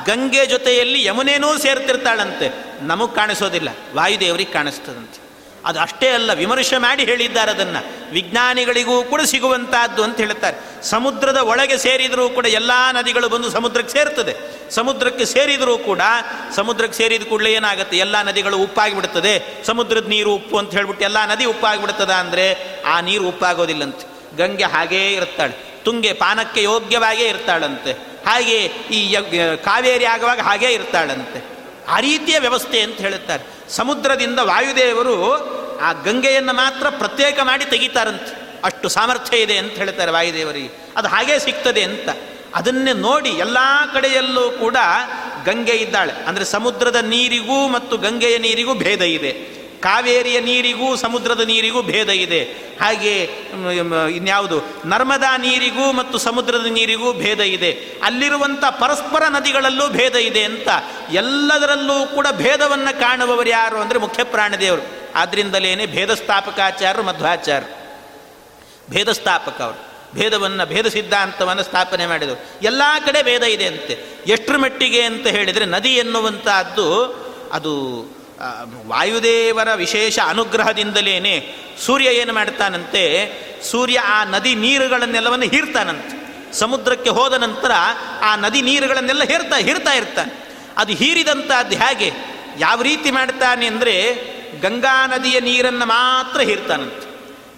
ಗಂಗೆ 0.05 0.45
ಜೊತೆಯಲ್ಲಿ 0.45 1.05
ಯಮುನೇನೂ 1.05 1.57
ಸೇರ್ತಿರ್ತಾಳಂತೆ. 1.57 2.65
ನಮಗೆ 2.81 3.15
ಕಾಣಿಸೋದಿಲ್ಲ. 3.15 3.69
ವಾಯುದೇವರಿಗೆ 3.95 4.51
ಕಾಣಿಸ್ತದಂತೆ. 4.51 5.25
ಅದು 5.65 5.79
ಅಷ್ಟೇ 5.79 6.09
ಅಲ್ಲ, 6.09 6.33
ವಿಮರ್ಶೆ 6.33 6.77
ಮಾಡಿ 6.77 7.05
ಹೇಳಿದ್ದಾರೆ 7.05 7.51
ಅದನ್ನು. 7.51 8.11
ವಿಜ್ಞಾನಿಗಳಿಗೂ 8.13 9.03
ಕೂಡ 9.03 9.21
ಸಿಗುವಂತಹದ್ದು 9.21 10.03
ಅಂತ 10.03 10.17
ಹೇಳ್ತಾರೆ. 10.17 10.83
ಸಮುದ್ರದ 10.83 11.37
ಒಳಗೆ 11.37 11.77
ಸೇರಿದರೂ 11.77 12.29
ಕೂಡ 12.29 12.45
ಎಲ್ಲ 12.45 12.71
ನದಿಗಳು 12.91 13.29
ಬಂದು 13.29 13.49
ಸಮುದ್ರಕ್ಕೆ 13.49 13.93
ಸೇರ್ತದೆ. 13.93 14.35
ಸಮುದ್ರಕ್ಕೆ 14.71 15.25
ಸೇರಿದರೂ 15.25 15.77
ಕೂಡ, 15.77 16.01
ಸಮುದ್ರಕ್ಕೆ 16.55 16.97
ಸೇರಿದ 16.97 17.23
ಕೂಡಲೇ 17.23 17.53
ಏನಾಗುತ್ತೆ? 17.53 17.97
ಎಲ್ಲ 17.97 18.21
ನದಿಗಳು 18.21 18.57
ಉಪ್ಪಾಗಿಬಿಡ್ತದೆ. 18.57 19.65
ಸಮುದ್ರದ 19.65 20.07
ನೀರು 20.07 20.33
ಉಪ್ಪು 20.33 20.57
ಅಂತ 20.57 20.71
ಹೇಳ್ಬಿಟ್ಟು 20.71 21.03
ಎಲ್ಲ 21.03 21.25
ನದಿ 21.25 21.45
ಉಪ್ಪಾಗಿಬಿಡ್ತದೆ 21.45 22.13
ಅಂದರೆ 22.13 22.57
ಆ 22.81 23.01
ನೀರು 23.01 23.27
ಉಪ್ಪಾಗೋದಿಲ್ಲಂತೆ. 23.27 24.37
ಗಂಗೆ 24.37 24.63
ಹಾಗೇ 24.63 25.13
ಇರ್ತಾಳೆ 25.13 25.74
ತುಂಗೆ 25.85 26.13
ಪಾನಕ್ಕೆ 26.13 26.63
ಯೋಗ್ಯವಾಗೇ 26.63 27.27
ಇರ್ತಾಳಂತೆ. 27.27 27.91
ಹಾಗೆ 28.25 28.57
ಈ 28.91 29.15
ಕಾವೇರಿ 29.55 30.05
ಆಗುವಾಗ 30.05 30.39
ಹಾಗೇ 30.39 30.69
ಇರ್ತಾಳಂತೆ. 30.69 31.43
ಆ 31.87 31.99
ರೀತಿಯ 31.99 32.39
ವ್ಯವಸ್ಥೆ 32.39 32.81
ಅಂತ 32.81 32.97
ಹೇಳುತ್ತಾರೆ. 32.97 33.43
ಸಮುದ್ರದಿಂದ 33.69 34.39
ವಾಯುದೇವರು 34.39 35.33
ಆ 35.79 35.93
ಗಂಗೆಯನ್ನು 35.93 36.53
ಮಾತ್ರ 36.53 36.89
ಪ್ರತ್ಯೇಕ 36.89 37.39
ಮಾಡಿ 37.43 37.65
ತೆಗಿತಾರಂತೆ. 37.65 38.61
ಅಷ್ಟು 38.63 38.89
ಸಾಮರ್ಥ್ಯ 38.89 39.37
ಇದೆ 39.37 39.57
ಅಂತ 39.57 39.71
ಹೇಳ್ತಾರೆ 39.71 40.11
ವಾಯುದೇವರಿಗೆ. 40.11 40.69
ಅದು 40.97 41.07
ಹಾಗೇ 41.07 41.39
ಸಿಗ್ತದೆ 41.39 41.83
ಅಂತ. 41.83 42.09
ಅದನ್ನೇ 42.55 42.93
ನೋಡಿ 42.93 43.29
ಎಲ್ಲ 43.29 43.57
ಕಡೆಯಲ್ಲೂ 43.93 44.49
ಕೂಡ 44.49 44.77
ಗಂಗೆ 45.45 45.71
ಇದ್ದಾಳೆ. 45.71 46.13
ಅಂದರೆ 46.13 46.45
ಸಮುದ್ರದ 46.45 46.95
ನೀರಿಗೂ 46.95 47.67
ಮತ್ತು 47.67 47.97
ಗಂಗೆಯ 47.97 48.37
ನೀರಿಗೂ 48.37 48.73
ಭೇದ 48.73 49.01
ಇದೆ. 49.01 49.64
ಕಾವೇರಿಯ 49.81 50.39
ನೀರಿಗೂ 50.39 50.95
ಸಮುದ್ರದ 50.95 51.39
ನೀರಿಗೂ 51.39 51.81
ಭೇದ 51.81 52.09
ಇದೆ. 52.09 52.43
ಹಾಗೆ 52.81 53.23
ಇನ್ಯಾವುದು? 54.15 54.61
ನರ್ಮದಾ 54.85 55.37
ನೀರಿಗೂ 55.37 55.91
ಮತ್ತು 55.91 56.17
ಸಮುದ್ರದ 56.17 56.65
ನೀರಿಗೂ 56.65 57.13
ಭೇದ 57.13 57.39
ಇದೆ. 57.39 57.71
ಅಲ್ಲಿರುವಂಥ 58.03 58.65
ಪರಸ್ಪರ 58.65 59.23
ನದಿಗಳಲ್ಲೂ 59.29 59.87
ಭೇದ 59.89 60.15
ಇದೆ 60.15 60.43
ಅಂತ 60.43 60.67
ಎಲ್ಲದರಲ್ಲೂ 61.11 62.05
ಕೂಡ 62.05 62.27
ಭೇದವನ್ನು 62.31 62.99
ಕಾಣುವವರು 62.99 63.49
ಯಾರು 63.49 63.77
ಅಂದರೆ 63.77 63.99
ಮುಖ್ಯ 63.99 64.23
ಪ್ರಾಣದೇವರು 64.23 64.81
ಆದ್ದರಿಂದಲೇ 65.15 65.85
ಭೇದ 65.85 66.13
ಸ್ಥಾಪಕಾಚಾರ್ಯರು 66.13 67.07
ಮಧ್ವಾಚಾರ್ಯರು 67.07 67.85
ಭೇದ 68.89 69.09
ಸ್ಥಾಪಕ 69.11 69.61
ಅವರು. 69.61 69.95
ಭೇದವನ್ನು, 70.15 70.65
ಭೇದ 70.65 70.87
ಸಿದ್ಧಾಂತವನ್ನು 70.87 71.63
ಸ್ಥಾಪನೆ 71.63 72.05
ಮಾಡಿದರು 72.05 72.45
ಎಲ್ಲ 72.61 72.81
ಕಡೆ 73.05 73.23
ಭೇದ 73.23 73.43
ಇದೆ 73.43 73.65
ಅಂತೆ. 73.65 73.97
ಎಷ್ಟರ 74.27 74.57
ಮಟ್ಟಿಗೆ 74.57 75.01
ಅಂತ 75.01 75.27
ಹೇಳಿದರೆ 75.27 75.65
ನದಿ 75.65 75.89
ಎನ್ನುವಂಥದ್ದು 75.89 76.89
ಅದು 77.51 77.73
ವಾಯುದೇವರ 78.91 79.69
ವಿಶೇಷ 79.83 80.15
ಅನುಗ್ರಹದಿಂದಲೇ 80.31 81.35
ಸೂರ್ಯ 81.85 82.09
ಏನು 82.21 82.33
ಮಾಡ್ತಾನಂತೆ, 82.33 83.03
ಸೂರ್ಯ 83.71 83.97
ಆ 84.15 84.19
ನದಿ 84.33 84.53
ನೀರುಗಳನ್ನೆಲ್ಲವನ್ನು 84.63 85.47
ಹೀರ್ತಾನಂತೆ. 85.53 86.15
ಸಮುದ್ರಕ್ಕೆ 86.59 87.11
ಹೋದ 87.17 87.35
ನಂತರ 87.45 87.71
ಆ 88.27 88.31
ನದಿ 88.43 88.61
ನೀರುಗಳನ್ನೆಲ್ಲ 88.69 89.23
ಹೇರ್ತಾ 89.31 89.57
ಹೀರ್ತಾ 89.67 89.93
ಇರ್ತಾನೆ. 89.93 90.31
ಅದು 90.81 90.93
ಹೀರಿದಂಥದ್ದು 91.01 91.75
ಹೇಗೆ, 91.83 92.09
ಯಾವ 92.59 92.77
ರೀತಿ 92.89 93.09
ಮಾಡ್ತಾನೆ 93.11 93.65
ಅಂದರೆ 93.67 93.95
ಗಂಗಾ 94.61 94.95
ನದಿಯ 95.13 95.37
ನೀರನ್ನು 95.49 95.85
ಮಾತ್ರ 95.93 96.39
ಹೀರ್ತಾನಂತೆ. 96.49 97.05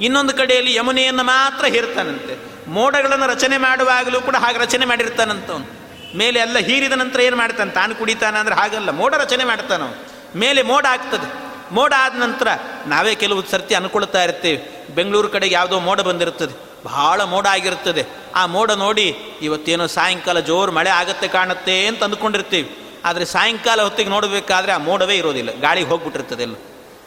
ಇನ್ನೊಂದು 0.05 0.33
ಕಡೆಯಲ್ಲಿ 0.39 0.73
ಯಮುನೆಯನ್ನು 0.75 1.23
ಮಾತ್ರ 1.33 1.65
ಹೀರ್ತಾನಂತೆ. 1.75 2.33
ಮೋಡಗಳನ್ನು 2.77 3.27
ರಚನೆ 3.33 3.57
ಮಾಡುವಾಗಲೂ 3.65 4.19
ಕೂಡ 4.27 4.35
ಹಾಗೆ 4.43 4.59
ರಚನೆ 4.65 4.85
ಮಾಡಿರ್ತಾನಂತವನು. 4.85 5.67
ಮೇಲೆ 6.15 6.37
ಎಲ್ಲ 6.39 6.57
ಹೀರಿದ 6.67 6.95
ನಂತರ 7.01 7.19
ಏನು 7.19 7.37
ಮಾಡ್ತಾನೆ, 7.43 7.71
ತಾನು 7.71 7.93
ಕುಡಿತಾನ 7.95 8.35
ಅಂದರೆ 8.35 8.55
ಹಾಗಲ್ಲ, 8.55 8.91
ಮೋಡ 9.01 9.13
ರಚನೆ 9.23 9.43
ಮಾಡ್ತಾನವನು. 9.51 9.97
ಮೇಲೆ 10.37 10.61
ಮೋಡ 10.61 10.85
ಆಗ್ತದೆ. 10.89 11.47
ಮೋಡ 11.71 11.93
ಆದ 11.97 12.15
ನಂತರ 12.15 12.47
ನಾವೇ 12.87 13.15
ಕೆಲವು 13.15 13.45
ಸರ್ತಿ 13.45 13.75
ಅನ್ಕೊಳ್ತಾ 13.75 14.23
ಇರ್ತೇವೆ. 14.23 14.87
ಬೆಂಗಳೂರು 14.95 15.29
ಕಡೆಗೆ 15.29 15.55
ಯಾವುದೋ 15.55 15.79
ಮೋಡ 15.79 16.01
ಬಂದಿರುತ್ತದೆ. 16.01 16.83
ಬಹಳ 16.83 17.23
ಮೋಡ 17.23 17.47
ಆಗಿರುತ್ತದೆ. 17.47 18.05
ಆ 18.35 18.45
ಮೋಡ 18.45 18.71
ನೋಡಿ 18.71 19.15
ಇವತ್ತೇನೋ 19.41 19.87
ಸಾಯಂಕಾಲ 19.87 20.39
ಜೋರು 20.39 20.71
ಮಳೆ 20.71 20.89
ಆಗತ್ತೆ 20.89 21.27
ಕಾಣುತ್ತೆ 21.27 21.87
ಅಂತ 21.87 22.03
ಅಂದ್ಕೊಂಡಿರ್ತೀವಿ. 22.03 22.77
ಆದರೆ 23.05 23.25
ಸಾಯಂಕಾಲ 23.25 23.81
ಹೊತ್ತಿಗೆ 23.81 24.09
ನೋಡಬೇಕಾದ್ರೆ 24.09 24.71
ಆ 24.71 24.77
ಮೋಡವೇ 24.77 25.15
ಇರೋದಿಲ್ಲ. 25.15 25.59
ಗಾಳಿಗೆ 25.59 25.87
ಹೋಗ್ಬಿಟ್ಟಿರ್ತದೆ 25.87 26.43
ಎಲ್ಲ. 26.43 26.55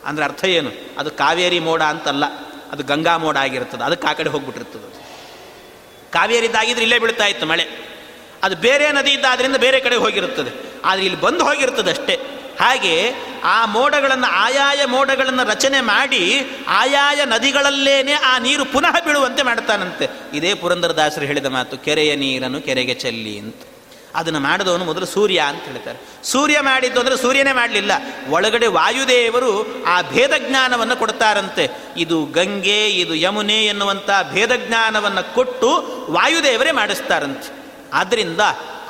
ಅಂದರೆ 0.04 0.24
ಅರ್ಥ 0.24 0.44
ಏನು? 0.44 0.70
ಅದು 0.98 1.10
ಕಾವೇರಿ 1.10 1.58
ಮೋಡ 1.58 1.82
ಅಂತಲ್ಲ. 1.82 2.24
ಅದು 2.72 2.84
ಗಂಗಾ 2.84 3.16
ಮೋಡ 3.16 3.36
ಆಗಿರ್ತದೆ. 3.36 3.84
ಅದಕ್ಕೆ 3.84 4.08
ಆ 4.08 4.12
ಕಡೆ 4.12 4.30
ಹೋಗ್ಬಿಟ್ಟಿರ್ತದೆ 4.30 5.00
ಕಾವೇರಿದ್ದಾಗಿದ್ರೆ 6.12 6.82
ಇಲ್ಲೇ 6.82 6.98
ಬೀಳ್ತಾ 6.98 7.26
ಇತ್ತು 7.26 7.46
ಮಳೆ. 7.46 7.66
ಅದು 8.42 8.56
ಬೇರೆ 8.56 8.92
ನದಿ 8.92 9.10
ಇದ್ದಾದ್ರಿಂದ 9.10 9.56
ಬೇರೆ 9.56 9.80
ಕಡೆ 9.80 9.96
ಹೋಗಿರುತ್ತದೆ. 9.96 10.50
ಆದರೆ 10.84 11.04
ಇಲ್ಲಿ 11.04 11.20
ಬಂದು 11.20 11.44
ಹೋಗಿರ್ತದೆ 11.44 11.90
ಅಷ್ಟೇ. 11.90 12.39
ಹಾಗೆ 12.60 12.94
ಆ 13.44 13.58
ಮೋಡಗಳನ್ನು, 13.66 14.28
ಆಯಾಯ 14.30 14.84
ಮೋಡಗಳನ್ನು 14.84 15.44
ರಚನೆ 15.48 15.80
ಮಾಡಿ 15.80 16.22
ಆಯಾಯ 16.68 17.24
ನದಿಗಳಲ್ಲೇನೆ 17.24 18.12
ಆ 18.12 18.38
ನೀರು 18.38 18.64
ಪುನಃ 18.64 18.94
ಬೀಳುವಂತೆ 19.00 19.42
ಮಾಡ್ತಾನಂತೆ 19.42 20.08
ಇದೇ 20.32 20.54
ಪುರಂದರದಾಸರು 20.54 21.24
ಹೇಳಿದ 21.24 21.46
ಮಾತು, 21.46 21.78
ಕೆರೆಯ 21.78 22.16
ನೀರನ್ನು 22.16 22.60
ಕೆರೆಗೆ 22.60 22.94
ಚೆಲ್ಲಿ 22.94 23.38
ಅಂತ. 23.38 23.56
ಅದನ್ನು 24.14 24.40
ಮಾಡಿದವನು 24.40 24.84
ಮೊದಲು 24.84 25.06
ಸೂರ್ಯ 25.06 25.40
ಅಂತ 25.40 25.62
ಹೇಳ್ತಾರೆ. 25.64 25.98
ಸೂರ್ಯ 26.24 26.60
ಮಾಡಿದ್ದು 26.60 27.00
ಅಂದರೆ 27.00 27.16
ಸೂರ್ಯನೇ 27.16 27.52
ಮಾಡಲಿಲ್ಲ. 27.52 27.92
ಒಳಗಡೆ 28.30 28.66
ವಾಯುದೇವರು 28.66 29.84
ಆ 29.84 30.02
ಭೇದ 30.02 30.32
ಜ್ಞಾನವನ್ನು 30.48 30.96
ಕೊಡ್ತಾರಂತೆ. 30.96 31.64
ಇದು 31.96 32.24
ಗಂಗೆ, 32.24 32.80
ಇದು 32.90 33.14
ಯಮುನೆ 33.14 33.58
ಎನ್ನುವಂಥ 33.66 34.10
ಭೇದ 34.32 34.52
ಜ್ಞಾನವನ್ನು 34.66 35.34
ಕೊಟ್ಟು 35.34 35.70
ವಾಯುದೇವರೇ 36.10 36.70
ಮಾಡಿಸ್ತಾರಂತೆ. 36.70 37.50
ಆದ್ದರಿಂದ 37.92 38.40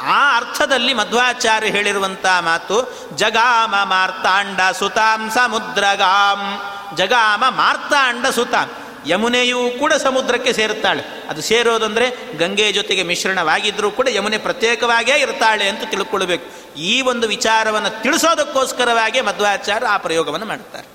ಆ 0.02 0.36
ಅರ್ಥದಲ್ಲಿ 0.36 0.94
ಮಧ್ವಾಚಾರ್ಯ 0.94 1.68
ಹೇಳಿರುವಂಥ 1.68 2.26
ಮಾತು, 2.40 3.08
ಜಗಾಮ 3.16 3.74
ಮಾರ್ತಾಂಡ 3.82 4.60
ಸುತಾಂ 4.72 5.30
ಸಮುದ್ರಗಾಂ. 5.30 6.60
ಜಗಾಮ 6.96 7.44
ಮಾರ್ತಾಂಡ 7.48 8.26
ಸುತಾಂ. 8.26 8.70
ಯಮುನೆಯೂ 9.06 9.70
ಕೂಡ 9.78 9.92
ಸಮುದ್ರಕ್ಕೆ 9.92 10.52
ಸೇರುತ್ತಾಳೆ. 10.52 11.28
ಅದು 11.28 11.42
ಸೇರೋದಂದರೆ 11.42 12.36
ಗಂಗೆ 12.36 12.72
ಜೊತೆಗೆ 12.72 13.02
ಮಿಶ್ರಣವಾಗಿದ್ದರೂ 13.02 13.90
ಕೂಡ 13.90 14.08
ಯಮುನೆ 14.08 14.38
ಪ್ರತ್ಯೇಕವಾಗಿಯೇ 14.38 15.18
ಇರ್ತಾಳೆ 15.18 15.68
ಅಂತ 15.68 15.80
ತಿಳ್ಕೊಳ್ಬೇಕು. 15.90 16.76
ಈ 16.76 17.00
ಒಂದು 17.00 17.28
ವಿಚಾರವನ್ನು 17.28 18.02
ತಿಳಿಸೋದಕ್ಕೋಸ್ಕರವಾಗಿ 18.02 19.20
ಮಧ್ವಾಚಾರ್ಯ 19.20 19.86
ಆ 19.86 19.96
ಪ್ರಯೋಗವನ್ನು 19.96 20.46
ಮಾಡುತ್ತಾರೆ 20.46 20.88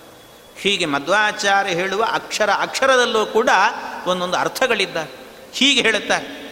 ಹೀಗೆ 0.62 0.86
ಮಧ್ವಾಚಾರ್ಯ 0.86 1.72
ಹೇಳುವ 1.72 2.06
ಅಕ್ಷರ 2.12 2.50
ಅಕ್ಷರದಲ್ಲೂ 2.52 3.26
ಕೂಡ 3.26 3.50
ಒಂದೊಂದು 4.06 4.38
ಅರ್ಥಗಳಿದ್ದಾರೆ 4.38 5.12
ಹೀಗೆ 5.54 5.82
ಹೇಳುತ್ತಾರೆ. 5.82 6.46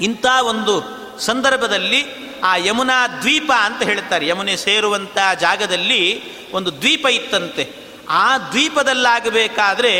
ಇಂಥ 0.00 0.26
ಒಂದು 0.42 1.01
ಸಂದರ್ಭದಲ್ಲಿ 1.22 2.00
ಆ 2.42 2.56
ಯಮುನಾ 2.56 3.08
ದ್ವೀಪ 3.08 3.52
ಅಂತ 3.60 3.82
ಹೇಳ್ತಾರೆ. 3.82 4.26
ಯಮುನೆ 4.26 4.56
ಸೇರುವಂಥ 4.56 5.18
ಜಾಗದಲ್ಲಿ 5.40 6.02
ಒಂದು 6.50 6.70
ದ್ವೀಪ 6.80 7.06
ಇತ್ತಂತೆ. 7.06 7.64
ಆ 8.08 8.38
ದ್ವೀಪದಲ್ಲಾಗಬೇಕಾದ್ರೆ 8.38 9.92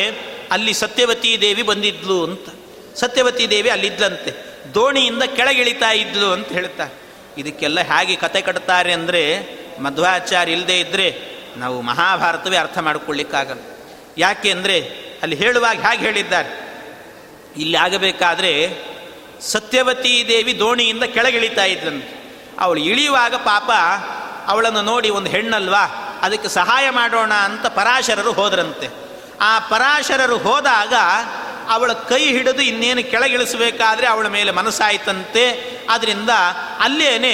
ಅಲ್ಲಿ 0.50 0.72
ಸತ್ಯವತಿ 0.74 1.30
ದೇವಿ 1.40 1.62
ಬಂದಿದ್ಲು 1.62 2.24
ಅಂತ. 2.24 2.48
ಸತ್ಯವತಿ 2.94 3.50
ದೇವಿ 3.50 3.70
ಅಲ್ಲಿದ್ದಂತೆ 3.70 4.32
ದೋಣಿಯಿಂದ 4.74 5.22
ಕೆಳಗಿಳಿತಾ 5.22 5.90
ಇದ್ಲು 5.90 6.32
ಅಂತ 6.32 6.48
ಹೇಳ್ತಾರೆ. 6.48 6.94
ಇದಕ್ಕೆಲ್ಲ 7.38 7.80
ಹೇಗೆ 7.80 8.16
ಕತೆ 8.16 8.40
ಕಟ್ತಾರೆ 8.40 8.92
ಅಂದರೆ 8.92 9.22
ಮಧ್ವಾಚಾರ್ಯ 9.80 10.52
ಇಲ್ಲದೆ 10.52 10.80
ಇದ್ದರೆ 10.80 11.06
ನಾವು 11.56 11.80
ಮಹಾಭಾರತವೇ 11.80 12.56
ಅರ್ಥ 12.56 12.78
ಮಾಡಿಕೊಳ್ಳಿಕ್ಕಾಗಲ್ಲ. 12.78 13.60
ಯಾಕೆ 14.18 14.50
ಅಂದರೆ 14.50 14.76
ಅಲ್ಲಿ 15.22 15.36
ಹೇಳುವಾಗ 15.36 15.78
ಹೇಗೆ 15.86 16.02
ಹೇಳಿದ್ದಾರೆ. 16.02 16.50
ಇಲ್ಲಿ 17.56 17.76
ಆಗಬೇಕಾದ್ರೆ 17.76 18.52
ಸತ್ಯವತಿ 19.42 20.24
ದೇವಿ 20.28 20.58
ದೋಣಿಯಿಂದ 20.58 21.02
ಕೆಳಗಿಳಿತಾ 21.02 21.64
ಇದ್ದಂತೆ 21.64 22.22
ಅವಳು 22.60 22.80
ಇಳಿಯುವಾಗ 22.80 23.34
ಪಾಪ 23.34 23.70
ಅವಳನ್ನು 24.46 24.82
ನೋಡಿ 24.82 25.10
ಒಂದು 25.10 25.30
ಹೆಣ್ಣಲ್ವಾ, 25.30 25.84
ಅದಕ್ಕೆ 26.22 26.48
ಸಹಾಯ 26.48 26.90
ಮಾಡೋಣ 26.90 27.34
ಅಂತ 27.34 27.66
ಪರಾಶರರು 27.66 28.32
ಹೋದ್ರಂತೆ. 28.32 28.88
ಆ 29.40 29.58
ಪರಾಶರರು 29.58 30.38
ಹೋದಾಗ 30.38 30.94
ಅವಳ 31.68 31.92
ಕೈ 31.92 32.26
ಹಿಡಿದು 32.26 32.62
ಇನ್ನೇನು 32.62 33.10
ಕೆಳಗಿಳಿಸಬೇಕಾದ್ರೆ 33.10 34.06
ಅವಳ 34.06 34.26
ಮೇಲೆ 34.26 34.50
ಮನಸ್ಸಾಯ್ತಂತೆ. 34.50 35.44
ಅದರಿಂದ 35.90 36.30
ಅಲ್ಲೇನೆ 36.80 37.32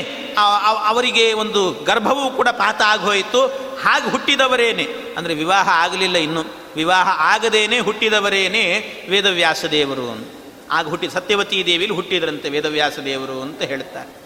ಅವರಿಗೆ 0.87 1.33
ಒಂದು 1.33 1.85
ಗರ್ಭವೂ 1.85 2.31
ಕೂಡ 2.31 2.49
ಪಾತ 2.49 2.83
ಆಗೋಯಿತು. 2.83 3.47
ಹಾಗೆ 3.85 4.11
ಹುಟ್ಟಿದವರೇನೆ. 4.11 4.87
ಅಂದರೆ 5.19 5.35
ವಿವಾಹ 5.35 5.69
ಆಗಲಿಲ್ಲ 5.69 6.17
ಇನ್ನು. 6.17 6.44
ವಿವಾಹ 6.77 7.09
ಆಗದೇನೆ 7.09 7.79
ಹುಟ್ಟಿದವರೇನೆ 7.79 8.92
ವೇದವ್ಯಾಸ 9.11 9.65
ದೇವರು 9.65 10.11
ಅಂತ. 10.11 10.37
ಆಗ 10.71 10.88
ಹುಟ್ಟಿ 10.88 11.08
ಸತ್ಯವತಿ 11.08 11.66
ದೇವಿಲಿ 11.66 11.92
ಹುಟ್ಟಿದ್ರಂತೆ 11.92 12.50
ವೇದವ್ಯಾಸ 12.50 12.98
ದೇವರು 12.98 13.42
ಅಂತ 13.42 13.62
ಹೇಳ್ತಾರೆ. 13.62 14.21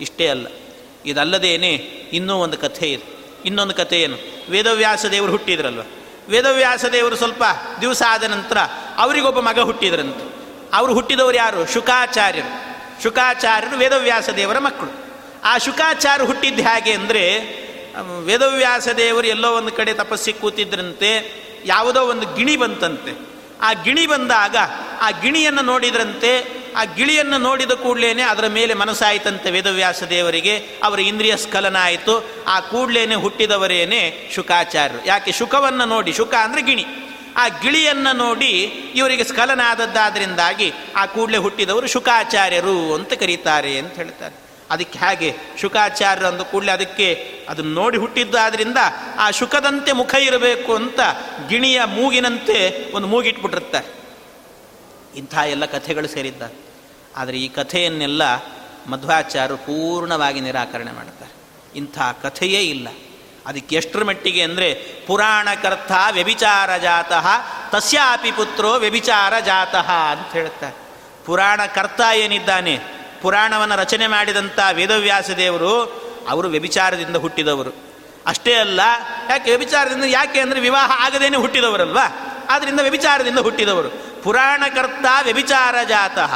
ಇಷ್ಟೇ 0.00 0.28
ಅಲ್ಲ. 0.28 0.46
ಇದಲ್ಲದೇನೆ 1.06 1.74
ಇನ್ನೂ 2.12 2.34
ಒಂದು 2.34 2.58
ಕಥೆ 2.58 2.92
ಇದೆ. 2.92 3.16
ಇನ್ನೊಂದು 3.44 3.74
ಕಥೆ 3.74 4.00
ಏನು? 4.00 4.16
ವೇದವ್ಯಾಸ 4.50 5.06
ದೇವರು 5.06 5.32
ಹುಟ್ಟಿದ್ರಲ್ವ? 5.32 5.80
ವೇದವ್ಯಾಸ 6.28 6.84
ದೇವರು 6.84 7.16
ಸ್ವಲ್ಪ 7.16 7.42
ದಿವಸ 7.80 8.02
ಆದ 8.08 8.22
ನಂತರ 8.22 8.56
ಅವರಿಗೊಬ್ಬ 8.96 9.40
ಮಗ 9.40 9.58
ಹುಟ್ಟಿದ್ರಂತೆ. 9.58 10.36
ಅವರು 10.72 10.94
ಹುಟ್ಟಿದವರು 10.94 11.36
ಯಾರು? 11.36 11.72
ಶುಕಾಚಾರ್ಯರು. 11.72 12.76
ಶುಕಾಚಾರ್ಯರು 13.02 13.76
ವೇದವ್ಯಾಸ 13.76 14.30
ದೇವರ 14.30 14.58
ಮಕ್ಕಳು. 14.58 15.06
ಆ 15.44 15.58
ಶುಕಾಚಾರ್ಯ 15.58 16.26
ಹುಟ್ಟಿದ್ದು 16.26 16.62
ಹೇಗೆ 16.62 16.92
ಅಂದರೆ 16.92 17.38
ವೇದವ್ಯಾಸ 18.24 18.88
ದೇವರು 18.88 19.26
ಎಲ್ಲೋ 19.26 19.56
ಒಂದು 19.56 19.72
ಕಡೆ 19.72 19.94
ತಪಸ್ಸಿ 19.94 20.32
ಕೂತಿದ್ರಂತೆ, 20.32 21.34
ಯಾವುದೋ 21.64 22.02
ಒಂದು 22.02 22.34
ಗಿಣಿ 22.34 22.56
ಬಂತಂತೆ. 22.56 23.35
ಆ 23.62 23.72
ಗಿಣಿ 23.72 24.06
ಬಂದಾಗ 24.06 24.56
ಆ 25.00 25.10
ಗಿಣಿಯನ್ನು 25.10 25.62
ನೋಡಿದ್ರಂತೆ, 25.62 26.56
ಆ 26.76 26.84
ಗಿಳಿಯನ್ನು 26.84 27.38
ನೋಡಿದ 27.38 27.70
ಕೂಡಲೇ 27.70 28.22
ಅದರ 28.22 28.46
ಮೇಲೆ 28.46 28.74
ಮನಸ್ಸಾಯಿತಂತೆ 28.74 29.50
ವೇದವ್ಯಾಸ 29.50 30.02
ದೇವರಿಗೆ. 30.02 30.58
ಅವರ 30.58 31.00
ಇಂದ್ರಿಯ 31.00 31.36
ಸ್ಖಲನ 31.36 31.76
ಆಯಿತು 31.80 32.44
ಆ 32.48 32.60
ಕೂಡಲೇ 32.60 33.14
ಹುಟ್ಟಿದವರೇನೆ 33.14 34.30
ಶುಕಾಚಾರ್ಯರು. 34.34 35.06
ಯಾಕೆ 35.06 35.32
ಶುಕವನ್ನು 35.32 35.84
ನೋಡಿ, 35.84 36.12
ಶುಕ 36.12 36.34
ಅಂದರೆ 36.34 36.62
ಗಿಣಿ. 36.62 36.86
ಆ 37.36 37.48
ಗಿಳಿಯನ್ನು 37.48 38.16
ನೋಡಿ 38.16 38.50
ಇವರಿಗೆ 38.94 39.24
ಸ್ಖಲನ 39.24 39.60
ಆದದ್ದಾದ್ರಿಂದಾಗಿ 39.64 40.72
ಆ 40.96 41.06
ಕೂಡಲೇ 41.06 41.36
ಹುಟ್ಟಿದವರು 41.36 41.86
ಶುಕಾಚಾರ್ಯರು 41.86 42.94
ಅಂತ 42.94 43.12
ಕರೀತಾರೆ 43.12 43.78
ಅಂತ 43.78 43.92
ಹೇಳ್ತಾರೆ. 43.92 44.45
ಅದಕ್ಕೆ 44.70 44.98
ಹಾಗೆ 44.98 45.34
ಶುಕಾಚಾರ್ಯ 45.60 46.26
ಅಂದ 46.26 46.40
ಕೂಡಲೇ 46.40 46.72
ಅದಕ್ಕೆ 46.72 47.32
ಅದನ್ನು 47.48 47.74
ನೋಡಿ 47.74 47.98
ಹುಟ್ಟಿದ್ದಾದ್ರಿಂದ 47.98 48.76
ಆ 49.18 49.30
ಶುಕದಂತೆ 49.30 49.92
ಮುಖ 49.92 50.14
ಇರಬೇಕು 50.14 50.74
ಅಂತ 50.74 51.00
ಗಿಣಿಯ 51.48 51.84
ಮೂಗಿನಂತೆ 51.84 52.86
ಒಂದು 52.94 53.06
ಮೂಗಿಟ್ಬಿಟ್ಟಿರ್ತಾರೆ. 53.06 53.96
ಇಂಥ 55.16 55.34
ಎಲ್ಲ 55.34 55.64
ಕಥೆಗಳು 55.64 56.08
ಸೇರಿದ್ದ 56.08 56.42
ಆದರೆ 57.16 57.36
ಈ 57.36 57.48
ಕಥೆಯನ್ನೆಲ್ಲ 57.48 58.22
ಮಧ್ವಾಚಾರ್ಯರು 58.86 59.56
ಪೂರ್ಣವಾಗಿ 59.56 60.40
ನಿರಾಕರಣೆ 60.40 60.92
ಮಾಡ್ತಾರೆ. 60.92 61.32
ಇಂಥ 61.78 61.98
ಕಥೆಯೇ 62.22 62.60
ಇಲ್ಲ. 62.60 62.88
ಅದಕ್ಕೆ 63.46 63.76
ಎಷ್ಟರ 63.76 64.04
ಮಟ್ಟಿಗೆ 64.04 64.42
ಅಂದರೆ 64.42 64.74
ಪುರಾಣಕರ್ಥ 65.06 65.92
ವ್ಯಭಿಚಾರ 66.10 66.76
ಜಾತಃ, 66.76 67.26
ತಸ್ಯಾಪಿ 67.70 68.32
ಪುತ್ರೋ 68.32 68.72
ವ್ಯಭಿಚಾರ 68.74 69.40
ಜಾತಃ 69.40 69.90
ಅಂತ 69.90 70.32
ಹೇಳ್ತಾರೆ. 70.32 70.74
ಪುರಾಣಕರ್ತ 71.26 72.00
ಏನಿದ್ದಾನೆ? 72.14 72.80
ಪುರಾಣವನ್ನು 73.22 73.76
ರಚನೆ 73.76 74.06
ಮಾಡಿದಂಥ 74.06 74.58
ವೇದವ್ಯಾಸ 74.72 75.30
ದೇವರು 75.30 75.82
ಅವರು 76.28 76.48
ವ್ಯಭಿಚಾರದಿಂದ 76.48 77.16
ಹುಟ್ಟಿದವರು. 77.16 77.86
ಅಷ್ಟೇ 78.26 78.54
ಅಲ್ಲ, 78.54 78.80
ಯಾಕೆ 79.30 79.50
ವ್ಯಭಿಚಾರದಿಂದ 79.50 80.04
ಯಾಕೆ 80.04 80.40
ಅಂದರೆ 80.40 80.60
ವಿವಾಹ 80.60 81.06
ಆಗದೇನೆ 81.06 81.36
ಹುಟ್ಟಿದವರಲ್ವಾ? 81.36 82.04
ಆದ್ದರಿಂದ 82.50 82.80
ವ್ಯಭಿಚಾರದಿಂದ 82.80 83.38
ಹುಟ್ಟಿದವರು. 83.38 84.22
ಪುರಾಣಕರ್ತ 84.22 85.06
ವ್ಯಭಿಚಾರ 85.22 85.74
ಜಾತಃ. 85.88 86.34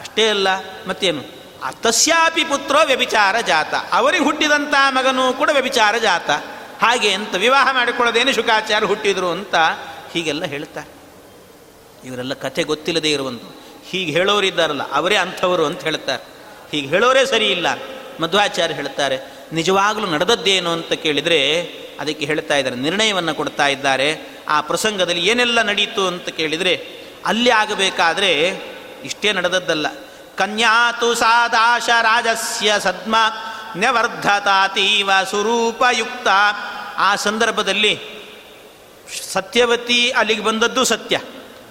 ಅಷ್ಟೇ 0.00 0.30
ಅಲ್ಲ, 0.30 0.48
ಮತ್ತೇನು? 0.88 1.42
ತಸ್ಯಾಪಿ 1.82 2.44
ಪುತ್ರೋ 2.44 2.86
ವ್ಯಭಿಚಾರ 2.86 3.40
ಜಾತ. 3.40 3.74
ಅವರಿಗೆ 3.74 4.24
ಹುಟ್ಟಿದಂಥ 4.24 4.74
ಮಗನೂ 4.88 5.32
ಕೂಡ 5.32 5.50
ವ್ಯಭಿಚಾರ 5.50 5.98
ಜಾತ. 5.98 6.30
ಹಾಗೆ 6.82 7.12
ಅಂತ 7.12 7.34
ವಿವಾಹ 7.34 7.68
ಮಾಡಿಕೊಳ್ಳೋದೇನು 7.72 8.32
ಶುಕಾಚಾರ 8.32 8.84
ಹುಟ್ಟಿದ್ರು 8.84 9.30
ಅಂತ 9.30 9.54
ಹೀಗೆಲ್ಲ 10.12 10.44
ಹೇಳ್ತಾರೆ. 10.44 11.02
ಇವರೆಲ್ಲ 12.04 12.34
ಕಥೆ 12.34 12.62
ಗೊತ್ತಿಲ್ಲದೆ 12.62 13.10
ಇರುವಂಥ 13.10 13.42
ಹೀಗೆ 13.92 14.12
ಹೇಳೋರಿದ್ದಾರಲ್ಲ 14.12 14.92
ಅವರೇ 14.92 15.16
ಅಂಥವರು 15.16 15.66
ಅಂತ 15.66 15.82
ಹೇಳ್ತಾರೆ. 15.82 16.22
ಹೀಗೆ 16.72 16.88
ಹೇಳೋರೇ 16.88 17.26
ಸರಿ 17.26 17.46
ಇಲ್ಲ 17.46 17.66
ಮಧ್ವಾಚಾರ್ಯ 18.20 18.74
ಹೇಳ್ತಾರೆ, 18.74 19.18
ನಿಜವಾಗಲೂ 19.52 20.06
ನಡೆದದ್ದೇನು 20.06 20.70
ಅಂತ 20.70 20.92
ಕೇಳಿದರೆ, 20.92 21.38
ಅದಕ್ಕೆ 22.00 22.26
ಹೇಳ್ತಾ 22.26 22.56
ಇದ್ದಾರೆ, 22.56 22.76
ನಿರ್ಣಯವನ್ನು 22.76 23.34
ಕೊಡ್ತಾ 23.34 23.66
ಇದ್ದಾರೆ, 23.66 24.38
ಆ 24.48 24.60
ಪ್ರಸಂಗದಲ್ಲಿ 24.60 25.26
ಏನೆಲ್ಲ 25.26 25.62
ನಡೀತು 25.62 26.06
ಅಂತ 26.06 26.28
ಕೇಳಿದರೆ, 26.28 26.74
ಅಲ್ಲಿ 27.26 27.50
ಆಗಬೇಕಾದ್ರೆ, 27.50 28.30
ಇಷ್ಟೇ 29.04 29.32
ನಡೆದದ್ದಲ್ಲ. 29.32 29.86
ಕನ್ಯಾತು 30.36 31.14
ಸಾದಾಶ 31.14 31.88
ರಾಜಸ್ಯ 32.02 32.74
ಸದ್ಮ 32.78 33.16
ನ್ಯವರ್ಧತಾತೀವ 33.76 35.10
ಸುರೂಪಯುಕ್ತ. 35.30 36.28
ಆ 36.96 37.16
ಸಂದರ್ಭದಲ್ಲಿ 37.16 38.00
ಸತ್ಯವತಿ 39.32 40.10
ಅಲ್ಲಿಗೆ 40.10 40.42
ಬಂದದ್ದು 40.42 40.84
ಸತ್ಯ, 40.84 41.20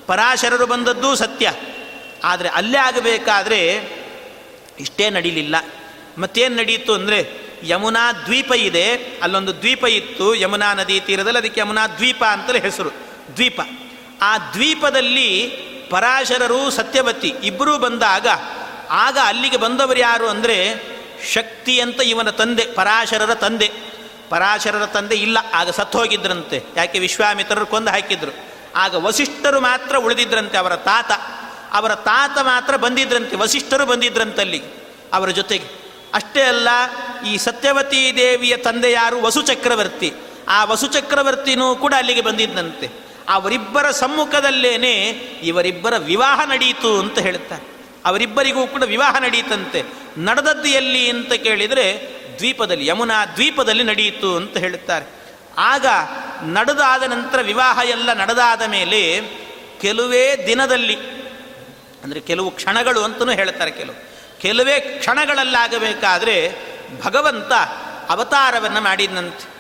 ಪರಾಶರರು 0.08 0.66
ಬಂದದ್ದು 0.66 1.16
ಸತ್ಯ. 1.16 1.54
ಆದರೆ 2.24 2.50
ಅಲ್ಲೇ 2.50 2.78
ಆಗಬೇಕಾದ್ರೆ 2.78 3.60
ಇಷ್ಟೇ 4.80 5.10
ನಡೀಲಿಲ್ಲ. 5.10 5.56
ಮತ್ತೇನು 6.18 6.56
ನಡೀತು 6.56 6.94
ಅಂದರೆ 6.94 7.20
ಯಮುನಾ 7.64 8.12
ದ್ವೀಪ 8.12 8.52
ಇದೆ, 8.52 8.94
ಅಲ್ಲೊಂದು 9.22 9.54
ದ್ವೀಪ 9.54 9.84
ಇತ್ತು, 9.84 10.36
ಯಮುನಾ 10.36 10.74
ನದಿ 10.74 11.00
ತೀರದಲ್ಲಿ 11.00 11.38
ಅದಕ್ಕೆ 11.38 11.62
ಯಮುನಾ 11.62 11.88
ದ್ವೀಪ 11.88 12.24
ಅಂತಲೇ 12.24 12.60
ಹೆಸರು, 12.60 12.90
ದ್ವೀಪ. 13.36 13.62
ಆ 14.22 14.38
ದ್ವೀಪದಲ್ಲಿ 14.38 15.48
ಪರಾಶರರು 15.90 16.72
ಸತ್ಯವತಿ 16.72 17.34
ಇಬ್ಬರೂ 17.44 17.78
ಬಂದಾಗ, 17.78 18.28
ಆಗ 18.90 19.18
ಅಲ್ಲಿಗೆ 19.24 19.58
ಬಂದವರು 19.58 20.00
ಯಾರು 20.00 20.28
ಅಂದರೆ 20.30 20.58
ಶಕ್ತಿ 21.34 21.80
ಅಂತ 21.80 22.02
ಇವನ 22.02 22.30
ತಂದೆ, 22.30 22.66
ಪರಾಶರರ 22.66 23.34
ತಂದೆ. 23.34 23.70
ಪರಾಶರರ 24.30 24.86
ತಂದೆ 24.86 25.16
ಇಲ್ಲ, 25.16 25.38
ಆಗ 25.54 25.70
ಸತ್ತು 25.70 25.98
ಹೋಗಿದ್ರಂತೆ. 25.98 26.64
ಯಾಕೆ 26.76 27.00
ವಿಶ್ವಾಮಿತ್ರರು 27.00 27.66
ಕೊಂದು 27.66 27.92
ಹಾಕಿದ್ರು. 27.92 28.32
ಆಗ 28.76 28.96
ವಸಿಷ್ಠರು 28.96 29.62
ಮಾತ್ರ 29.62 29.96
ಉಳಿದಿದ್ರಂತೆ 29.96 30.58
ಅವರ 30.58 30.76
ತಾತ. 30.76 31.12
ಅವರ 31.72 31.96
ತಾತ 31.96 32.38
ಮಾತ್ರ 32.38 32.76
ಬಂದಿದ್ರಂತೆ, 32.76 33.36
ವಸಿಷ್ಠರು 33.36 33.86
ಬಂದಿದ್ರಂತಲ್ಲಿ 33.86 34.62
ಅವರ 35.14 35.30
ಜೊತೆಗೆ. 35.30 35.82
ಅಷ್ಟೇ 36.14 36.42
ಅಲ್ಲ, 36.42 36.68
ಈ 37.28 37.38
ಸತ್ಯವತಿ 37.38 38.14
ದೇವಿಯ 38.16 38.58
ತಂದೆ 38.58 38.92
ಯಾರು? 38.92 39.22
ವಸು 39.22 39.42
ಚಕ್ರವರ್ತಿ. 39.42 40.14
ಆ 40.48 40.64
ವಸು 40.64 40.88
ಚಕ್ರವರ್ತಿನೂ 40.88 41.76
ಕೂಡ 41.76 41.94
ಅಲ್ಲಿಗೆ 41.98 42.22
ಬಂದಿದ್ದಂತೆ 42.22 42.90
ಅವರಿಬ್ಬರ 43.30 43.92
ಸಮ್ಮುಖದಲ್ಲೇನೆ 43.92 44.94
ಇವರಿಬ್ಬರ 45.44 45.98
ವಿವಾಹ 45.98 46.46
ನಡೆಯಿತು 46.46 47.00
ಅಂತ 47.00 47.20
ಹೇಳುತ್ತಾರೆ 47.20 47.64
ಅವರಿಬ್ಬರಿಗೂ 48.06 48.68
ಕೂಡ 48.68 48.84
ವಿವಾಹ 48.84 49.20
ನಡೆಯಿತಂತೆ 49.20 49.84
ನಡೆದದ್ದು 50.18 50.66
ಎಲ್ಲಿ 50.66 51.10
ಅಂತ 51.10 51.34
ಕೇಳಿದರೆ 51.34 51.86
ದ್ವೀಪದಲ್ಲಿ, 52.38 52.88
ಯಮುನಾ 52.88 53.26
ದ್ವೀಪದಲ್ಲಿ 53.26 53.84
ನಡೆಯಿತು 53.84 54.36
ಅಂತ 54.36 54.58
ಹೇಳುತ್ತಾರೆ 54.58 55.06
ಆಗ 55.58 55.86
ನಡೆದಾದ 56.44 57.04
ನಂತರ 57.04 57.42
ವಿವಾಹ 57.42 57.80
ಎಲ್ಲ 57.90 58.14
ನಡೆದಾದ 58.14 58.62
ಮೇಲೆ 58.62 59.22
ಕೆಲವೇ 59.82 60.44
ದಿನದಲ್ಲಿ 60.48 61.21
ಅಂದರೆ 62.04 62.20
ಕೆಲವು 62.20 62.52
ಕ್ಷಣಗಳು 62.52 63.04
ಅಂತಲೂ 63.04 63.32
ಹೇಳ್ತಾರೆ 63.32 63.72
ಕೆಲವು. 63.72 64.12
ಕೆಲವೇ 64.42 64.80
ಕ್ಷಣಗಳಲ್ಲಾಗಬೇಕಾದರೆ 64.80 66.72
ಭಗವಂತ 67.04 67.52
ಅವತಾರವನ್ನು 68.10 68.82
ಮಾಡಿದ್ನಂತೆ. 68.82 69.52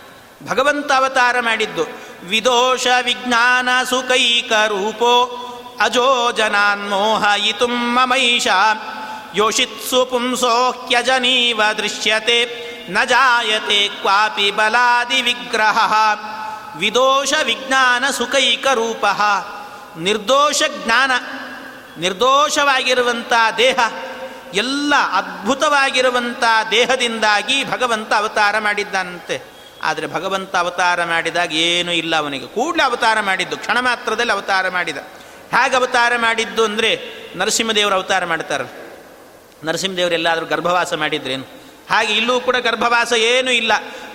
ಭಗವಂತ 0.47 0.91
ಅವತಾರ 0.91 1.39
ಮಾಡಿದ್ದು. 1.39 1.87
ವಿದೋಷ 2.23 2.87
ವಿಜ್ಞಾನ 3.01 3.69
ಸುಕೈಕ 3.89 4.51
ರೂಪೋ 4.51 5.37
ಅಜೋ 5.79 6.31
ಜನಾನ್ಮೋಹಯಿತು 6.31 7.67
ಮಮೈಷ. 7.67 8.47
ಯೋಷಿತ್ಸು 9.35 10.05
ಪುಂಸೋಹ್ಯಜನೀವ 10.05 11.61
ದೃಶ್ಯತೆ. 11.77 12.71
ನ 12.89 12.97
ಜಾಯತೆ 13.05 13.87
ಕ್ವಾಪಿ 13.87 14.51
ಬಲಾದಿ 14.51 15.21
ವಿಗ್ರಹ. 15.21 15.93
ವಿದೋಷ 16.77 17.33
ವಿಜ್ಞಾನ 17.43 18.05
ಸುಕೈಕ 18.11 18.67
ರೂಪ. 18.73 19.05
ನಿರ್ದೋಷ 19.97 20.63
ಜ್ಞಾನ 20.83 21.11
ನಿರ್ದೋಷವಾಗಿರುವಂಥ 21.97 23.33
ದೇಹ, 23.57 23.79
ಎಲ್ಲ 24.53 24.93
ಅದ್ಭುತವಾಗಿರುವಂಥ 25.13 26.43
ದೇಹದಿಂದಾಗಿ 26.71 27.71
ಭಗವಂತ 27.71 28.13
ಅವತಾರ 28.13 28.59
ಮಾಡಿದ್ದಾನಂತೆ. 28.59 29.41
ಆದರೆ 29.83 30.07
ಭಗವಂತ 30.07 30.55
ಅವತಾರ 30.55 31.03
ಮಾಡಿದಾಗ 31.03 31.53
ಏನೂ 31.53 31.91
ಇಲ್ಲ 31.91 32.15
ಅವನಿಗೆ. 32.15 32.47
ಕೂಡಲೇ 32.47 32.83
ಅವತಾರ 32.83 33.19
ಮಾಡಿದ್ದು, 33.19 33.57
ಕ್ಷಣ 33.57 33.79
ಮಾತ್ರದಲ್ಲಿ 33.79 34.31
ಅವತಾರ 34.31 34.69
ಮಾಡಿದ. 34.69 34.97
ಹೇಗೆ 35.51 35.75
ಅವತಾರ 35.75 36.13
ಮಾಡಿದ್ದು 36.17 36.63
ಅಂದರೆ 36.63 37.01
ನರಸಿಂಹದೇವರು 37.35 37.95
ಅವತಾರ 37.95 38.25
ಮಾಡ್ತಾರೆ. 38.25 38.91
ನರಸಿಂಹದೇವರೆಲ್ಲಾದರೂ 39.63 40.45
ಗರ್ಭವಾಸ 40.45 40.93
ಮಾಡಿದ್ರೇನು? 40.93 41.43
ಹಾಗೆ 41.89 42.13
ಇಲ್ಲೂ 42.13 42.39
ಕೂಡ 42.39 42.55
ಗರ್ಭವಾಸ 42.55 43.13
ಏನೂ 43.13 43.51
ಇಲ್ಲ. 43.51 43.71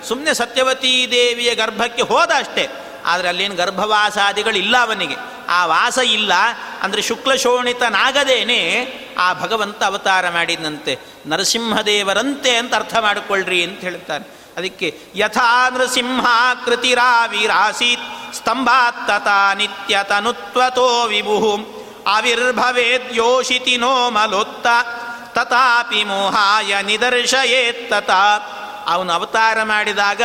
ಸುಮ್ಮನೆ 0.08 0.34
ಸತ್ಯವತೀ 0.34 1.06
ದೇವಿಯ 1.10 1.54
ಗರ್ಭಕ್ಕೆ 1.54 2.02
ಹೋದ 2.02 2.30
ಅಷ್ಟೇ. 2.36 2.68
ಆದರೆ 3.06 3.28
ಅಲ್ಲೇನು 3.28 3.54
ಗರ್ಭವಾಸಾದಿಗಳಿಲ್ಲ 3.54 4.76
ಅವನಿಗೆ. 4.76 5.35
ಆ 5.48 5.66
ವಾಸ 5.66 5.98
ಇಲ್ಲ 5.98 6.32
ಅಂದರೆ 6.82 7.02
ಶುಕ್ಲ 7.02 7.34
ಶೋಣಿತನಾಗದೇನೆ 7.34 8.86
ಆ 9.18 9.32
ಭಗವಂತ 9.32 9.84
ಅವತಾರ 9.84 10.30
ಮಾಡಿದಂತೆ 10.30 10.98
ನರಸಿಂಹದೇವರಂತೆ 11.26 12.56
ಅಂತ 12.56 12.74
ಅರ್ಥ 12.74 12.96
ಮಾಡಿಕೊಳ್ಳ್ರಿ 12.96 13.64
ಅಂತ 13.64 13.80
ಹೇಳ್ತಾರೆ. 13.80 14.36
ಅದಕ್ಕೆ 14.56 15.00
ಯಥಾ 15.14 15.70
ನೃಸಿಂಹಾಕೃತಿರಾವಿರಾಸೀತ್ 15.70 18.34
ಸ್ತಂಭಾತ್ತ 18.34 19.10
ನಿತ್ಯ 19.10 19.66
ನಿತ್ಯತನುತ್ವತೋ 19.66 21.06
ವಿಭು 21.06 21.76
ಆವಿರ್ಭವೇದ್ಯೋಷಿತಿ 22.06 23.76
ನೋ 23.76 24.10
ಮಲೋತ್ತ 24.10 24.66
ತಥಾಪಿ 25.32 26.04
ಮೋಹಾಯ 26.04 26.82
ನಿದರ್ಶಯೇತ್ತತ 26.82 28.10
ಅವನು 28.86 29.12
ಅವತಾರ 29.12 29.62
ಮಾಡಿದಾಗ 29.62 30.22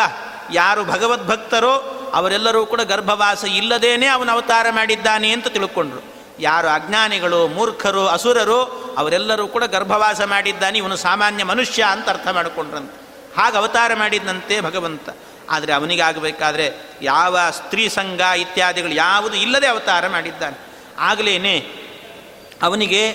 ಯಾರು 0.51 0.86
ಭಗವದ್ಭಕ್ತರೋ 0.86 1.97
ಅವರೆಲ್ಲರೂ 2.14 2.66
ಕೂಡ 2.66 2.82
ಗರ್ಭವಾಸ 2.82 3.43
ಇಲ್ಲದೇನೆ 3.43 4.07
ಅವನ 4.07 4.32
ಅವತಾರ 4.32 4.68
ಮಾಡಿದ್ದಾನೆ 4.70 5.32
ಅಂತ 5.32 5.47
ತಿಳ್ಕೊಂಡ್ರು. 5.47 6.22
ಯಾರು 6.39 6.68
ಅಜ್ಞಾನಿಗಳು, 6.68 7.47
ಮೂರ್ಖರು, 7.47 8.07
ಅಸುರರು, 8.07 8.64
ಅವರೆಲ್ಲರೂ 8.97 9.47
ಕೂಡ 9.47 9.64
ಗರ್ಭವಾಸ 9.64 10.22
ಮಾಡಿದ್ದಾನೆ, 10.22 10.78
ಇವನು 10.78 10.95
ಸಾಮಾನ್ಯ 10.95 11.43
ಮನುಷ್ಯ 11.43 11.84
ಅಂತ 11.84 12.09
ಅರ್ಥ 12.09 12.28
ಮಾಡಿಕೊಂಡ್ರಂತೆ. 12.28 13.01
ಹಾಗೆ 13.38 13.57
ಅವತಾರ 13.57 13.93
ಮಾಡಿದಂತೆ 13.93 14.62
ಭಗವಂತ. 14.62 15.09
ಆದರೆ 15.49 15.74
ಅವನಿಗಾಗಬೇಕಾದ್ರೆ 15.74 16.72
ಯಾವ 17.01 17.39
ಸ್ತ್ರೀ 17.51 17.89
ಸಂಘ 17.89 18.20
ಇತ್ಯಾದಿಗಳು 18.20 18.91
ಯಾವುದು 18.91 19.36
ಇಲ್ಲದೆ 19.36 19.68
ಅವತಾರ 19.68 20.07
ಮಾಡಿದ್ದಾನೆ. 20.07 20.57
ಆಗಲೇ 20.97 21.59
ಅವನಿಗೆ 22.62 23.12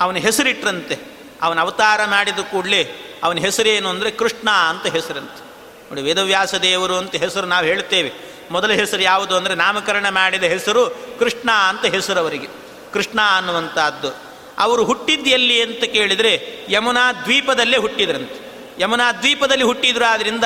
ಅವನ 0.00 0.16
ಹೆಸರಿಟ್ರಂತೆ. 0.16 0.98
ಅವನ 1.42 1.60
ಅವತಾರ 1.60 2.04
ಮಾಡಿದ 2.04 2.38
ಕೂಡಲೇ 2.38 2.82
ಅವನ 3.22 3.38
ಹೆಸರೇನು 3.38 3.88
ಅಂದರೆ 3.88 4.10
ಕೃಷ್ಣ 4.10 4.50
ಅಂತ 4.50 4.86
ಹೆಸರಂತೆ. 4.86 5.45
ನೋಡಿ, 5.88 6.02
ವೇದವ್ಯಾಸ 6.02 6.54
ದೇವರು 6.54 6.96
ಅಂತ 6.96 7.14
ಹೆಸರು 7.14 7.46
ನಾವು 7.46 7.66
ಹೇಳ್ತೇವೆ 7.66 8.12
ಮೊದಲ 8.50 8.72
ಹೆಸರು 8.72 9.02
ಯಾವುದು 9.02 9.36
ಅಂದರೆ 9.36 9.54
ನಾಮಕರಣ 9.54 10.08
ಮಾಡಿದ 10.08 10.44
ಹೆಸರು 10.44 10.82
ಕೃಷ್ಣ 11.18 11.50
ಅಂತ 11.50 11.84
ಹೆಸರು 11.84 12.20
ಅವರಿಗೆ 12.20 12.48
ಕೃಷ್ಣ 12.92 13.20
ಅನ್ನುವಂಥದ್ದು. 13.36 14.10
ಅವರು 14.58 14.84
ಹುಟ್ಟಿದ್ದು 14.84 15.30
ಎಲ್ಲಿ 15.30 15.62
ಅಂತ 15.62 15.84
ಕೇಳಿದರೆ 15.84 16.32
ಯಮುನಾ 16.68 17.12
ದ್ವೀಪದಲ್ಲೇ 17.12 17.76
ಹುಟ್ಟಿದ್ರಂತೆ. 17.76 18.38
ಯಮುನಾ 18.78 19.12
ದ್ವೀಪದಲ್ಲಿ 19.12 19.64
ಹುಟ್ಟಿದ್ರು 19.64 20.04
ಆದ್ದರಿಂದ 20.04 20.44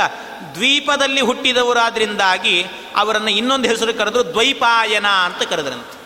ದ್ವೀಪದಲ್ಲಿ 0.54 1.20
ಹುಟ್ಟಿದವರಾದ್ರಿಂದಾಗಿ 1.20 2.66
ಅವರನ್ನು 2.96 3.30
ಇನ್ನೊಂದು 3.30 3.68
ಹೆಸರು 3.68 3.94
ಕರೆದ್ರು 3.94 4.24
ದ್ವೈಪಾಯನ 4.24 5.06
ಅಂತ 5.06 5.42
ಕರೆದ್ರಂತೆ. 5.42 6.00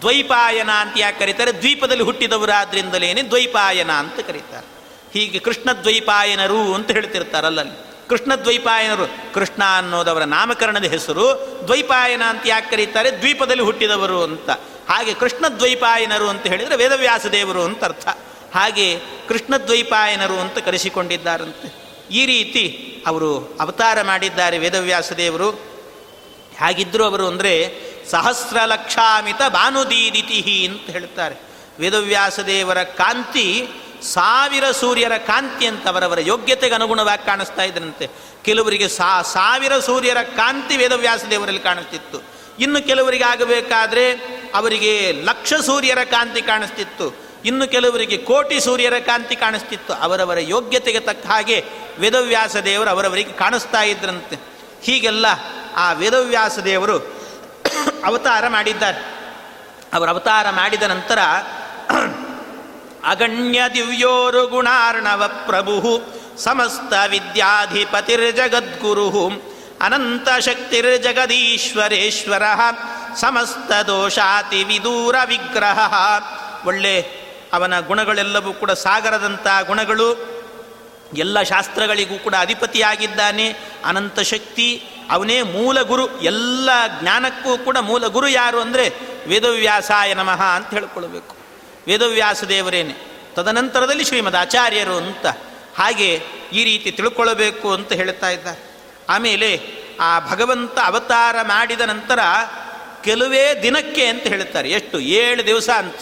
ದ್ವೈಪಾಯನ 0.00 0.70
ಅಂತ 0.70 0.94
ಯಾಕೆ 0.96 1.18
ಕರೀತಾರೆ? 1.18 1.52
ದ್ವೀಪದಲ್ಲಿ 1.52 2.02
ಹುಟ್ಟಿದವರಾದ್ರಿಂದಲೇನೆ 2.02 3.22
ದ್ವೈಪಾಯನ 3.22 3.92
ಅಂತ 3.92 4.20
ಕರೀತಾರೆ. 4.20 4.66
ಹೀಗೆ 5.14 5.38
ಕೃಷ್ಣ 5.38 5.72
ದ್ವೈಪಾಯನರು 5.72 6.74
ಅಂತ 6.74 6.90
ಹೇಳ್ತಿರ್ತಾರಲ್ಲಲ್ಲಿ. 6.90 7.95
ಕೃಷ್ಣ 8.08 8.34
ದ್ವೈಪಾಯನರು 8.34 9.34
ಕೃಷ್ಣ 9.34 9.62
ಅನ್ನೋದವರ 9.78 10.24
ನಾಮಕರಣದ 10.24 10.84
ಹೆಸರು, 10.84 11.26
ದ್ವೈಪಾಯನ 11.66 12.22
ಅಂತ 12.22 12.42
ಯಾಕೆ 12.46 12.70
ಕರೀತಾರೆ? 12.70 13.10
ದ್ವೀಪದಲ್ಲಿ 13.10 13.62
ಹುಟ್ಟಿದವರು 13.62 14.22
ಅಂತ. 14.22 14.50
ಹಾಗೆ 14.88 15.14
ಕೃಷ್ಣ 15.14 15.48
ದ್ವೈಪಾಯನರು 15.48 16.28
ಅಂತ 16.28 16.46
ಹೇಳಿದರೆ 16.46 16.76
ವೇದವ್ಯಾಸ 16.76 17.26
ದೇವರು 17.26 17.62
ಅಂತ 17.62 17.84
ಅರ್ಥ. 17.84 18.08
ಹಾಗೆ 18.54 19.00
ಕೃಷ್ಣ 19.28 19.56
ದ್ವೈಪಾಯನರು 19.56 20.34
ಅಂತ 20.34 20.58
ಕರೆಸಿಕೊಂಡಿದ್ದಾರಂತೆ. 20.58 21.86
ಈ 22.10 22.26
ರೀತಿ 22.26 22.94
ಅವರು 23.06 23.58
ಅವತಾರ 23.60 24.02
ಮಾಡಿದ್ದಾರೆ 24.02 24.58
ವೇದವ್ಯಾಸ 24.58 25.12
ದೇವರು 25.12 25.50
ಹಾಗಿದ್ದರು 26.60 27.04
ಅವರು 27.04 27.26
ಅಂದರೆ 27.26 27.78
ಸಹಸ್ರ 28.10 28.56
ಲಕ್ಷಾಮಿತ 28.66 29.42
ಭಾನುದೀದಿತಿ 29.48 30.66
ಅಂತ 30.66 30.90
ಹೇಳ್ತಾರೆ. 30.90 31.34
ವೇದವ್ಯಾಸ 31.78 32.40
ದೇವರ 32.40 32.82
ಕಾಂತಿ 32.82 33.68
ಸಾವಿರ 34.12 34.70
ಸೂರ್ಯರ 34.70 35.16
ಕಾಂತಿ 35.16 35.66
ಅಂತ 35.66 35.88
ಅವರವರ 35.88 36.20
ಯೋಗ್ಯತೆಗೆ 36.20 36.74
ಅನುಗುಣವಾಗಿ 36.74 37.26
ಕಾಣಿಸ್ತಾ 37.26 37.62
ಇದ್ರಂತೆ. 37.62 38.08
ಕೆಲವರಿಗೆ 38.44 38.88
ಸಾ, 38.88 39.22
ಸಾವಿರ 39.22 39.78
ಸೂರ್ಯರ 39.78 40.22
ಕಾಂತಿ 40.22 40.76
ವೇದವ್ಯಾಸ 40.76 41.24
ದೇವರಲ್ಲಿ 41.30 41.60
ಕಾಣಿಸ್ತಿತ್ತು. 41.60 42.18
ಇನ್ನು 42.58 42.86
ಕೆಲವರಿಗೆ 42.86 43.24
ಆಗಬೇಕಾದ್ರೆ 43.24 44.12
ಅವರಿಗೆ 44.54 45.12
ಲಕ್ಷ 45.12 45.54
ಸೂರ್ಯರ 45.54 45.98
ಕಾಂತಿ 46.04 46.42
ಕಾಣಿಸ್ತಿತ್ತು. 46.42 47.14
ಇನ್ನು 47.44 47.68
ಕೆಲವರಿಗೆ 47.68 48.16
ಕೋಟಿ 48.16 48.60
ಸೂರ್ಯರ 48.60 48.94
ಕಾಂತಿ 48.98 49.36
ಕಾಣಿಸ್ತಿತ್ತು. 49.36 49.92
ಅವರವರ 49.92 50.38
ಯೋಗ್ಯತೆಗೆ 50.38 51.00
ತಕ್ಕ 51.00 51.26
ಹಾಗೆ 51.26 51.64
ವೇದವ್ಯಾಸ 51.98 52.56
ದೇವರು 52.56 52.90
ಅವರವರಿಗೆ 52.90 53.32
ಕಾಣಿಸ್ತಾ 53.32 53.82
ಇದ್ರಂತೆ. 53.82 54.36
ಹೀಗೆಲ್ಲ 54.82 55.26
ಆ 55.76 55.92
ವೇದವ್ಯಾಸ 55.92 56.58
ದೇವರು 56.58 56.98
ಅವತಾರ 58.04 58.48
ಮಾಡಿದ್ದಾರೆ. 58.48 59.16
ಅವರು 59.94 60.10
ಅವತಾರ 60.10 60.50
ಮಾಡಿದ 60.50 60.82
ನಂತರ 60.82 61.18
ಅಗಣ್ಯ 63.06 63.60
ದಿವ್ಯೋರು 63.74 64.46
ಗುಣಾರ್ಣವ 64.46 65.30
ಪ್ರಭು 65.46 66.06
ಸಮಸ್ತ 66.38 66.92
ವಿದ್ಯಾಧಿಪತಿರ್ಜಗದ್ಗುರು 67.10 69.46
ಅನಂತ 69.80 70.28
ಶಕ್ತಿರ್ಜಗದೀಶ್ವರೇಶ್ವರ 70.40 72.42
ಸಮಸ್ತ 73.16 73.72
ದೋಷಾತಿ 73.72 74.64
ವಿದೂರ 74.64 75.16
ವಿಗ್ರಹ. 75.26 75.94
ಒಳ್ಳೆ 76.66 77.26
ಅವನ 77.52 77.80
ಗುಣಗಳೆಲ್ಲವೂ 77.80 78.52
ಕೂಡ 78.52 78.70
ಸಾಗರದಂಥ 78.70 79.46
ಗುಣಗಳು. 79.66 80.36
ಎಲ್ಲ 81.14 81.42
ಶಾಸ್ತ್ರಗಳಿಗೂ 81.42 82.18
ಕೂಡ 82.18 82.34
ಅಧಿಪತಿಯಾಗಿದ್ದಾನೆ. 82.40 83.56
ಅನಂತ 83.84 84.20
ಶಕ್ತಿ, 84.20 84.84
ಅವನೇ 85.10 85.42
ಮೂಲ 85.42 85.82
ಗುರು 85.82 86.20
ಎಲ್ಲ 86.20 86.70
ಜ್ಞಾನಕ್ಕೂ 87.00 87.58
ಕೂಡ 87.58 87.78
ಮೂಲ 87.78 88.06
ಗುರು 88.06 88.28
ಯಾರು 88.28 88.60
ಅಂದರೆ 88.60 88.92
ವೇದವ್ಯಾಸಾಯ 89.26 90.14
ನಮಃ 90.14 90.42
ಅಂತ 90.42 90.70
ಹೇಳ್ಕೊಳ್ಬೇಕು. 90.70 91.35
ವೇದವ್ಯಾಸ 91.86 92.44
ದೇವರೇನೆ. 92.44 92.94
ತದನಂತರದಲ್ಲಿ 93.34 94.04
ಶ್ರೀಮದ್ 94.04 94.36
ಆಚಾರ್ಯರು 94.36 94.96
ಅಂತ 94.96 95.26
ಹಾಗೆ 95.76 96.22
ಈ 96.52 96.64
ರೀತಿ 96.64 96.90
ತಿಳ್ಕೊಳ್ಳಬೇಕು 96.90 97.72
ಅಂತ 97.72 97.92
ಹೇಳ್ತಾ 97.92 98.30
ಇದ್ದಾರೆ. 98.30 98.76
ಆಮೇಲೆ 99.08 99.60
ಆ 100.00 100.20
ಭಗವಂತ 100.30 100.78
ಅವತಾರ 100.78 101.36
ಮಾಡಿದ 101.42 101.80
ನಂತರ 101.80 102.18
ಕೆಲವೇ 103.04 103.60
ದಿನಕ್ಕೆ 103.62 104.06
ಅಂತ 104.06 104.22
ಹೇಳ್ತಾರೆ. 104.22 104.70
ಎಷ್ಟು? 104.70 105.00
ಏಳು 105.00 105.46
ದಿವಸ 105.46 105.68
ಅಂತ. 105.68 105.94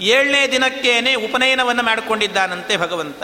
ಏಳನೇ 0.00 0.46
ದಿನಕ್ಕೇನೆ 0.46 1.14
ಉಪನಯನವನ್ನು 1.14 1.82
ಮಾಡಿಕೊಂಡಿದ್ದಾನಂತೆ 1.82 2.76
ಭಗವಂತ. 2.76 3.22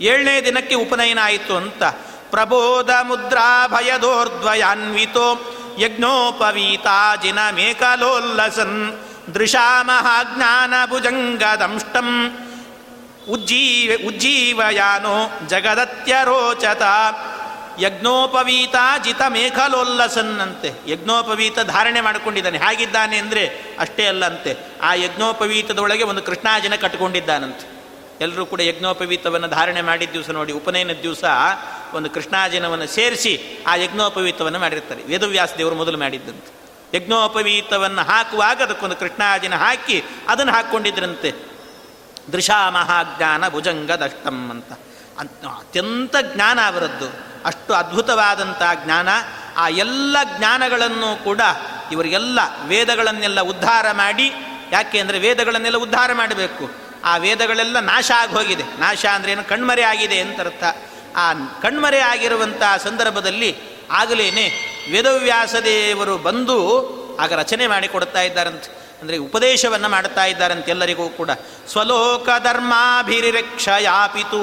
ಏಳನೇ 0.00 0.40
ದಿನಕ್ಕೆ 0.40 0.74
ಉಪನಯನ 0.74 1.18
ಆಯಿತು 1.22 1.56
ಅಂತ. 1.56 1.82
ಪ್ರಬೋಧ 2.30 2.90
ಮುದ್ರಾ 3.02 3.68
ಭಯದೋರ್ದ್ವಯಾನ್ವಿತೋ 3.68 5.54
ಯಜ್ಞೋಪವೀತಾಜಿನ 5.78 7.38
ಮೇಕಲೋಲ್ಲಸನ್. 7.50 9.07
ದೃಶಾ 9.34 9.82
ಮಹಾಜ್ಞಾನ 9.82 10.74
ಭುಜಂಗದಂಷ್ಟಂ 10.88 12.38
ಉಜ್ಜೀವ 13.28 14.06
ಉಜ್ಜೀವಯಾನೋ 14.06 15.40
ಜಗದತ್ಯರೋಚತ. 15.46 16.82
ಯಜ್ಞೋಪವೀತ 17.80 18.74
ಜಿತ 19.04 19.22
ಮೇಘಲೋಲ್ಲಸನ್ನಂತೆ 19.28 20.72
ಯಜ್ಞೋಪವೀತ 20.86 21.58
ಧಾರಣೆ 21.58 22.00
ಮಾಡಿಕೊಂಡಿದ್ದಾನೆ. 22.00 22.58
ಹೇಗಿದ್ದಾನೆ 22.58 23.16
ಅಂದರೆ 23.16 23.76
ಅಷ್ಟೇ 23.78 24.06
ಅಲ್ಲಂತೆ. 24.06 24.56
ಆ 24.82 24.94
ಯಜ್ಞೋಪವೀತದೊಳಗೆ 24.94 26.02
ಒಂದು 26.02 26.22
ಕೃಷ್ಣಾಜಿನ 26.22 26.74
ಕಟ್ಟಿಕೊಂಡಿದ್ದಾನಂತೆ. 26.74 27.78
ಎಲ್ಲರೂ 28.20 28.46
ಕೂಡ 28.46 28.60
ಯಜ್ಞೋಪವೀತವನ್ನು 28.60 29.48
ಧಾರಣೆ 29.48 29.82
ಮಾಡಿದ 29.82 30.10
ದಿವಸ 30.10 30.30
ನೋಡಿ 30.30 30.52
ಉಪನಯನದ 30.52 30.96
ದಿವಸ 31.02 31.24
ಒಂದು 31.92 32.10
ಕೃಷ್ಣಾಜಿನವನ್ನು 32.10 32.86
ಸೇರಿಸಿ 32.86 33.64
ಆ 33.66 33.74
ಯಜ್ಞೋಪವೀತವನ್ನು 33.74 34.58
ಮಾಡಿರ್ತಾರೆ. 34.58 35.02
ವೇದವ್ಯಾಸ 35.02 35.50
ದೇವರು 35.58 35.74
ಮೊದಲು 35.74 35.98
ಮಾಡಿದ್ದಂತೆ. 35.98 36.57
ಯಜ್ಞೋಪವೀತವನ್ನು 36.94 38.02
ಹಾಕುವಾಗ 38.02 38.62
ಅದಕ್ಕೊಂದು 38.62 38.96
ಕೃಷ್ಣಾಜಿನ 38.96 39.54
ಹಾಕಿ 39.54 40.04
ಅದನ್ನು 40.28 40.52
ಹಾಕ್ಕೊಂಡಿದ್ರಂತೆ. 40.52 41.32
ದೃಶಾ 42.32 42.70
ಮಹಾಜ್ಞಾನ 42.70 43.48
ಭುಜಂಗದಷ್ಟಂ 43.48 44.50
ಅಂತ. 44.50 44.72
ಅತ್ಯಂತ 45.18 46.16
ಜ್ಞಾನ 46.34 46.58
ಅವರದ್ದು. 46.66 47.08
ಅಷ್ಟು 47.44 47.74
ಅದ್ಭುತವಾದಂಥ 47.74 48.62
ಜ್ಞಾನ. 48.84 49.08
ಆ 49.56 49.68
ಎಲ್ಲ 49.68 50.16
ಜ್ಞಾನಗಳನ್ನು 50.38 51.24
ಕೂಡ 51.24 51.40
ಇವರಿಗೆಲ್ಲ 51.92 52.38
ವೇದಗಳನ್ನೆಲ್ಲ 52.64 53.40
ಉದ್ಧಾರ 53.40 53.86
ಮಾಡಿ, 53.92 54.32
ಯಾಕೆ 54.72 54.98
ಅಂದರೆ 54.98 55.18
ವೇದಗಳನ್ನೆಲ್ಲ 55.18 55.76
ಉದ್ಧಾರ 55.76 56.12
ಮಾಡಬೇಕು. 56.12 56.70
ಆ 57.04 57.16
ವೇದಗಳೆಲ್ಲ 57.16 57.80
ನಾಶ 57.80 58.10
ಆಗಿ 58.16 58.32
ಹೋಗಿದೆ 58.32 58.62
ನಾಶ 58.62 59.06
ಅಂದರೆ 59.06 59.32
ಏನು? 59.32 59.44
ಕಣ್ಮರೆ 59.44 59.82
ಆಗಿದೆ 59.82 60.20
ಅಂತ 60.20 60.40
ಅರ್ಥ 60.40 60.64
ಆ 61.16 61.32
ಕಣ್ಮರೆ 61.62 62.00
ಆಗಿರುವಂಥ 62.00 62.62
ಸಂದರ್ಭದಲ್ಲಿ 62.84 63.56
ಆಗಲೇನೆ 63.90 64.77
ವೇದವ್ಯಾಸದೇವರು 64.92 66.14
ಬಂದು 66.26 66.56
ಆಗ 67.22 67.30
ರಚನೆ 67.40 67.64
ಮಾಡಿಕೊಡ್ತಾ 67.66 68.22
ಇದ್ದಾರಂತೆ, 68.28 68.68
ಅಂದರೆ 69.00 69.16
ಉಪದೇಶವನ್ನು 69.26 69.88
ಮಾಡ್ತಾ 69.88 70.24
ಇದ್ದಾರಂತೆ 70.32 70.70
ಎಲ್ಲರಿಗೂ 70.70 71.06
ಕೂಡ. 71.18 71.30
ಸ್ವಲೋಕ 71.72 72.28
ಧರ್ಮಾಭಿರಿರಕ್ಷಯಾಪಿತು 72.46 74.40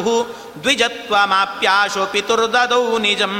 ದ್ವಿಜತ್ವ 0.63 1.15
ಮಾಪ್ಯಾಶೋ 1.33 2.05
ಪಿತುರ್ದದೌ 2.13 2.85
ನಿಜಂ 3.05 3.35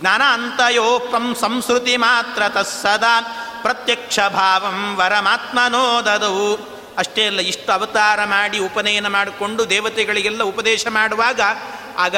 ಜ್ಞಾನಾಂತಯೋಪಂ 0.00 1.26
ಸಂಸ್ಕೃತಿ 1.40 1.94
ಮಾತ್ರ 2.06 2.42
ತತ್ಸದಾ 2.56 3.14
ಪ್ರತ್ಯಕ್ಷ 3.62 4.18
ಭಾವಂ 4.34 4.78
ವರಮಾತ್ಮನೋ 4.98 5.84
ದದವು 6.08 6.48
ಅಷ್ಟೇ 6.98 7.22
ಅಲ್ಲ, 7.30 7.40
ಇಷ್ಟು 7.50 7.70
ಅವತಾರ 7.72 8.20
ಮಾಡಿ 8.34 8.58
ಉಪನಯನ 8.68 9.08
ಮಾಡಿಕೊಂಡು 9.16 9.62
ದೇವತೆಗಳಿಗೆಲ್ಲ 9.70 10.42
ಉಪದೇಶ 10.52 10.82
ಮಾಡುವಾಗ 10.90 11.40
ಆಗ 12.04 12.16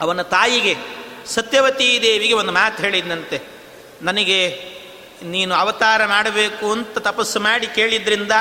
ಅವನ 0.00 0.22
ತಾಯಿಗೆ 0.34 0.74
ಸತ್ಯವತೀ 1.26 2.02
ದೇವಿಗೆ 2.02 2.34
ಒಂದು 2.34 2.52
ಮಾತು 2.52 2.82
ಹೇಳಿದ್ನಂತೆ. 2.82 3.40
ನನಗೆ 4.02 4.64
ನೀನು 5.22 5.54
ಅವತಾರ 5.54 6.06
ಮಾಡಬೇಕು 6.06 6.72
ಅಂತ 6.72 6.98
ತಪಸ್ಸು 6.98 7.40
ಮಾಡಿ 7.40 7.66
ಕೇಳಿದ್ರಿಂದ, 7.66 8.32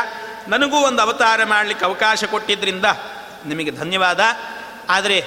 ನನಗೂ 0.48 0.78
ಒಂದು 0.78 1.02
ಅವತಾರ 1.02 1.44
ಮಾಡಲಿಕ್ಕೆ 1.44 1.86
ಅವಕಾಶ 1.86 2.24
ಕೊಟ್ಟಿದ್ದರಿಂದ 2.24 2.86
ನಿಮಗೆ 3.46 3.72
ಧನ್ಯವಾದ. 3.72 4.20
ಆದರೆ 4.90 5.26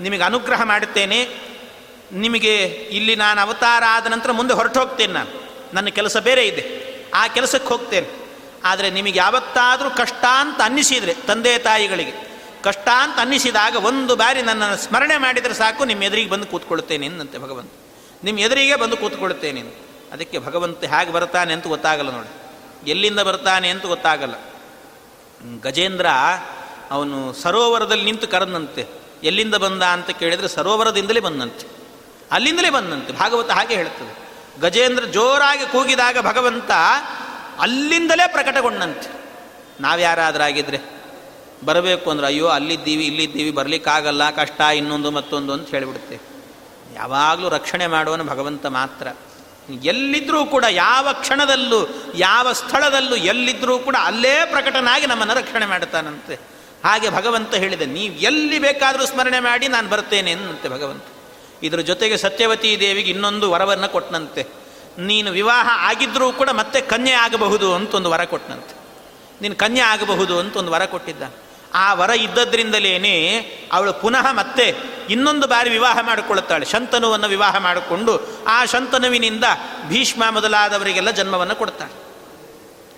ನಿಮಗೆ 0.00 0.22
ಅನುಗ್ರಹ 0.22 0.62
ಮಾಡುತ್ತೇನೆ. 0.62 1.28
ನಿಮಗೆ 2.12 2.56
ಇಲ್ಲಿ 2.66 3.16
ನಾನು 3.16 3.40
ಅವತಾರ 3.40 3.82
ಆದ 3.86 4.06
ನಂತರ 4.06 4.32
ಮುಂದೆ 4.32 4.54
ಹೊರಟು 4.54 4.80
ಹೋಗ್ತೇನೆ 4.80 5.12
ನಾನು. 5.12 5.52
ನನ್ನ 5.74 5.88
ಕೆಲಸ 5.88 6.16
ಬೇರೆ 6.16 6.46
ಇದೆ. 6.46 6.88
ಆ 7.14 7.26
ಕೆಲಸಕ್ಕೆ 7.26 7.68
ಹೋಗ್ತೇನೆ. 7.68 8.28
ಆದರೆ 8.64 8.90
ನಿಮಗೆ 8.90 9.18
ಯಾವತ್ತಾದರೂ 9.18 9.90
ಕಷ್ಟ 9.90 10.24
ಅಂತ 10.38 10.60
ಅನ್ನಿಸಿದರೆ 10.64 11.14
ತಂದೆ 11.14 11.58
ತಾಯಿಗಳಿಗೆ 11.58 12.27
ಕಷ್ಟ 12.62 12.88
ಅಂತ 12.98 13.18
ಅನ್ನಿಸಿದಾಗ 13.18 13.76
ಒಂದು 13.76 14.16
ಬಾರಿ 14.16 14.42
ನನ್ನನ್ನು 14.42 14.76
ಸ್ಮರಣೆ 14.76 15.16
ಮಾಡಿದರೆ 15.16 15.54
ಸಾಕು, 15.54 15.84
ನಿಮ್ಮ 15.84 16.02
ಎದುರಿಗೆ 16.02 16.30
ಬಂದು 16.30 16.46
ಕೂತ್ಕೊಳ್ತೇನೆ 16.46 17.06
ಎಂದಂತೆ 17.06 17.38
ಭಗವಂತ. 17.38 17.72
ನಿಮ್ಮ 18.24 18.38
ಎದುರಿಗೆ 18.38 18.76
ಬಂದು 18.76 18.96
ಕೂತ್ಕೊಳ್ತೇನೆ 18.96 19.60
ಅದಕ್ಕೆ 20.12 20.38
ಭಗವಂತ 20.38 20.84
ಹೇಗೆ 20.84 21.12
ಬರ್ತಾನೆ 21.12 21.52
ಅಂತ 21.52 21.66
ಗೊತ್ತಾಗಲ್ಲ 21.66 22.10
ನೋಡಿ. 22.10 22.30
ಎಲ್ಲಿಂದ 22.90 23.20
ಬರ್ತಾನೆ 23.20 23.68
ಅಂತ 23.68 23.86
ಗೊತ್ತಾಗಲ್ಲ. 23.86 24.34
ಗಜೇಂದ್ರ 25.60 26.06
ಅವನು 26.90 27.32
ಸರೋವರದಲ್ಲಿ 27.32 28.04
ನಿಂತು 28.04 28.28
ಕರೆದಂತೆ, 28.28 28.86
ಎಲ್ಲಿಂದ 29.24 29.54
ಬಂದ 29.54 29.82
ಅಂತ 29.82 30.10
ಕೇಳಿದರೆ 30.10 30.48
ಸರೋವರದಿಂದಲೇ 30.48 31.20
ಬಂದಂತೆ. 31.20 31.66
ಅಲ್ಲಿಂದಲೇ 32.32 32.70
ಬಂದಂತೆ. 32.70 33.12
ಭಾಗವತ 33.12 33.50
ಹಾಗೆ 33.50 33.74
ಹೇಳ್ತದೆ 33.74 34.28
ಗಜೇಂದ್ರ 34.60 35.04
ಜೋರಾಗಿ 35.04 35.72
ಕೂಗಿದಾಗ 35.72 36.18
ಭಗವಂತ 36.20 36.70
ಅಲ್ಲಿಂದಲೇ 37.58 38.28
ಪ್ರಕಟಗೊಂಡಂತೆ. 38.32 39.08
ನಾವ್ಯಾರಾದ್ರಾಗಿದ್ರೆ? 39.80 40.97
ಬರಬೇಕು 41.64 42.10
ಅಂದ್ರೆ 42.10 42.26
ಅಯ್ಯೋ 42.26 42.46
ಅಲ್ಲಿದ್ದೀವಿ, 42.46 43.04
ಇಲ್ಲಿದ್ದೀವಿ, 43.04 43.50
ಬರಲಿಕ್ಕಾಗಲ್ಲ, 43.50 44.30
ಕಷ್ಟ, 44.30 44.60
ಇನ್ನೊಂದು 44.60 45.10
ಮತ್ತೊಂದು 45.10 45.52
ಅಂತ 45.52 45.68
ಹೇಳಿಬಿಡುತ್ತೆ. 45.68 46.18
ಯಾವಾಗಲೂ 46.94 47.48
ರಕ್ಷಣೆ 47.48 47.86
ಮಾಡುವನು 47.86 48.24
ಭಗವಂತ 48.24 48.66
ಮಾತ್ರ. 48.66 49.08
ಎಲ್ಲಿದ್ದರೂ 49.82 50.44
ಕೂಡ, 50.44 50.64
ಯಾವ 50.64 51.08
ಕ್ಷಣದಲ್ಲೂ, 51.12 51.88
ಯಾವ 52.14 52.52
ಸ್ಥಳದಲ್ಲೂ 52.52 53.16
ಎಲ್ಲಿದ್ದರೂ 53.16 53.78
ಕೂಡ 53.78 53.96
ಅಲ್ಲೇ 54.00 54.44
ಪ್ರಕಟನಾಗಿ 54.44 55.06
ನಮ್ಮನ್ನು 55.06 55.34
ರಕ್ಷಣೆ 55.34 55.66
ಮಾಡ್ತಾನಂತೆ 55.66 56.36
ಹಾಗೆ 56.84 57.10
ಭಗವಂತ 57.10 57.54
ಹೇಳಿದೆ, 57.54 57.86
ನೀವು 57.86 58.14
ಎಲ್ಲಿ 58.14 58.58
ಬೇಕಾದರೂ 58.58 59.06
ಸ್ಮರಣೆ 59.06 59.40
ಮಾಡಿ 59.40 59.68
ನಾನು 59.68 59.88
ಬರ್ತೇನೆ 59.88 60.32
ಅನ್ನಂತೆ 60.32 60.68
ಭಗವಂತ. 60.68 61.02
ಇದರ 61.62 61.80
ಜೊತೆಗೆ 61.80 62.16
ಸತ್ಯವತಿ 62.16 62.80
ದೇವಿಗೆ 62.80 63.10
ಇನ್ನೊಂದು 63.10 63.50
ವರವನ್ನು 63.50 63.92
ಕೊಟ್ಟನಂತೆ 63.92 64.46
ನೀನು 64.98 65.30
ವಿವಾಹ 65.30 65.68
ಆಗಿದ್ದರೂ 65.72 66.32
ಕೂಡ 66.32 66.50
ಮತ್ತೆ 66.50 66.80
ಕನ್ಯೆ 66.80 67.12
ಆಗಬಹುದು 67.12 67.74
ಅಂತ 67.74 67.94
ಒಂದು 67.94 68.10
ವರ 68.10 68.24
ಕೊಟ್ಟನಂತೆ 68.24 68.74
ನೀನು 69.42 69.54
ಕನ್ಯೆ 69.54 69.82
ಆಗಬಹುದು 69.82 70.38
ಅಂತ 70.38 70.56
ಒಂದು 70.56 70.70
ವರ 70.70 70.84
ಕೊಟ್ಟಿದ್ದ. 70.84 71.22
ಆ 71.74 71.94
ವರ 71.94 72.10
ಇದ್ದದ್ರಿಂದಲೇ 72.10 73.38
ಅವಳು 73.72 73.92
ಪುನಃ 73.92 74.32
ಮತ್ತೆ 74.32 74.76
ಇನ್ನೊಂದು 75.10 75.46
ಬಾರಿ 75.46 75.70
ವಿವಾಹ 75.70 75.98
ಮಾಡಿಕೊಳ್ಳುತ್ತಾಳೆ, 76.00 76.66
ಶಂತನುವನ್ನು 76.66 77.28
ವಿವಾಹ 77.28 77.56
ಮಾಡಿಕೊಂಡು 77.56 78.20
ಆ 78.48 78.64
ಶಂತನುವಿನಿಂದ 78.64 79.44
ಭೀಷ್ಮ 79.88 80.22
ಮೊದಲಾದವರಿಗೆಲ್ಲ 80.30 81.10
ಜನ್ಮವನ್ನು 81.10 81.56
ಕೊಡ್ತಾಳೆ. 81.56 81.92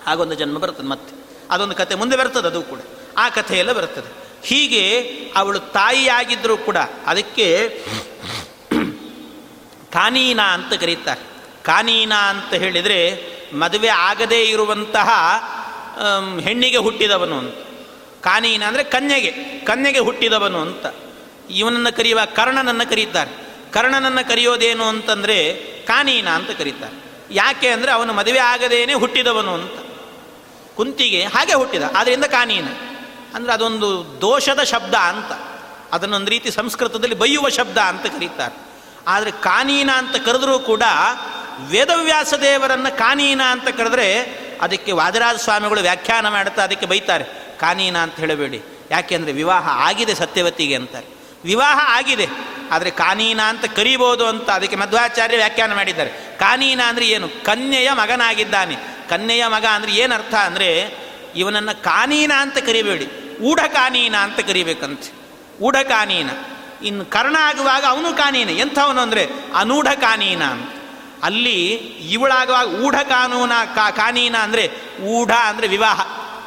ಹಾಗೊಂದು 0.07 0.35
ಜನ್ಮ 0.35 0.57
ಬರ್ತದೆ 0.57 0.87
ಮತ್ತೆ. 0.87 1.15
ಅದೊಂದು 1.51 1.75
ಕತೆ 1.75 1.95
ಮುಂದೆ 1.95 2.17
ಬರ್ತದೆ, 2.17 2.47
ಅದು 2.47 2.61
ಕೂಡ. 2.61 2.79
ಆ 3.17 3.29
ಕಥೆಯೆಲ್ಲ 3.29 3.71
ಬರ್ತದೆ. 3.71 4.09
ಹೀಗೆ 4.43 5.01
ಅವಳು 5.35 5.59
ತಾಯಿಯಾಗಿದ್ದರೂ 5.59 6.57
ಕೂಡ 6.57 6.77
ಅದಕ್ಕೆ 7.07 7.69
ಕಾನೀನಾ 9.93 10.43
ಅಂತ 10.43 10.73
ಕರೀತಾರೆ. 10.73 11.21
ಕಾನೀನಾ 11.63 12.29
ಅಂತ 12.29 12.53
ಹೇಳಿದರೆ 12.53 12.99
ಮದುವೆ 13.53 13.87
ಆಗದೇ 13.87 14.43
ಇರುವಂತಹ 14.43 15.09
ಹೆಣ್ಣಿಗೆ 16.41 16.77
ಹುಟ್ಟಿದವನು 16.77 17.37
ಅಂತ. 17.37 17.55
ಕಾನೀನ 18.21 18.63
ಅಂದರೆ 18.65 18.83
ಕನ್ಯೆಗೆ 18.83 19.31
ಕನ್ಯೆಗೆ 19.65 19.99
ಹುಟ್ಟಿದವನು 19.99 20.61
ಅಂತ. 20.61 20.85
ಇವನನ್ನು 21.49 21.97
ಕರೆಯುವ 21.97 22.19
ಕರ್ಣನನ್ನು 22.35 22.89
ಕರೀತಾರೆ. 22.89 23.31
ಕರ್ಣನನ್ನು 23.71 24.27
ಕರೆಯೋದೇನು 24.27 24.83
ಅಂತಂದರೆ 24.83 25.53
ಕಾನೀನ 25.85 26.29
ಅಂತ 26.29 26.51
ಕರೀತಾರೆ. 26.51 27.03
ಯಾಕೆ 27.31 27.67
ಅಂದರೆ 27.67 27.91
ಅವನು 27.91 28.13
ಮದುವೆ 28.13 28.39
ಆಗದೇನೆ 28.39 28.93
ಹುಟ್ಟಿದವನು 28.93 29.53
ಅಂತ. 29.53 29.79
ಕುಂತಿಗೆ 30.75 31.23
ಹಾಗೆ 31.23 31.53
ಹುಟ್ಟಿದ 31.53 31.83
ಆದ್ದರಿಂದ 31.95 32.25
ಕಾನೀನ. 32.25 32.67
ಅಂದರೆ 33.35 33.53
ಅದೊಂದು 33.53 34.17
ದೋಷದ 34.21 34.63
ಶಬ್ದ 34.63 34.95
ಅಂತ. 34.95 35.31
ಅದನ್ನೊಂದು 35.93 36.29
ರೀತಿ 36.31 36.51
ಸಂಸ್ಕೃತದಲ್ಲಿ 36.51 37.15
ಬೈಯುವ 37.15 37.49
ಶಬ್ದ 37.49 37.77
ಅಂತ 37.77 38.05
ಕರೀತಾರೆ. 38.05 38.55
ಆದರೆ 39.07 39.31
ಕಾನೀನ 39.31 39.89
ಅಂತ 39.91 40.15
ಕರೆದರೂ 40.15 40.59
ಕೂಡ 40.59 40.83
ವೇದವ್ಯಾಸ 41.69 42.33
ದೇವರನ್ನು 42.33 42.97
ಕಾನೀನ 42.97 43.41
ಅಂತ 43.43 43.67
ಕರೆದ್ರೆ 43.67 44.23
ಅದಕ್ಕೆ 44.61 44.91
ವಾದರಾಜ 44.91 45.35
ಸ್ವಾಮಿಗಳು 45.35 45.81
ವ್ಯಾಖ್ಯಾನ 45.81 46.29
ಮಾಡುತ್ತಾ 46.29 46.63
ಅದಕ್ಕೆ 46.63 46.85
ಬೈತಾರೆ. 46.85 47.50
ಕಾನೀನ 47.61 47.97
ಅಂತ 47.97 48.15
ಹೇಳಬೇಡಿ. 48.15 48.59
ಯಾಕೆಂದರೆ 48.91 49.33
ವಿವಾಹ 49.33 49.65
ಆಗಿದೆ 49.87 50.13
ಸತ್ಯವತಿಗೆ 50.15 50.75
ಅಂತಾರೆ. 50.75 51.07
ವಿವಾಹ 51.45 51.77
ಆಗಿದೆ, 51.97 52.27
ಆದರೆ 52.71 52.91
ಕಾನೀನ 53.01 53.41
ಅಂತ 53.51 53.65
ಕರಿಬೋದು 53.77 54.25
ಅಂತ 54.31 54.49
ಅದಕ್ಕೆ 54.49 54.77
ಮಧ್ವಾಚಾರ್ಯ 54.81 55.37
ವ್ಯಾಖ್ಯಾನ 55.37 55.73
ಮಾಡಿದ್ದಾರೆ. 55.73 56.11
ಕಾನೀನ 56.39 56.81
ಅಂದರೆ 56.87 57.05
ಏನು? 57.07 57.27
ಕನ್ಯೆಯ 57.43 57.89
ಮಗನಾಗಿದ್ದಾನೆ. 58.01 58.75
ಕನ್ಯೆಯ 59.09 59.43
ಮಗ 59.47 59.65
ಅಂದರೆ 59.77 59.91
ಏನು 60.01 60.13
ಅರ್ಥ 60.13 60.35
ಅಂದರೆ 60.49 60.69
ಇವನನ್ನು 61.35 61.73
ಕಾನೀನ 61.83 62.31
ಅಂತ 62.43 62.57
ಕರಿಬೇಡಿ. 62.67 63.07
ಊಢ 63.49 63.59
ಕಾನೀನ 63.73 64.15
ಅಂತ 64.25 64.39
ಕರಿಬೇಕಂತೆ. 64.49 65.09
ಊಢ 65.61 65.77
ಕಾನೀನ. 65.89 66.29
ಇನ್ನು 66.83 67.03
ಕರ್ಣ 67.05 67.35
ಆಗುವಾಗ 67.49 67.83
ಅವನು 67.85 68.09
ಕಾನೀನ. 68.13 68.49
ಎಂಥವನು 68.63 69.01
ಅಂದರೆ 69.01 69.23
ಅನೂಢ 69.55 69.89
ಕಾನೀನ 70.05 70.43
ಅಂತ. 70.53 70.69
ಅಲ್ಲಿ 71.23 71.57
ಇವಳಾಗುವಾಗ 72.11 72.67
ಊಢ 72.83 72.97
ಕಾನೂನ 73.09 73.53
ಕಾ 73.75 73.85
ಕಾನೀನ 73.97 74.35
ಅಂದರೆ 74.45 74.63
ಊಢ 75.15 75.31
ಅಂದರೆ 75.49 75.67
ವಿವಾಹ. 75.67 75.99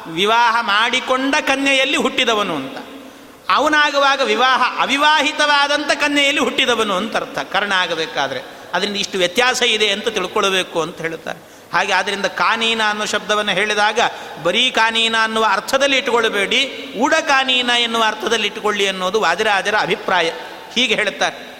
ವಿವಾಹ 0.07 0.61
ಮಾಡಿಕೊಂಡ 0.61 1.35
ಕನ್ಯೆಯಲ್ಲಿ 1.41 1.97
ಹುಟ್ಟಿದವನು 1.97 2.55
ಅಂತ. 2.55 2.77
ಅವನಾಗುವಾಗ 3.49 4.21
ವಿವಾಹ 4.21 4.81
ಅವಿವಾಹಿತವಾದಂಥ 4.81 5.91
ಕನ್ಯೆಯಲ್ಲಿ 5.91 6.41
ಹುಟ್ಟಿದವನು 6.41 6.93
ಅಂತ 6.93 7.15
ಅರ್ಥ. 7.15 7.39
ಕರ್ಣ 7.39 7.71
ಆಗಬೇಕಾದ್ರೆ 7.71 8.41
ಅದರಿಂದ 8.73 8.95
ಇಷ್ಟು 8.95 9.17
ವ್ಯತ್ಯಾಸ 9.17 9.61
ಇದೆ 9.61 9.89
ಅಂತ 9.89 10.07
ತಿಳ್ಕೊಳ್ಬೇಕು 10.07 10.81
ಅಂತ 10.81 11.01
ಹೇಳುತ್ತಾರೆ. 11.01 11.55
ಹಾಗೆ 11.73 11.93
ಆದ್ದರಿಂದ 11.93 12.25
ಕಾನೀನ 12.25 12.81
ಅನ್ನೋ 12.89 13.05
ಶಬ್ದವನ್ನು 13.05 13.51
ಹೇಳಿದಾಗ 13.51 13.99
ಬರೀ 14.43 14.71
ಕಾನೀನ 14.71 15.15
ಅನ್ನುವ 15.23 15.45
ಅರ್ಥದಲ್ಲಿ 15.49 15.97
ಇಟ್ಟುಕೊಳ್ಳಬೇಡಿ, 15.97 16.93
ಊಡ 16.97 17.13
ಕಾನೀನ 17.13 17.69
ಎನ್ನುವ 17.79 18.03
ಅರ್ಥದಲ್ಲಿ 18.07 18.47
ಇಟ್ಟುಕೊಳ್ಳಿ 18.47 18.87
ಅನ್ನೋದು 18.87 19.21
ವಾದಿರಾಜರ 19.21 19.75
ಅಭಿಪ್ರಾಯ. 19.79 20.31
ಹೀಗೆ 20.75 20.95
ಹೇಳುತ್ತಾರೆ. 20.95 21.55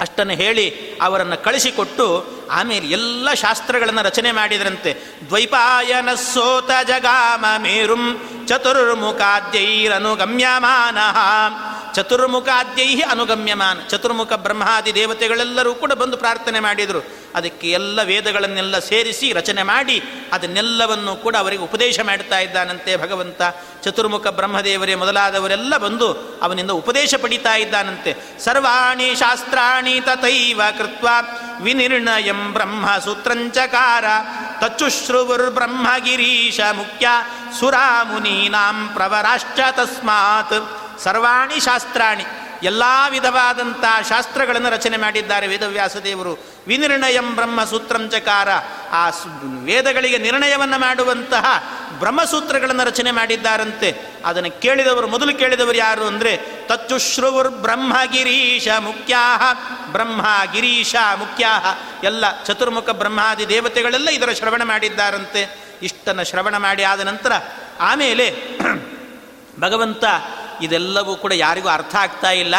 ಅಷ್ಟನ್ನು 0.00 0.32
ಹೇಳಿ 0.32 0.74
ಅವರನ್ನು 1.02 1.36
ಕಳಿಸಿಕೊಟ್ಟು 1.36 2.26
ಆಮೇಲೆ 2.50 2.86
ಎಲ್ಲ 2.86 3.34
ಶಾಸ್ತ್ರಗಳನ್ನು 3.34 4.02
ರಚನೆ 4.02 4.32
ಮಾಡಿದ್ರಂತೆ. 4.32 4.96
ದ್ವೈಪಾಯನ 5.28 6.14
ಸೋತ 6.14 6.70
ಜಗಾಮ 6.88 7.44
ಮೇರುಂ 7.58 8.16
ಚತುರ್ಮುಖಾದ್ಯೈರನುಗಮ್ಯಮಾನ 8.48 10.98
ಚತುರ್ಮುಖಾದ್ಯೈ 11.94 13.00
ಅನುಗಮ್ಯಮಾನ. 13.00 13.78
ಚತುರ್ಮುಖ 13.88 14.32
ಬ್ರಹ್ಮಾದಿ 14.32 14.94
ದೇವತೆಗಳೆಲ್ಲರೂ 14.94 15.74
ಕೂಡ 15.74 15.92
ಬಂದು 15.92 16.16
ಪ್ರಾರ್ಥನೆ 16.16 16.60
ಮಾಡಿದರು. 16.60 17.20
ಅದಕ್ಕೆ 17.34 17.70
ಎಲ್ಲ 17.70 18.02
ವೇದಗಳನ್ನೆಲ್ಲ 18.02 18.78
ಸೇರಿಸಿ 18.78 19.32
ರಚನೆ 19.32 19.62
ಮಾಡಿ 19.62 20.02
ಅದನ್ನೆಲ್ಲವನ್ನು 20.32 21.16
ಕೂಡ 21.16 21.36
ಅವರಿಗೆ 21.36 21.62
ಉಪದೇಶ 21.62 22.00
ಮಾಡ್ತಾ 22.00 22.38
ಇದ್ದಾನಂತೆ 22.38 22.96
ಭಗವಂತ. 22.96 23.42
ಚತುರ್ಮುಖ 23.82 24.26
ಬ್ರಹ್ಮದೇವರೇ 24.26 24.94
ಮೊದಲಾದವರೆಲ್ಲ 24.94 25.76
ಬಂದು 25.76 26.38
ಅವನಿಂದ 26.42 26.70
ಉಪದೇಶ 26.70 27.14
ಪಡಿತಾ 27.22 27.54
ಇದ್ದಾನಂತೆ. 27.54 28.16
ಸರ್ವಾಣಿ 28.44 29.14
ಶಾಸ್ತ್ರಾಣಿ 29.14 30.00
ತಥೈವ 30.00 30.60
ಕೃತ್ವ 30.78 31.08
ವಿನಿರ್ಣಯಂ 31.62 32.39
ಬ್ರಹ್ಮ 32.48 32.98
ಸೂತ್ರಂಚಕಾರ 32.98 34.04
ತಚ್ಚುಶ್ರುವುರ್ಬ್ರಹ್ಮಗಿರೀಶ 34.60 36.60
ಮುಖ್ಯ 36.72 37.08
ಸುರಾಮುನೀನಾಂ 37.60 38.90
ಪ್ರವರಾಶ್ಚ 38.94 39.60
ತಸ್ಮಾತ್ 39.70 41.00
ಸರ್ವಾಣಿ 41.00 41.60
ಶಾಸ್ತ್ರಾಣಿ 41.60 42.24
ಎಲ್ಲ 42.62 42.82
ವಿಧವಾದಂಥ 43.10 43.84
ಶಾಸ್ತ್ರಗಳನ್ನು 44.08 44.70
ರಚನೆ 44.70 44.96
ಮಾಡಿದ್ದಾರೆ 44.96 45.46
ವೇದವ್ಯಾಸದೇವರು. 45.46 46.38
ವಿನಿರ್ಣಯಂ 46.66 47.34
ಬ್ರಹ್ಮ 47.34 47.64
ಸೂತ್ರಂಚಕಾರ 47.64 48.48
ಆ 48.92 49.10
ವೇದಗಳಿಗೆ 49.64 50.18
ನಿರ್ಣಯವನ್ನು 50.18 50.80
ಮಾಡುವಂತಹ 50.80 51.44
ಬ್ರಹ್ಮಸೂತ್ರಗಳನ್ನು 52.00 52.84
ರಚನೆ 52.84 53.10
ಮಾಡಿದ್ದಾರಂತೆ. 53.10 53.96
ಅದನ್ನು 54.24 54.60
ಕೇಳಿದವರು, 54.60 55.08
ಮೊದಲು 55.08 55.38
ಕೇಳಿದವರು 55.38 55.76
ಯಾರು 55.76 56.04
ಅಂದರೆ 56.04 56.36
ತಚ್ಚುಶ್ರುವುರ್ 56.66 57.48
ಬ್ರಹ್ಮಗಿರೀಶ 57.48 58.68
ಮುಖ್ಯಾಹ 58.78 59.42
ಬ್ರಹ್ಮ 59.92 60.26
ಗಿರೀಶ 60.52 60.96
ಮುಖ್ಯಾಹ. 61.14 61.78
ಎಲ್ಲ 62.04 62.44
ಚತುರ್ಮುಖ 62.44 62.90
ಬ್ರಹ್ಮಾದಿ 62.90 63.48
ದೇವತೆಗಳೆಲ್ಲ 63.48 64.08
ಇದರ 64.08 64.32
ಶ್ರವಣ 64.32 64.62
ಮಾಡಿದ್ದಾರಂತೆ. 64.62 65.58
ಇಷ್ಟನ್ನು 65.82 66.24
ಶ್ರವಣ 66.24 66.56
ಮಾಡಿ 66.56 66.82
ಆದ 66.82 67.00
ನಂತರ, 67.00 67.32
ಆಮೇಲೆ 67.80 68.36
ಭಗವಂತ 69.60 70.04
ಇದೆಲ್ಲವೂ 70.62 71.16
ಕೂಡ 71.16 71.32
ಯಾರಿಗೂ 71.32 71.68
ಅರ್ಥ 71.68 71.96
ಆಗ್ತಾ 71.96 72.30
ಇಲ್ಲ. 72.30 72.54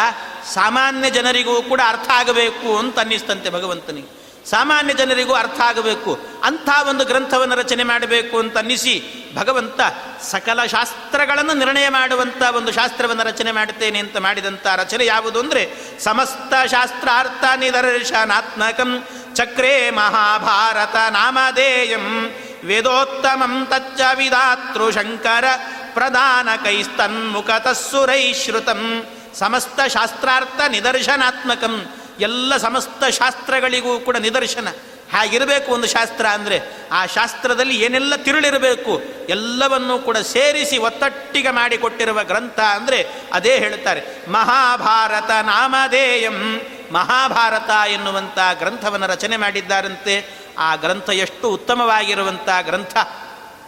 ಸಾಮಾನ್ಯ 0.53 1.09
ಜನರಿಗೂ 1.09 1.61
ಕೂಡ 1.61 1.81
ಅರ್ಥ 1.87 2.09
ಆಗಬೇಕು 2.09 2.77
ಅಂತ 2.77 2.99
ಅನ್ನಿಸ್ತಂತೆ 2.99 3.49
ಭಗವಂತನಿಗೆ. 3.49 4.20
ಸಾಮಾನ್ಯ 4.49 4.93
ಜನರಿಗೂ 4.93 5.33
ಅರ್ಥ 5.33 5.61
ಆಗಬೇಕು. 5.61 6.19
ಅಂಥ 6.43 6.69
ಒಂದು 6.89 7.05
ಗ್ರಂಥವನ್ನು 7.05 7.55
ರಚನೆ 7.55 7.83
ಮಾಡಬೇಕು 7.83 8.39
ಅಂತ 8.39 8.57
ಅನ್ನಿಸಿ 8.57 9.03
ಭಗವಂತ 9.35 9.81
ಸಕಲ 10.21 10.65
ಶಾಸ್ತ್ರಗಳನ್ನು 10.65 11.53
ನಿರ್ಣಯ 11.53 11.89
ಮಾಡುವಂಥ 11.89 12.55
ಒಂದು 12.55 12.71
ಶಾಸ್ತ್ರವನ್ನು 12.71 13.23
ರಚನೆ 13.23 13.51
ಮಾಡುತ್ತೇನೆ 13.51 13.99
ಅಂತ 13.99 14.17
ಮಾಡಿದಂಥ 14.17 14.67
ರಚನೆ 14.75 15.05
ಯಾವುದು 15.05 15.39
ಅಂದರೆ 15.39 15.93
ಸಮಸ್ತ 15.99 16.71
ಶಾಸ್ತ್ರಾರ್ಥ 16.71 17.45
ನಿದರ್ಶನಾತ್ಮಕಂ 17.55 19.07
ಚಕ್ರೇ 19.33 19.89
ಮಹಾಭಾರತ 19.89 20.95
ನಾಮಧೇಯಂ 21.09 22.31
ವೇದೋತ್ತಮಂ 22.63 23.67
ತಚ್ಚ 23.69 24.01
ವಿಧಾತೃ 24.15 24.91
ಶಂಕರ 24.91 25.45
ಪ್ರಧಾನ 25.93 26.49
ಕೈಸ್ತನ್ಮುಖತಸ್ಸುರೈಶ್ರುತಂ 26.63 29.05
ಸಮಸ್ತ 29.39 29.87
ಶಾಸ್ತ್ರಾರ್ಥ 29.87 30.61
ನಿದರ್ಶನಾತ್ಮಕಂ 30.67 32.00
ಎಲ್ಲ 32.19 32.57
ಸಮಸ್ತ 32.57 33.03
ಶಾಸ್ತ್ರಗಳಿಗೂ 33.03 33.99
ಕೂಡ 33.99 34.17
ನಿದರ್ಶನ. 34.17 34.67
ಹಾಗಿರಬೇಕು 35.13 35.71
ಒಂದು 35.71 35.87
ಶಾಸ್ತ್ರ 35.87 36.25
ಅಂದರೆ 36.27 36.61
ಆ 36.91 37.05
ಶಾಸ್ತ್ರದಲ್ಲಿ 37.05 37.75
ಏನೆಲ್ಲ 37.75 38.15
ತಿರುಳಿರಬೇಕು 38.15 39.01
ಎಲ್ಲವನ್ನೂ 39.29 39.99
ಕೂಡ 39.99 40.17
ಸೇರಿಸಿ 40.17 40.77
ಒತ್ತಟ್ಟಿಗೆ 40.77 41.49
ಮಾಡಿಕೊಟ್ಟಿರುವ 41.49 42.23
ಗ್ರಂಥ 42.23 42.59
ಅಂದರೆ 42.59 43.07
ಅದೇ 43.33 43.57
ಹೇಳ್ತಾರೆ, 43.57 44.01
ಮಹಾಭಾರತ 44.27 45.31
ನಾಮಧೇಯಂ. 45.31 46.61
ಮಹಾಭಾರತ 46.91 47.69
ಎನ್ನುವಂಥ 47.87 48.39
ಗ್ರಂಥವನ್ನು 48.53 49.07
ರಚನೆ 49.07 49.37
ಮಾಡಿದ್ದಾರಂತೆ. 49.37 50.25
ಆ 50.57 50.75
ಗ್ರಂಥ 50.75 51.09
ಎಷ್ಟು 51.09 51.49
ಉತ್ತಮವಾಗಿರುವಂಥ 51.49 52.49
ಗ್ರಂಥ? 52.61 52.97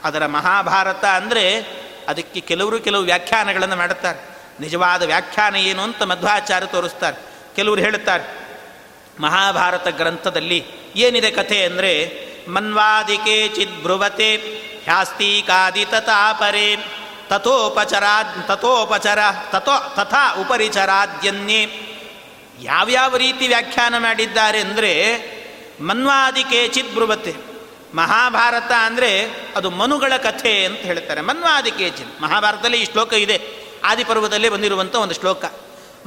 ಅದರ 0.04 0.26
ಮಹಾಭಾರತ 0.26 1.06
ಅಂದರೆ 1.06 1.60
ಅದಕ್ಕೆ 2.08 2.40
ಕೆಲವರು 2.40 2.80
ಕೆಲವು 2.80 3.04
ವ್ಯಾಖ್ಯಾನಗಳನ್ನು 3.04 3.76
ಮಾಡುತ್ತಾರೆ. 3.76 4.20
ನಿಜವಾದ 4.60 5.04
ವ್ಯಾಖ್ಯಾನ 5.04 5.56
ಏನು 5.56 5.82
ಅಂತ 5.82 6.04
ಮಧ್ವಾಚಾರ್ಯ 6.04 6.68
ತೋರಿಸ್ತಾರೆ. 6.68 7.33
ಕೆಲವರು 7.56 7.82
ಹೇಳುತ್ತಾರೆ, 7.82 8.26
ಮಹಾಭಾರತ 9.20 9.88
ಗ್ರಂಥದಲ್ಲಿ 9.88 10.60
ಏನಿದೆ 10.96 11.32
ಕಥೆ 11.32 11.64
ಅಂದರೆ, 11.64 11.94
ಮನ್ವಾದಿಕೆ 12.48 13.48
ಚಿದ್ಭ್ರುವತೆ 13.48 14.30
ಹ್ಯಾಸ್ತೀಕಾದಿ 14.86 15.86
ತಥಾಪರೆ 15.86 16.68
ತಥೋಪಚರಾ 17.30 18.16
ತಥೋಪಚರ, 18.48 19.20
ತಥೋ, 19.52 19.76
ತಥಾ 19.96 20.24
ಉಪರಿಚರಾದ್ಯನ್ಯೇ 20.42 21.62
ಯಾವ್ಯಾವ 22.62 23.18
ರೀತಿ 23.18 23.48
ವ್ಯಾಖ್ಯಾನ 23.48 23.98
ಮಾಡಿದ್ದಾರೆ 23.98 24.60
ಅಂದರೆ, 24.60 24.92
ಮನ್ವಾದಿಕೆ 25.82 26.68
ಚಿದ್ಭ್ರುವತೆ 26.68 27.34
ಮಹಾಭಾರತ 27.96 28.72
ಅಂದರೆ 28.86 29.10
ಅದು 29.56 29.70
ಮನುಗಳ 29.70 30.14
ಕಥೆ 30.18 30.66
ಅಂತ 30.66 30.82
ಹೇಳ್ತಾರೆ. 30.82 31.22
ಮನ್ವಾದಿಕೇಚಿತ್ 31.22 32.22
ಮಹಾಭಾರತದಲ್ಲಿ 32.22 32.80
ಈ 32.82 32.86
ಶ್ಲೋಕ 32.86 33.14
ಇದೆ. 33.14 33.38
ಆದಿಪರ್ವದಲ್ಲೇ 33.84 34.50
ಬಂದಿರುವಂಥ 34.50 34.96
ಒಂದು 34.96 35.14
ಶ್ಲೋಕ. 35.14 35.46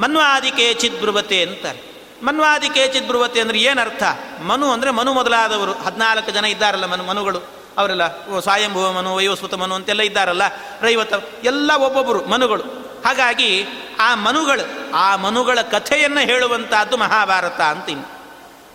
ಮನ್ವಾದಿಕೇಚಿತ್ 0.00 0.98
ಬ್ರುವತೆ 1.00 1.42
ಅಂತಾರೆ. 1.42 1.80
ಮನ್ವಾದಿಕೇಚಿತ್ 2.22 3.06
ಬ್ರುವತೆ 3.06 3.40
ಅಂದರೆ 3.40 3.58
ಏನರ್ಥ? 3.58 4.02
ಮನು 4.42 4.70
ಅಂದರೆ 4.70 4.90
ಮನು 4.90 5.14
ಮೊದಲಾದವರು. 5.14 5.72
ಹದಿನಾಲ್ಕು 5.72 6.30
ಜನ 6.30 6.44
ಇದ್ದಾರಲ್ಲ 6.44 6.86
ಮನು 6.86 7.04
ಮನುಗಳು. 7.04 7.56
ಅವರೆಲ್ಲ 7.78 8.04
ಸ್ವಯಂಭುವ 8.40 8.92
ಮನು 8.92 9.14
ವಯೋಸ್ವತ 9.14 9.54
ಮನು 9.54 9.74
ಅಂತೆಲ್ಲ 9.74 10.02
ಇದ್ದಾರಲ್ಲ, 10.02 10.42
ರೈವತ, 10.80 11.12
ಎಲ್ಲ 11.44 11.70
ಒಬ್ಬೊಬ್ಬರು 11.74 12.24
ಮನುಗಳು. 12.24 12.62
ಹಾಗಾಗಿ 13.04 13.64
ಆ 14.00 14.14
ಮನುಗಳು, 14.14 14.92
ಆ 14.92 15.16
ಮನುಗಳ 15.16 15.58
ಕಥೆಯನ್ನು 15.60 16.20
ಹೇಳುವಂತಹದ್ದು 16.20 16.96
ಮಹಾಭಾರತ 16.96 17.60
ಅಂತ 17.60 17.88
ಇನ್ನು 17.88 18.08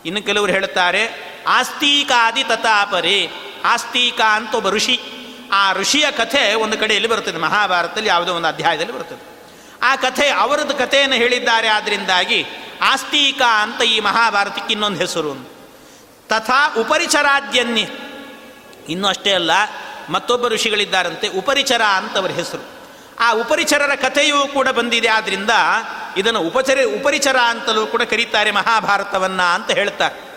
ಇನ್ನು 0.05 0.21
ಕೆಲವರು 0.23 0.51
ಹೇಳುತ್ತಾರೆ 0.51 1.03
ಆಸ್ತೀಕಾದಿ 1.47 2.43
ತಥಾಪರಿ, 2.43 3.29
ಆಸ್ತೀಕ 3.65 4.21
ಅಂತ 4.21 4.55
ಒಬ್ಬ 4.55 4.69
ಋಷಿ. 4.69 4.99
ಆ 5.51 5.73
ಋಷಿಯ 5.73 6.11
ಕಥೆ 6.11 6.53
ಒಂದು 6.53 6.77
ಕಡೆಯಲ್ಲಿ 6.77 7.09
ಬರುತ್ತದೆ, 7.09 7.37
ಮಹಾಭಾರತದಲ್ಲಿ 7.37 8.09
ಯಾವುದೋ 8.09 8.33
ಒಂದು 8.33 8.47
ಅಧ್ಯಾಯದಲ್ಲಿ 8.47 8.93
ಬರುತ್ತದೆ. 8.93 9.30
ಆ 9.81 9.95
ಕಥೆ 9.95 10.29
ಅವರದ್ದು 10.29 10.75
ಕಥೆಯನ್ನು 10.75 11.15
ಹೇಳಿದ್ದಾರೆ 11.15 11.67
ಆದ್ದರಿಂದಾಗಿ 11.67 12.45
ಆಸ್ತೀಕ 12.81 13.41
ಅಂತ 13.41 13.81
ಈ 13.81 13.99
ಮಹಾಭಾರತಕ್ಕೆ 13.99 14.73
ಇನ್ನೊಂದು 14.73 14.99
ಹೆಸರು 14.99 15.49
ತಥಾ 16.27 16.73
ಉಪರಿಚರಾದ್ಯನ್ಯ. 16.77 17.81
ಇನ್ನೂ 18.89 19.07
ಅಷ್ಟೇ 19.07 19.33
ಅಲ್ಲ, 19.33 19.51
ಮತ್ತೊಬ್ಬ 20.09 20.47
ಋಷಿಗಳಿದ್ದಾರಂತೆ 20.47 21.27
ಉಪರಿಚರ 21.27 21.81
ಅಂತವರ 21.81 22.31
ಹೆಸರು. 22.31 22.63
ಆ 23.19 23.31
ಉಪರಿಚರರ 23.31 23.95
ಕಥೆಯೂ 23.95 24.47
ಕೂಡ 24.47 24.67
ಬಂದಿದೆ 24.67 25.07
ಆದ್ದರಿಂದ 25.07 25.49
ಇದನ್ನು 26.17 26.39
ಉಪಚರ, 26.39 26.79
ಉಪರಿಚರ 26.99 27.37
ಅಂತಲೂ 27.37 27.87
ಕೂಡ 27.87 28.01
ಕರೀತಾರೆ 28.01 28.51
ಮಹಾಭಾರತವನ್ನು 28.51 29.53
ಅಂತ 29.53 29.71
ಹೇಳ್ತಾರೆ. 29.71 30.31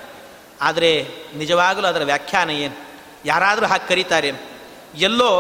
ಆದರೆ 0.61 1.09
ನಿಜವಾಗಲೂ 1.37 1.87
ಅದರ 1.87 2.03
ವ್ಯಾಖ್ಯಾನ 2.05 2.51
ಏನು? 2.51 2.77
ಯಾರಾದರೂ 3.25 3.67
ಹಾಗೆ 3.67 3.89
ಕರೀತಾರೆ. 3.89 4.33
ಎಲ್ಲೋ 4.95 5.31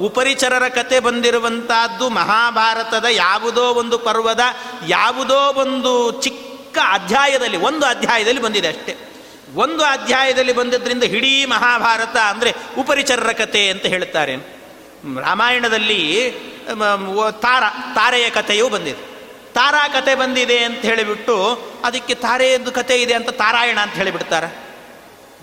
ಉಪರಿಚರರ 0.00 0.68
ಕತೆ 0.68 1.00
ಬಂದಿರುವಂತಹದ್ದು 1.00 2.08
ಮಹಾಭಾರತದ 2.08 3.04
ಯಾವುದೋ 3.04 3.62
ಒಂದು 3.62 3.98
ಪರ್ವದ 3.98 4.40
ಯಾವುದೋ 4.88 5.52
ಒಂದು 5.52 6.22
ಚಿಕ್ಕ 6.22 6.78
ಅಧ್ಯಾಯದಲ್ಲಿ, 6.90 7.56
ಒಂದು 7.56 7.86
ಅಧ್ಯಾಯದಲ್ಲಿ 7.86 8.40
ಬಂದಿದೆ 8.40 8.68
ಅಷ್ಟೇ. 8.68 8.96
ಒಂದು 9.54 9.84
ಅಧ್ಯಾಯದಲ್ಲಿ 9.84 10.52
ಬಂದಿದ್ದರಿಂದ 10.52 11.02
ಇಡೀ 11.02 11.44
ಮಹಾಭಾರತ 11.44 12.16
ಅಂದರೆ 12.16 12.54
ಉಪರಿಚರರ 12.78 13.32
ಕತೆ 13.32 13.68
ಅಂತ 13.68 13.86
ಹೇಳ್ತಾರೆ 13.86 14.36
ರಾಮಾಯಣದಲ್ಲಿ 15.20 16.30
ತಾರ, 17.40 17.62
ತಾರೆಯ 17.94 18.30
ಕಥೆಯೂ 18.30 18.68
ಬಂದಿದೆ. 18.68 19.14
ತಾರಾ 19.54 19.88
ಕತೆ 19.88 20.14
ಬಂದಿದೆ 20.14 20.64
ಅಂತ 20.64 20.78
ಹೇಳಿಬಿಟ್ಟು 20.78 21.36
ಅದಕ್ಕೆ 21.84 22.14
ತಾರೆಯದ್ದು 22.14 22.72
ಕತೆ 22.72 23.02
ಇದೆ 23.02 23.14
ಅಂತ 23.14 23.30
ತಾರಾಯಣ 23.30 23.78
ಅಂತ 23.78 23.94
ಹೇಳಿಬಿಡ್ತಾರೆ. 23.94 24.46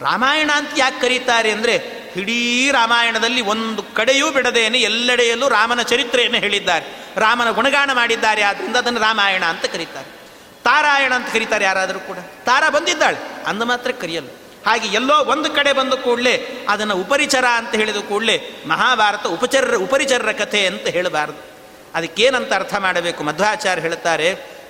ರಾಮಾಯಣ 0.02 0.50
ಅಂತ 0.56 0.70
ಯಾಕೆ 0.78 1.02
ಕರೀತಾರೆ 1.02 1.52
ಅಂದರೆ 1.52 2.01
ಇಡೀ 2.16 2.72
ರಾಮಾಯಣದಲ್ಲಿ 2.72 3.42
ಒಂದು 3.42 3.84
ಕಡೆಯೂ 3.84 4.32
ಬಿಡದೇನೆ 4.32 4.78
ಎಲ್ಲೆಡೆಯಲ್ಲೂ 4.80 5.50
ರಾಮನ 5.50 5.82
ಚರಿತ್ರೆಯನ್ನು 5.82 6.40
ಹೇಳಿದ್ದಾರೆ. 6.40 6.86
ರಾಮನ 7.16 7.50
ಗುಣಗಾನ 7.52 7.90
ಮಾಡಿದ್ದಾರೆ 7.94 8.42
ಆದ್ದರಿಂದ 8.42 8.76
ಅದನ್ನು 8.76 9.00
ರಾಮಾಯಣ 9.00 9.46
ಅಂತ 9.46 9.66
ಕರೀತಾರೆ. 9.66 10.22
ತಾರಾಯಣ 10.64 11.14
ಅಂತ 11.14 11.34
ಕರೀತಾರೆ 11.34 11.66
ಯಾರಾದರೂ 11.66 12.00
ಕೂಡ. 12.00 12.18
ತಾರ 12.18 12.70
ಬಂದಿದ್ದಾಳೆ, 12.70 13.18
ಅಂದ 13.48 13.64
ಮಾತ್ರ 13.64 13.92
ಕರೆಯಲ್ಲ. 13.92 14.30
ಹಾಗೆ 14.66 14.88
ಎಲ್ಲೋ 14.88 15.26
ಒಂದು 15.26 15.50
ಕಡೆ 15.50 15.74
ಬಂದು 15.74 15.98
ಕೂಡಲೇ 15.98 16.66
ಅದನ್ನು 16.70 16.96
ಉಪರಿಚರ 16.96 17.46
ಅಂತ 17.46 17.76
ಹೇಳಿದ 17.76 17.96
ಕೂಡಲೇ 17.96 18.64
ಮಹಾಭಾರತ 18.68 19.28
ಉಪಚರ 19.28 19.76
ಉಪರಿಚರರ 19.76 20.32
ಕಥೆ 20.32 20.66
ಅಂತ 20.66 20.88
ಹೇಳಬಾರದು. 20.88 21.52
ಅದಕ್ಕೇನಂತ 21.94 22.54
ಅರ್ಥ 22.54 22.76
ಮಾಡಬೇಕು? 22.76 23.24
ಮಧ್ವಾಚಾರ್ಯ 23.24 23.82
ಹೇಳ್ತಾರೆ 23.82 24.62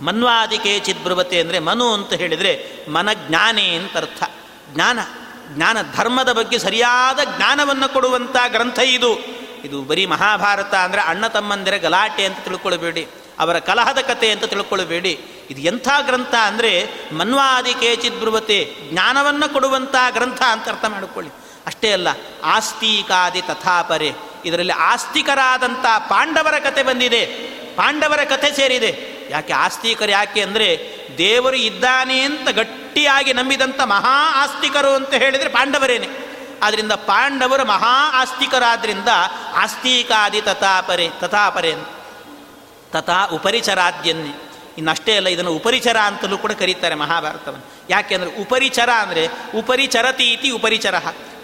ಮನ್ವಾದಿಕೆ 0.00 0.78
ಚಿದ್ಬ್ರುವತೆ 0.78 1.40
ಅಂದರೆ 1.40 1.58
ಮನು 1.58 1.94
ಅಂತ 1.94 2.12
ಹೇಳಿದರೆ 2.12 2.66
ಮನಜ್ಞಾನೇ 2.88 3.68
ಅಂತ 3.68 3.96
ಅರ್ಥ. 3.96 4.22
ಜ್ಞಾನ. 4.74 4.98
ಜ್ಞಾನ 5.48 5.78
ಧರ್ಮದ 5.96 6.32
ಬಗ್ಗೆ 6.32 6.58
ಸರಿಯಾದ 6.58 7.20
ಜ್ಞಾನವನ್ನು 7.36 7.88
ಕೊಡುವಂಥ 7.92 8.36
ಗ್ರಂಥ 8.48 8.78
ಇದು. 8.78 9.12
ಇದು 9.64 9.82
ಬರೀ 9.82 10.06
ಮಹಾಭಾರತ 10.06 10.74
ಅಂದರೆ 10.74 11.00
ಅಣ್ಣ 11.00 11.26
ತಮ್ಮಂದಿರ 11.26 11.76
ಗಲಾಟೆ 11.76 12.24
ಅಂತ 12.24 12.38
ತಿಳ್ಕೊಳ್ಬೇಡಿ, 12.38 13.04
ಅವರ 13.38 13.58
ಕಲಹದ 13.58 13.98
ಕತೆ 13.98 14.30
ಅಂತ 14.30 14.44
ತಿಳ್ಕೊಳ್ಬೇಡಿ. 14.44 15.12
ಇದು 15.50 15.60
ಎಂಥ 15.60 15.88
ಗ್ರಂಥ 16.02 16.34
ಅಂದರೆ 16.34 16.72
ಮನ್ವಾದಿ 17.12 17.74
ಕೇಚಿದ್ಬ್ರುವತೆ 17.74 18.58
ಜ್ಞಾನವನ್ನು 18.90 19.46
ಕೊಡುವಂಥ 19.52 19.94
ಗ್ರಂಥ 20.10 20.42
ಅಂತ 20.42 20.68
ಅರ್ಥ 20.68 20.84
ಮಾಡಿಕೊಳ್ಳಿ. 20.84 21.32
ಅಷ್ಟೇ 21.66 21.92
ಅಲ್ಲ, 21.92 22.08
ಆಸ್ತಿಕಾದಿ 22.44 23.42
ತಥಾಪರೆ. 23.42 24.10
ಇದರಲ್ಲಿ 24.44 24.72
ಆಸ್ತಿಕರಾದಂಥ 24.72 25.86
ಪಾಂಡವರ 26.08 26.56
ಕತೆ 26.58 26.82
ಬಂದಿದೆ. 26.82 27.22
ಪಾಂಡವರ 27.76 28.20
ಕಥೆ 28.24 28.50
ಸೇರಿದೆ. 28.52 29.11
ಯಾಕೆ 29.32 29.52
ಆಸ್ತಿಕರು 29.52 30.12
ಯಾಕೆ 30.12 30.40
ಅಂದರೆ 30.40 30.68
ದೇವರು 31.18 31.58
ಇದ್ದಾನೆ 31.68 32.18
ಅಂತ 32.20 32.48
ಗಟ್ಟಿಯಾಗಿ 32.50 33.32
ನಂಬಿದಂಥ 33.32 33.80
ಮಹಾ 33.86 34.16
ಆಸ್ತಿಕರು 34.42 34.92
ಅಂತ 34.94 35.12
ಹೇಳಿದರೆ 35.14 35.50
ಪಾಂಡವರೇನೆ. 35.50 36.08
ಆದ್ದರಿಂದ 36.62 36.94
ಪಾಂಡವರು 37.06 37.64
ಮಹಾ 37.64 37.94
ಆಸ್ತಿಕರಾದ್ರಿಂದ 38.20 39.10
ಆಸ್ತಿಕಾದಿ 39.56 40.40
ತಥಾಪರೆ 40.40 41.06
ತಥಾಪರೆ 41.20 41.72
ತಥಾ 42.92 43.18
ಉಪರಿಚರಾದ್ಯನ್ನೇ. 43.32 44.32
ಇನ್ನಷ್ಟೇ 44.78 45.12
ಅಲ್ಲ, 45.16 45.28
ಇದನ್ನು 45.28 45.52
ಉಪರಿಚರ 45.52 45.98
ಅಂತಲೂ 46.00 46.36
ಕೂಡ 46.38 46.52
ಕರೀತಾರೆ 46.52 46.94
ಮಹಾಭಾರತವನ್ನು. 46.94 47.66
ಯಾಕೆಂದರೆ 47.90 48.30
ಉಪರಿಚರ 48.42 48.90
ಅಂದರೆ 48.90 49.24
ಉಪರಿಚರತೀತಿ 49.58 50.50
ಉಪರಿಚರ. 50.50 50.96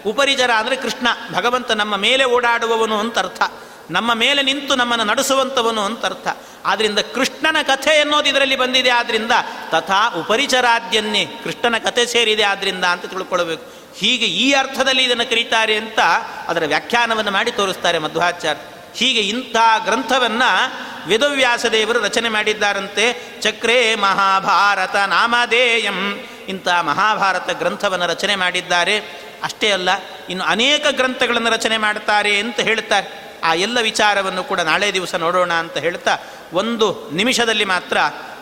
ಉಪರಿಚರ 0.05 0.51
ಅಂದರೆ 0.51 0.75
ಕೃಷ್ಣ, 0.75 1.07
ಭಗವಂತ 1.33 1.71
ನಮ್ಮ 1.71 1.95
ಮೇಲೆ 1.97 2.25
ಓಡಾಡುವವನು 2.25 2.97
ಅಂತ 2.99 3.17
ಅರ್ಥ. 3.17 3.41
ನಮ್ಮ 3.89 4.13
ಮೇಲೆ 4.13 4.41
ನಿಂತು 4.41 4.75
ನಮ್ಮನ್ನು 4.75 5.05
ನಡೆಸುವಂಥವನು 5.05 5.81
ಅಂತ 5.81 6.05
ಅರ್ಥ. 6.05 6.27
ಆದ್ದರಿಂದ 6.65 6.99
ಕೃಷ್ಣನ 6.99 7.61
ಕಥೆ 7.61 7.89
ಎನ್ನುವುದು 7.89 8.29
ಇದರಲ್ಲಿ 8.29 8.55
ಬಂದಿದೆ. 8.55 8.89
ಆದ್ದರಿಂದ 8.89 9.31
ತಥಾ 9.69 10.09
ಉಪರಿಚರಾದ್ಯನ್ನೇ 10.09 11.25
ಕೃಷ್ಣನ 11.25 11.77
ಕಥೆ 11.77 12.05
ಸೇರಿದೆ 12.05 12.43
ಆದ್ದರಿಂದ 12.43 12.83
ಅಂತ 12.83 13.05
ತಿಳ್ಕೊಳ್ಬೇಕು. 13.05 13.79
ಹೀಗೆ 13.97 14.25
ಈ 14.25 14.51
ಅರ್ಥದಲ್ಲಿ 14.51 15.03
ಇದನ್ನು 15.03 15.29
ಕರೀತಾರೆ 15.29 15.75
ಅಂತ 15.75 15.99
ಅದರ 16.47 16.63
ವ್ಯಾಖ್ಯಾನವನ್ನು 16.65 17.31
ಮಾಡಿ 17.31 17.51
ತೋರಿಸ್ತಾರೆ 17.51 17.99
ಮಧ್ವಾಚಾರ್ಯ. 17.99 18.61
ಹೀಗೆ 18.95 19.19
ಇಂಥ 19.19 19.55
ಗ್ರಂಥವನ್ನು 19.83 20.71
ವೇದವ್ಯಾಸ 21.07 21.65
ದೇವರು 21.65 21.99
ರಚನೆ 21.99 22.29
ಮಾಡಿದ್ದಾರಂತೆ. 22.29 23.35
ಚಕ್ರೇ 23.41 23.95
ಮಹಾಭಾರತ 23.95 24.95
ನಾಮಧೇಯಂ. 24.95 26.27
ಇಂಥ 26.47 26.67
ಮಹಾಭಾರತ 26.67 27.49
ಗ್ರಂಥವನ್ನು 27.49 28.07
ರಚನೆ 28.07 28.35
ಮಾಡಿದ್ದಾರೆ. 28.35 28.97
ಅಷ್ಟೇ 29.43 29.71
ಅಲ್ಲ, 29.71 29.89
ಇನ್ನು 30.29 30.43
ಅನೇಕ 30.43 30.85
ಗ್ರಂಥಗಳನ್ನು 30.89 31.49
ರಚನೆ 31.49 31.77
ಮಾಡ್ತಾರೆ 31.77 32.39
ಅಂತ 32.39 32.59
ಹೇಳ್ತಾರೆ. 32.59 33.28
ಆ 33.43 33.53
ಎಲ್ಲ 33.53 33.81
ವಿಚಾರವನ್ನು 33.81 34.43
ಕೂಡ 34.43 34.59
ನಾಳೆ 34.59 34.93
ದಿವಸ 34.93 35.15
ನೋಡೋಣ 35.15 35.53
ಅಂತ 35.53 35.77
ಹೇಳ್ತಾ 35.77 36.17
ಒಂದು 36.53 37.09
ನಿಮಿಷದಲ್ಲಿ 37.13 37.65
ಮಾತ್ರ 37.65 37.97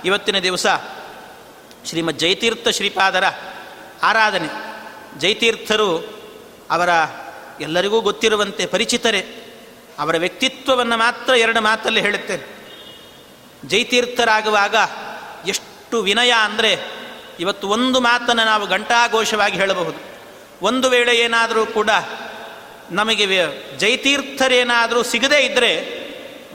ಇವತ್ತಿನ 0.06 0.40
ದಿವಸ 0.40 0.66
ಶ್ರೀಮದ್ 1.86 2.20
ಜಯತೀರ್ಥ 2.20 2.68
ಶ್ರೀಪಾದರ 2.68 3.24
ಆರಾಧನೆ. 4.04 4.48
ಜಯತೀರ್ಥರು 5.20 6.18
ಅವರ 6.72 6.90
ಎಲ್ಲರಿಗೂ 7.62 8.02
ಗೊತ್ತಿರುವಂತೆ 8.02 8.66
ಪರಿಚಿತರೇ. 8.66 9.44
ಅವರ 10.00 10.18
ವ್ಯಕ್ತಿತ್ವವನ್ನು 10.18 10.98
ಮಾತ್ರ 10.98 11.34
ಎರಡು 11.34 11.62
ಮಾತಲ್ಲಿ 11.62 12.02
ಹೇಳುತ್ತೇನೆ. 12.02 12.58
ಜೈತೀರ್ಥರಾಗುವಾಗ 13.66 14.76
ಎಷ್ಟು 15.48 16.02
ವಿನಯ 16.02 16.34
ಅಂದರೆ 16.44 16.80
ಇವತ್ತು 17.40 17.70
ಒಂದು 17.70 18.00
ಮಾತನ್ನು 18.00 18.46
ನಾವು 18.46 18.68
ಘಂಟಾಘೋಷವಾಗಿ 18.68 19.58
ಹೇಳಬಹುದು. 19.58 19.98
ಒಂದು 20.62 20.90
ವೇಳೆ 20.90 21.18
ಏನಾದರೂ 21.18 21.66
ಕೂಡ 21.66 21.90
ನಮಗೆ 22.92 23.46
ಜೈತೀರ್ಥರೇನಾದರೂ 23.78 25.04
ಸಿಗದೇ 25.04 25.40
ಇದ್ದರೆ 25.40 25.98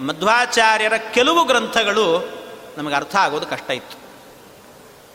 ಮಧ್ವಾಚಾರ್ಯರ 0.01 0.93
ಕೆಲವು 0.97 1.45
ಗ್ರಂಥಗಳು 1.45 2.33
ನಮಗೆ 2.79 2.95
ಅರ್ಥ 2.95 3.17
ಆಗೋದು 3.17 3.47
ಕಷ್ಟ 3.47 3.71
ಇತ್ತು. 3.71 4.03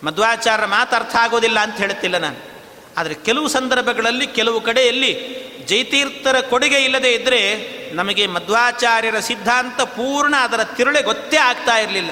ಮಧ್ವಾಚಾರ್ಯರ 0.05 0.65
ಮಾತು 0.65 0.95
ಅರ್ಥ 0.95 1.15
ಆಗೋದಿಲ್ಲ 1.15 1.59
ಅಂತ 1.59 1.77
ಹೇಳುತ್ತಿಲ್ಲ 1.77 2.17
ನಾನು. 2.17 2.57
ಆದರೆ 2.97 3.13
ಕೆಲವು 3.13 3.47
ಸಂದರ್ಭಗಳಲ್ಲಿ 3.47 4.27
ಕೆಲವು 4.27 4.61
ಕಡೆಯಲ್ಲಿ 4.61 5.37
ಜೈತೀರ್ಥರ 5.65 6.39
ಕೊಡುಗೆ 6.39 6.83
ಇಲ್ಲದೇ 6.83 7.11
ಇದ್ದರೆ 7.11 7.77
ನಮಗೆ 7.93 8.27
ಮಧ್ವಾಚಾರ್ಯರ 8.27 9.19
ಸಿದ್ಧಾಂತ 9.19 9.81
ಪೂರ್ಣ 9.81 10.35
ಅದರ 10.39 10.63
ತಿರುಳೆ 10.63 11.01
ಗೊತ್ತೇ 11.01 11.37
ಆಗ್ತಾ 11.37 11.77
ಇರಲಿಲ್ಲ. 11.77 12.11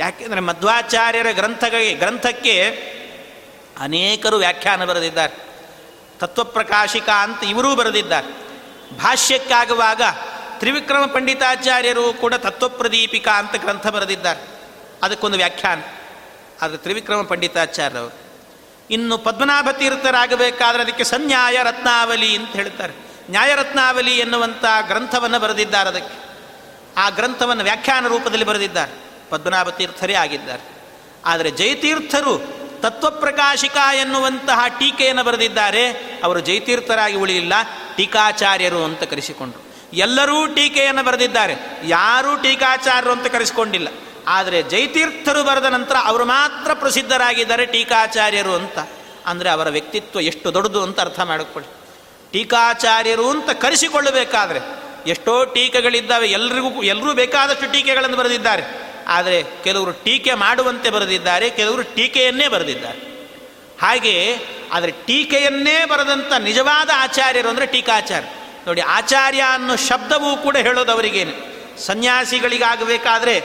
ಯಾಕೆಂದರೆ 0.00 0.40
ಮಧ್ವಾಚಾರ್ಯರ 0.40 1.26
ಗ್ರಂಥಗಳಿಗೆ 1.30 1.94
ಗ್ರಂಥಕ್ಕೆ 1.94 2.62
ಅನೇಕರು 3.78 4.36
ವ್ಯಾಖ್ಯಾನ 4.36 4.84
ಬರೆದಿದ್ದಾರೆ. 4.84 5.53
ತತ್ವಪ್ರಕಾಶಿಕ 6.18 7.08
ಅಂತ 7.08 7.44
ಇವರೂ 7.44 7.74
ಬರೆದಿದ್ದಾರೆ. 7.74 8.44
ಭಾಷ್ಯಕ್ಕಾಗುವಾಗ 8.98 10.02
ತ್ರಿವಿಕ್ರಮ 10.58 11.06
ಪಂಡಿತಾಚಾರ್ಯರು 11.06 12.12
ಕೂಡ 12.12 12.34
ತತ್ವಪ್ರದೀಪಿಕಾ 12.34 13.30
ಅಂತ 13.30 13.54
ಗ್ರಂಥ 13.56 13.86
ಬರೆದಿದ್ದಾರೆ. 13.86 14.40
ಅದಕ್ಕೊಂದು 15.02 15.36
ವ್ಯಾಖ್ಯಾನ. 15.36 15.82
ಆದರೆ 16.62 16.76
ತ್ರಿವಿಕ್ರಮ 16.76 17.22
ಪಂಡಿತಾಚಾರ್ಯರು 17.22 18.14
ಇನ್ನು 18.90 19.18
ಪದ್ಮನಾಭ 19.18 19.68
ತೀರ್ಥರಾಗಬೇಕಾದ್ರೆ 19.72 20.82
ಅದಕ್ಕೆ 20.82 21.04
ಸನ್ಯಾಯ 21.04 21.56
ರತ್ನಾವಲಿ 21.62 22.36
ಅಂತ 22.36 22.52
ಹೇಳ್ತಾರೆ. 22.52 22.94
ನ್ಯಾಯರತ್ನಾವಲಿ 23.30 24.18
ಎನ್ನುವಂಥ 24.18 24.64
ಗ್ರಂಥವನ್ನು 24.86 25.38
ಬರೆದಿದ್ದಾರೆ 25.38 25.88
ಅದಕ್ಕೆ. 25.88 26.24
ಆ 26.96 27.10
ಗ್ರಂಥವನ್ನು 27.10 27.64
ವ್ಯಾಖ್ಯಾನ 27.64 28.06
ರೂಪದಲ್ಲಿ 28.06 28.44
ಬರೆದಿದ್ದಾರೆ. 28.44 28.92
ಪದ್ಮನಾಭ 29.30 29.68
ತೀರ್ಥರೇ 29.68 30.14
ಆಗಿದ್ದಾರೆ. 30.14 30.74
ಆದರೆ 31.24 31.50
ಜಯತೀರ್ಥರು 31.50 32.63
ತತ್ವಪ್ರಕಾಶಿಕ 32.84 33.76
ಎನ್ನುವಂತಹ 34.00 34.64
ಟೀಕೆಯನ್ನು 34.78 35.24
ಬರೆದಿದ್ದಾರೆ. 35.24 35.88
ಅವರು 36.24 36.40
ಜೈತೀರ್ಥರಾಗಿ 36.40 37.16
ಉಳಿಯಿಲ್ಲ 37.16 37.52
ಟೀಕಾಚಾರ್ಯರು 37.96 38.84
ಅಂತ 38.84 39.02
ಕರೆಸಿಕೊಂಡರು. 39.02 39.90
ಎಲ್ಲರೂ 39.92 40.46
ಟೀಕೆಯನ್ನು 40.46 41.02
ಬರೆದಿದ್ದಾರೆ. 41.02 41.54
ಯಾರೂ 41.84 42.36
ಟೀಕಾಚಾರ್ಯರು 42.36 43.12
ಅಂತ 43.12 43.26
ಕರೆಸಿಕೊಂಡಿಲ್ಲ. 43.26 43.88
ಆದರೆ 44.26 44.62
ಜೈತೀರ್ಥರು 44.62 45.44
ಬರೆದ 45.44 45.64
ನಂತರ 45.64 45.96
ಅವರು 46.04 46.24
ಮಾತ್ರ 46.24 46.72
ಪ್ರಸಿದ್ಧರಾಗಿದ್ದಾರೆ 46.72 47.66
ಟೀಕಾಚಾರ್ಯರು 47.66 48.54
ಅಂತ. 48.54 48.78
ಅಂದರೆ 49.26 49.50
ಅವರ 49.50 49.68
ವ್ಯಕ್ತಿತ್ವ 49.68 50.20
ಎಷ್ಟು 50.20 50.54
ದೊಡ್ಡದು 50.54 50.82
ಅಂತ 50.82 51.00
ಅರ್ಥ 51.00 51.20
ಮಾಡಿಕೊಳ್ಳಿ. 51.20 51.76
ಟೀಕಾಚಾರ್ಯರು 52.32 53.30
ಅಂತ 53.30 53.50
ಕರೆಸಿಕೊಳ್ಳಬೇಕಾದ್ರೆ 53.50 54.60
ಎಷ್ಟೋ 55.06 55.44
ಟೀಕೆಗಳಿದ್ದಾವೆ. 55.44 56.28
ಎಲ್ರಿಗೂ 56.28 56.82
ಎಲ್ಲರೂ 56.82 57.14
ಬೇಕಾದಷ್ಟು 57.14 57.72
ಟೀಕೆಗಳನ್ನು 57.72 58.16
ಬರೆದಿದ್ದಾರೆ. 58.16 58.93
ಆದರೆ 59.06 59.42
ಕೆಲವರು 59.64 59.92
ಟೀಕೆ 59.92 60.34
ಮಾಡುವಂತೆ 60.34 60.90
ಬರೆದಿದ್ದಾರೆ, 60.90 61.50
ಕೆಲವರು 61.50 61.82
ಟೀಕೆಯನ್ನೇ 61.82 62.48
ಬರೆದಿದ್ದಾರೆ. 62.48 63.14
ಹಾಗೆ 63.82 64.38
ಆದರೆ 64.72 64.92
ಟೀಕೆಯನ್ನೇ 65.06 65.84
ಬರೆದಂಥ 65.84 66.32
ನಿಜವಾದ 66.32 66.90
ಆಚಾರ್ಯರು 66.96 67.48
ಅಂದರೆ 67.48 67.66
ಟೀಕಾಚಾರ್ಯ. 67.66 68.28
ನೋಡಿ, 68.66 68.80
ಆಚಾರ್ಯ 68.80 69.42
ಅನ್ನೋ 69.52 69.76
ಶಬ್ದವೂ 69.76 70.36
ಕೂಡ 70.36 70.56
ಹೇಳೋದು 70.56 70.92
ಅವರಿಗೇನು? 70.92 71.54
ಸನ್ಯಾಸಿಗಳಿಗಾಗಬೇಕಾದ್ರೆ 71.80 73.38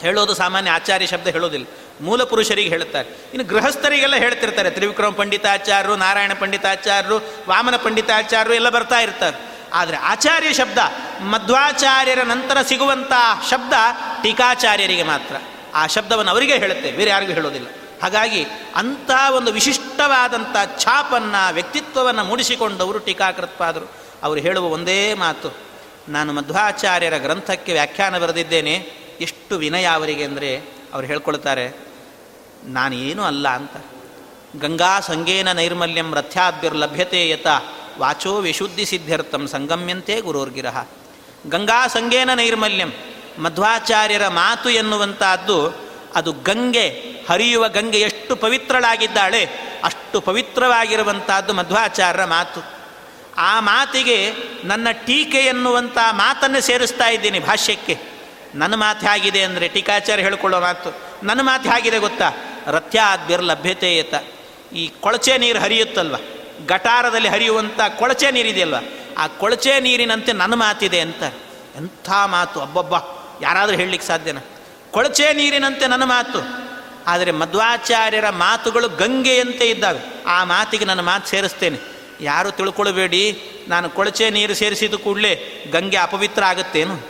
ಹೇಳೋದು 0.00 0.34
ಸಾಮಾನ್ಯ 0.34 0.70
ಆಚಾರ್ಯ 0.70 1.06
ಶಬ್ದ 1.06 1.28
ಹೇಳೋದಿಲ್ಲ. 1.28 1.66
ಮೂಲ 2.00 2.22
ಪುರುಷರಿಗೆ 2.22 2.68
ಹೇಳುತ್ತಾರೆ. 2.68 3.08
ಇನ್ನು 3.08 3.44
ಗೃಹಸ್ಥರಿಗೆಲ್ಲ 3.44 4.16
ಹೇಳ್ತಿರ್ತಾರೆ. 4.16 4.70
ತ್ರಿವಿಕ್ರಮ 4.70 5.10
ಪಂಡಿತಾಚಾರ್ಯರು, 5.10 5.96
ನಾರಾಯಣ 5.96 6.32
ಪಂಡಿತಾಚಾರ್ಯರು, 6.32 7.16
ವಾಮನ 7.48 7.76
ಪಂಡಿತಾಚಾರ್ಯರು 7.76 8.54
ಎಲ್ಲ 8.54 8.68
ಬರ್ತಾ 8.68 9.00
ಇರ್ತಾರೆ. 9.00 9.55
ಆದರೆ 9.76 9.96
ಆಚಾರ್ಯ 9.96 10.50
ಶಬ್ದ, 10.52 10.78
ಮಧ್ವಾಚಾರ್ಯರ 11.24 12.22
ನಂತರ 12.22 12.58
ಸಿಗುವಂತಹ 12.62 13.26
ಶಬ್ದ 13.50 13.72
ಟೀಕಾಚಾರ್ಯರಿಗೆ 14.22 15.02
ಮಾತ್ರ. 15.02 15.36
ಆ 15.74 15.86
ಶಬ್ದವನ್ನು 15.86 16.30
ಅವರಿಗೆ 16.30 16.58
ಹೇಳುತ್ತೆ 16.58 16.90
ಬೇರೆ 16.92 17.10
ಯಾರಿಗೂ 17.10 17.32
ಹೇಳೋದಿಲ್ಲ 17.32 17.68
ಹಾಗಾಗಿ 18.02 18.42
ಅಂಥ 18.76 19.10
ಒಂದು 19.36 19.52
ವಿಶಿಷ್ಟವಾದಂಥ 19.52 20.56
ಛಾಪನ್ನು 20.78 21.54
ವ್ಯಕ್ತಿತ್ವವನ್ನು 21.54 22.24
ಮೂಡಿಸಿಕೊಂಡವರು 22.24 22.98
ಟೀಕಾಕೃತ್ಪಾದರು. 22.98 23.86
ಅವರು 24.22 24.40
ಹೇಳುವ 24.40 24.66
ಒಂದೇ 24.66 25.14
ಮಾತು, 25.14 25.48
ನಾನು 26.08 26.32
ಮಧ್ವಾಚಾರ್ಯರ 26.32 27.16
ಗ್ರಂಥಕ್ಕೆ 27.16 27.72
ವ್ಯಾಖ್ಯಾನ 27.72 28.18
ಬರೆದಿದ್ದೇನೆ, 28.18 28.74
ಎಷ್ಟು 29.20 29.54
ವಿನಯ 29.56 29.86
ಅವರಿಗೆ 29.86 30.24
ಅಂದರೆ 30.24 30.50
ಅವ್ರು 30.94 31.06
ಹೇಳ್ಕೊಳ್ತಾರೆ, 31.06 31.66
ನಾನೇನು 32.64 33.22
ಅಲ್ಲ 33.24 33.48
ಅಂತ. 33.48 33.76
ಗಂಗಾ 34.60 35.00
ಸಂಗೇನ 35.00 35.52
ನೈರ್ಮಲ್ಯಂ 35.52 36.14
ರಥ್ಯಾದ್ಭಿರ್ಲಭ್ಯತೆ 36.14 37.20
ಯತ. 37.28 37.46
ವಾಚೋ 37.98 38.40
ವಿಶುದ್ಧಿ 38.40 38.84
ಸಿದ್ಧ್ಯರ್ಥಂ 38.84 39.46
ಸಂಗಮ್ಯಂತೆ 39.46 40.20
ಗುರೋರ್ಗಿರಹ. 40.20 40.86
ಗಂಗಾ 41.48 41.86
ಸಂಗೇನ 41.86 42.34
ನೈರ್ಮಲ್ಯಂ, 42.34 42.92
ಮಧ್ವಾಚಾರ್ಯರ 43.38 44.28
ಮಾತು 44.28 44.70
ಎನ್ನುವಂತಹದ್ದು 44.70 45.86
ಅದು 46.14 46.32
ಗಂಗೆ, 46.32 46.88
ಹರಿಯುವ 47.30 47.68
ಗಂಗೆ 47.68 48.00
ಎಷ್ಟು 48.00 48.36
ಪವಿತ್ರಳಾಗಿದ್ದಾಳೆ, 48.36 49.44
ಅಷ್ಟು 49.84 50.20
ಪವಿತ್ರವಾಗಿರುವಂತಹದ್ದು 50.20 51.52
ಮಧ್ವಾಚಾರ್ಯರ 51.52 52.24
ಮಾತು. 52.24 52.64
ಆ 53.36 53.60
ಮಾತಿಗೆ 53.60 54.32
ನನ್ನ 54.64 54.88
ಟೀಕೆ 54.90 55.38
ಎನ್ನುವಂಥ 55.38 55.98
ಮಾತನ್ನು 56.10 56.60
ಸೇರಿಸ್ತಾ 56.60 57.08
ಇದ್ದೀನಿ 57.08 57.40
ಭಾಷ್ಯಕ್ಕೆ. 57.40 57.98
ನನ್ನ 58.54 58.74
ಮಾತು 58.74 59.06
ಹೇಗಿದೆ 59.06 59.42
ಅಂದರೆ 59.42 59.68
ಟೀಕಾಚಾರ್ಯ 59.68 60.22
ಹೇಳಿಕೊಳ್ಳೋ 60.22 60.60
ಮಾತು. 60.60 60.96
ನನ್ನ 61.22 61.40
ಮಾತು 61.42 61.70
ಹೇಗಿದೆ 61.70 61.98
ಗೊತ್ತಾ? 61.98 62.32
ರಥ್ಯಾದ್ಭಿರ್ 62.66 63.42
ಲಭ್ಯತೆ 63.42 63.96
ಏತ. 63.96 64.14
ಈ 64.72 64.92
ಕೊಳಚೆ 65.00 65.38
ನೀರು 65.38 65.58
ಹರಿಯುತ್ತಲ್ವ? 65.58 66.14
ಗಟಾರದಲ್ಲಿ 66.66 67.28
ಹರಿಯುವಂಥ 67.28 67.80
ಕೊಳಚೆ 67.98 68.30
ನೀರಿದೆಯಲ್ವ 68.30 68.76
ಆ 69.18 69.26
ಕೊಳಚೆ 69.26 69.80
ನೀರಿನಂತೆ 69.80 70.32
ನನ್ನ 70.32 70.54
ಮಾತಿದೆ 70.54 71.00
ಅಂತ. 71.00 71.22
ಎಂಥ 71.76 72.10
ಮಾತು? 72.26 72.60
ಅಬ್ಬಬ್ಬ. 72.60 72.94
ಯಾರಾದರೂ 73.42 73.76
ಹೇಳಲಿಕ್ಕೆ 73.76 74.08
ಸಾಧ್ಯನಾ? 74.08 74.40
ಕೊಳಚೆ 74.90 75.32
ನೀರಿನಂತೆ 75.32 75.86
ನನ್ನ 75.86 76.04
ಮಾತು. 76.04 76.66
ಆದರೆ 77.06 77.30
ಮಧ್ವಾಚಾರ್ಯರ 77.30 78.28
ಮಾತುಗಳು 78.30 78.88
ಗಂಗೆಯಂತೆ 78.88 79.70
ಇದ್ದಾವೆ. 79.70 80.24
ಆ 80.26 80.44
ಮಾತಿಗೆ 80.44 80.84
ನನ್ನ 80.84 81.00
ಮಾತು 81.00 81.28
ಸೇರಿಸ್ತೇನೆ. 81.28 81.78
ಯಾರು 82.20 82.50
ತಿಳ್ಕೊಳ್ಬೇಡಿ, 82.50 83.42
ನಾನು 83.68 83.90
ಕೊಳಚೆ 83.90 84.30
ನೀರು 84.30 84.54
ಸೇರಿಸಿದ 84.54 84.94
ಕೂಡಲೇ 84.94 85.64
ಗಂಗೆ 85.72 85.96
ಅಪವಿತ್ರ 85.96 86.44
ಆಗುತ್ತೇನು? 86.44 87.00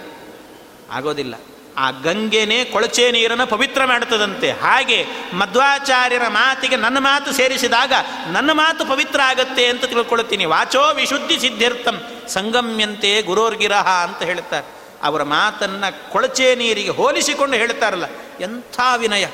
ಆಗೋದಿಲ್ಲ. 0.91 1.35
ಆ 1.79 1.87
ಗಂಗೆನೇ 1.91 2.59
ಕೊಳಚೆ 2.64 3.05
ನೀರನ್ನು 3.12 3.47
ಪವಿತ್ರ 3.47 3.85
ಮಾಡುತ್ತದಂತೆ. 3.85 4.51
ಹಾಗೆ 4.53 4.99
ಮಧ್ವಾಚಾರ್ಯರ 5.33 6.27
ಮಾತಿಗೆ 6.29 6.77
ನನ್ನ 6.77 6.99
ಮಾತು 6.99 7.33
ಸೇರಿಸಿದಾಗ 7.33 7.93
ನನ್ನ 8.33 8.51
ಮಾತು 8.53 8.83
ಪವಿತ್ರ 8.87 9.20
ಆಗತ್ತೆ 9.20 9.66
ಅಂತ 9.66 9.85
ತಿಳ್ಕೊಳ್ತೀನಿ. 9.85 10.45
ವಾಚೋ 10.45 10.85
ವಿಶುದ್ಧಿ 10.95 11.39
ಸಿದ್ಧಿರ್ಥಂ 11.41 11.99
ಸಂಗಮ್ಯಂತೆ 12.29 13.22
ಗುರೋರ್ಗಿರಹ 13.22 13.89
ಅಂತ 13.89 14.22
ಹೇಳ್ತಾರೆ. 14.22 14.66
ಅವರ 15.03 15.22
ಮಾತನ್ನು 15.22 16.11
ಕೊಳಚೆ 16.12 16.55
ನೀರಿಗೆ 16.55 16.91
ಹೋಲಿಸಿಕೊಂಡು 16.91 17.57
ಹೇಳ್ತಾರಲ್ಲ, 17.57 18.07
ಎಂಥ 18.41 18.81
ವಿನಯ. 18.97 19.27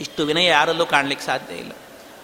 ಇಷ್ಟು 0.00 0.22
ವಿನಯ 0.24 0.46
ಯಾರಲ್ಲೂ 0.46 0.86
ಕಾಣಲಿಕ್ಕೆ 0.86 1.26
ಸಾಧ್ಯ 1.26 1.54
ಇಲ್ಲ. 1.54 1.72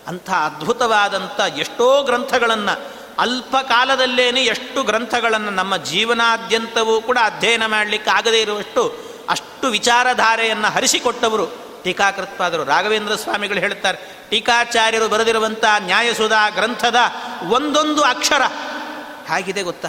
ಅಂಥ 0.06 0.30
ಅದ್ಭುತವಾದಂಥ 0.30 1.40
ಎಷ್ಟೋ 1.58 2.02
ಗ್ರಂಥಗಳನ್ನು 2.02 2.74
ಅಲ್ಪ 3.18 3.56
ಕಾಲದಲ್ಲೇನೆ 3.56 4.44
ಎಷ್ಟು 4.44 4.82
ಗ್ರಂಥಗಳನ್ನು 4.82 5.50
ನಮ್ಮ 5.50 5.76
ಜೀವನಾದ್ಯಂತವೂ 5.76 7.00
ಕೂಡ 7.00 7.18
ಅಧ್ಯಯನ 7.24 7.66
ಮಾಡಲಿಕ್ಕೆ 7.66 8.10
ಆಗದೇ 8.10 8.40
ಇರುವಷ್ಟು 8.40 9.00
ಅಷ್ಟು 9.28 9.66
ವಿಚಾರಧಾರೆಯನ್ನು 9.66 10.68
ಹರಿಸಿಕೊಟ್ಟವರು 10.68 11.46
ಟೀಕಾಕೃತ್ವಾದರು 11.84 12.64
ರಾಘವೇಂದ್ರ 12.64 13.14
ಸ್ವಾಮಿಗಳು 13.14 13.58
ಹೇಳ್ತಾರೆ 13.58 13.98
ಟೀಕಾಚಾರ್ಯರು 14.30 15.08
ಬರೆದಿರುವಂಥ 15.08 15.64
ನ್ಯಾಯಸುಧಾ 15.78 16.48
ಗ್ರಂಥದ 16.48 16.96
ಒಂದೊಂದು 17.48 18.02
ಅಕ್ಷರ 18.02 18.42
ಹೇಗಿದೆ 19.28 19.62
ಗೊತ್ತಾ? 19.62 19.88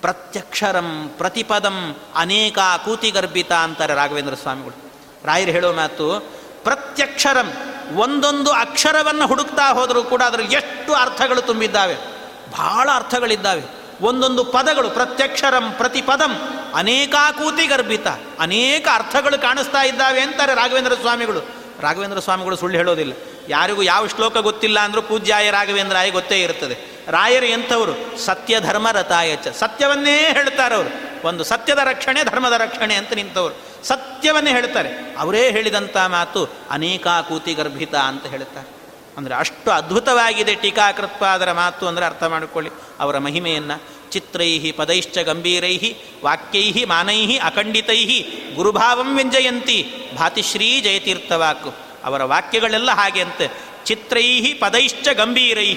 ಪ್ರತ್ಯಕ್ಷರಂ 0.00 1.08
ಪ್ರತಿಪದಂ 1.08 1.96
ಅನೇಕ 2.14 2.58
ಕೂತಿಗರ್ಭಿತ 2.84 3.52
ಅಂತಾರೆ 3.52 3.94
ರಾಘವೇಂದ್ರ 3.94 4.34
ಸ್ವಾಮಿಗಳು. 4.34 4.92
ರಾಯರು 5.24 5.50
ಹೇಳೋ 5.50 5.72
ಮಾತು, 5.72 6.20
ಪ್ರತ್ಯಕ್ಷರಂ 6.64 7.52
ಒಂದೊಂದು 7.96 8.52
ಅಕ್ಷರವನ್ನು 8.52 9.26
ಹುಡುಕ್ತಾ 9.26 9.72
ಹೋದರೂ 9.72 10.02
ಕೂಡ 10.02 10.22
ಅದರಲ್ಲಿ 10.22 10.54
ಎಷ್ಟು 10.54 10.94
ಅರ್ಥಗಳು 10.94 11.42
ತುಂಬಿದ್ದಾವೆ? 11.42 12.19
ಬಹಳ 12.50 12.88
ಅರ್ಥಗಳಿದ್ದಾವೆ. 12.94 13.62
ಒಂದೊಂದು 14.00 14.44
ಪದಗಳು 14.44 14.90
ಪ್ರತ್ಯಕ್ಷರಂ 14.90 15.72
ಪ್ರತಿಪದಂ 15.72 16.48
ಅನೇಕಾಕೂತಿ 16.74 17.66
ಗರ್ಭಿತ. 17.66 18.06
ಅನೇಕ 18.40 18.88
ಅರ್ಥಗಳು 18.92 19.42
ಕಾಣಿಸ್ತಾ 19.42 19.82
ಇದ್ದಾವೆ 19.82 20.20
ಅಂತಾರೆ 20.20 20.54
ರಾಘವೇಂದ್ರ 20.54 20.94
ಸ್ವಾಮಿಗಳು. 20.94 21.40
ರಾಘವೇಂದ್ರ 21.80 22.18
ಸ್ವಾಮಿಗಳು 22.18 22.56
ಸುಳ್ಳು 22.56 22.78
ಹೇಳೋದಿಲ್ಲ. 22.78 23.12
ಯಾರಿಗೂ 23.48 23.82
ಯಾವ 23.82 24.06
ಶ್ಲೋಕ 24.06 24.36
ಗೊತ್ತಿಲ್ಲ 24.36 24.80
ಅಂದರೂ 24.80 25.02
ಪೂಜ್ಯಾಯ 25.02 25.42
ರಾಘವೇಂದ್ರ 25.42 25.68
ರಾಘವೇಂದ್ರಾಯ 25.68 26.10
ಗೊತ್ತೇ 26.10 26.42
ಇರ್ತದೆ. 26.42 27.04
ರಾಯರು 27.08 27.46
ಎಂಥವರು? 27.46 28.18
ಸತ್ಯ 28.18 28.60
ಧರ್ಮ 28.60 28.90
ರಥಾಯಚ 28.90 29.48
ಸತ್ಯವನ್ನೇ 29.48 30.18
ಹೇಳ್ತಾರೆ 30.18 30.74
ಅವರು. 30.74 31.10
ಒಂದು 31.26 31.44
ಸತ್ಯದ 31.44 31.78
ರಕ್ಷಣೆ, 31.78 32.24
ಧರ್ಮದ 32.24 32.52
ರಕ್ಷಣೆ 32.52 32.94
ಅಂತ 32.94 33.12
ನಿಂತವರು. 33.12 33.86
ಸತ್ಯವನ್ನೇ 33.86 34.50
ಹೇಳ್ತಾರೆ. 34.50 35.16
ಅವರೇ 35.18 35.50
ಹೇಳಿದಂಥ 35.50 35.96
ಮಾತು 35.96 36.48
ಅನೇಕಾಕೂತಿ 36.70 37.54
ಗರ್ಭಿತ 37.54 37.94
ಅಂತ 37.94 38.26
ಹೇಳ್ತಾರೆ. 38.26 38.79
ಅಂದರೆ 39.16 39.34
ಅಷ್ಟು 39.34 39.70
ಅದ್ಭುತವಾಗಿದೆ 39.70 40.54
ಟೀಕಾಕೃತ್ಪಾದರ 40.54 41.52
ಮಾತು 41.52 41.86
ಅಂದರೆ 41.86 42.04
ಅರ್ಥ 42.04 42.22
ಮಾಡಿಕೊಳ್ಳಿ. 42.22 42.70
ಅವರ 43.00 43.18
ಮಹಿಮೆಯನ್ನು 43.18 43.82
ಚಿತ್ರೈ 44.10 44.72
ಪದೈಶ್ಚ 44.72 45.18
ಗಂಭೀರೈ 45.18 45.94
ವಾಕ್ಯೈ 46.24 46.84
ಮಾನೈ 46.84 47.36
ಅಖಂಡಿತೈ 47.36 48.24
ಗುರುಭಾವಂ 48.54 49.14
ವ್ಯಂಜಯಂತಿ 49.14 49.92
ಭಾತಿಶ್ರೀ 50.16 50.80
ಜಯತೀರ್ಥವಾಕು. 50.80 51.74
ಅವರ 52.04 52.22
ವಾಕ್ಯಗಳೆಲ್ಲ 52.24 52.90
ಹಾಗೆ 52.90 53.20
ಅಂತೆ. 53.20 53.50
ಚಿತ್ರೈ 53.84 54.52
ಪದೈಶ್ಚ 54.52 55.08
ಗಂಭೀರೈ 55.08 55.74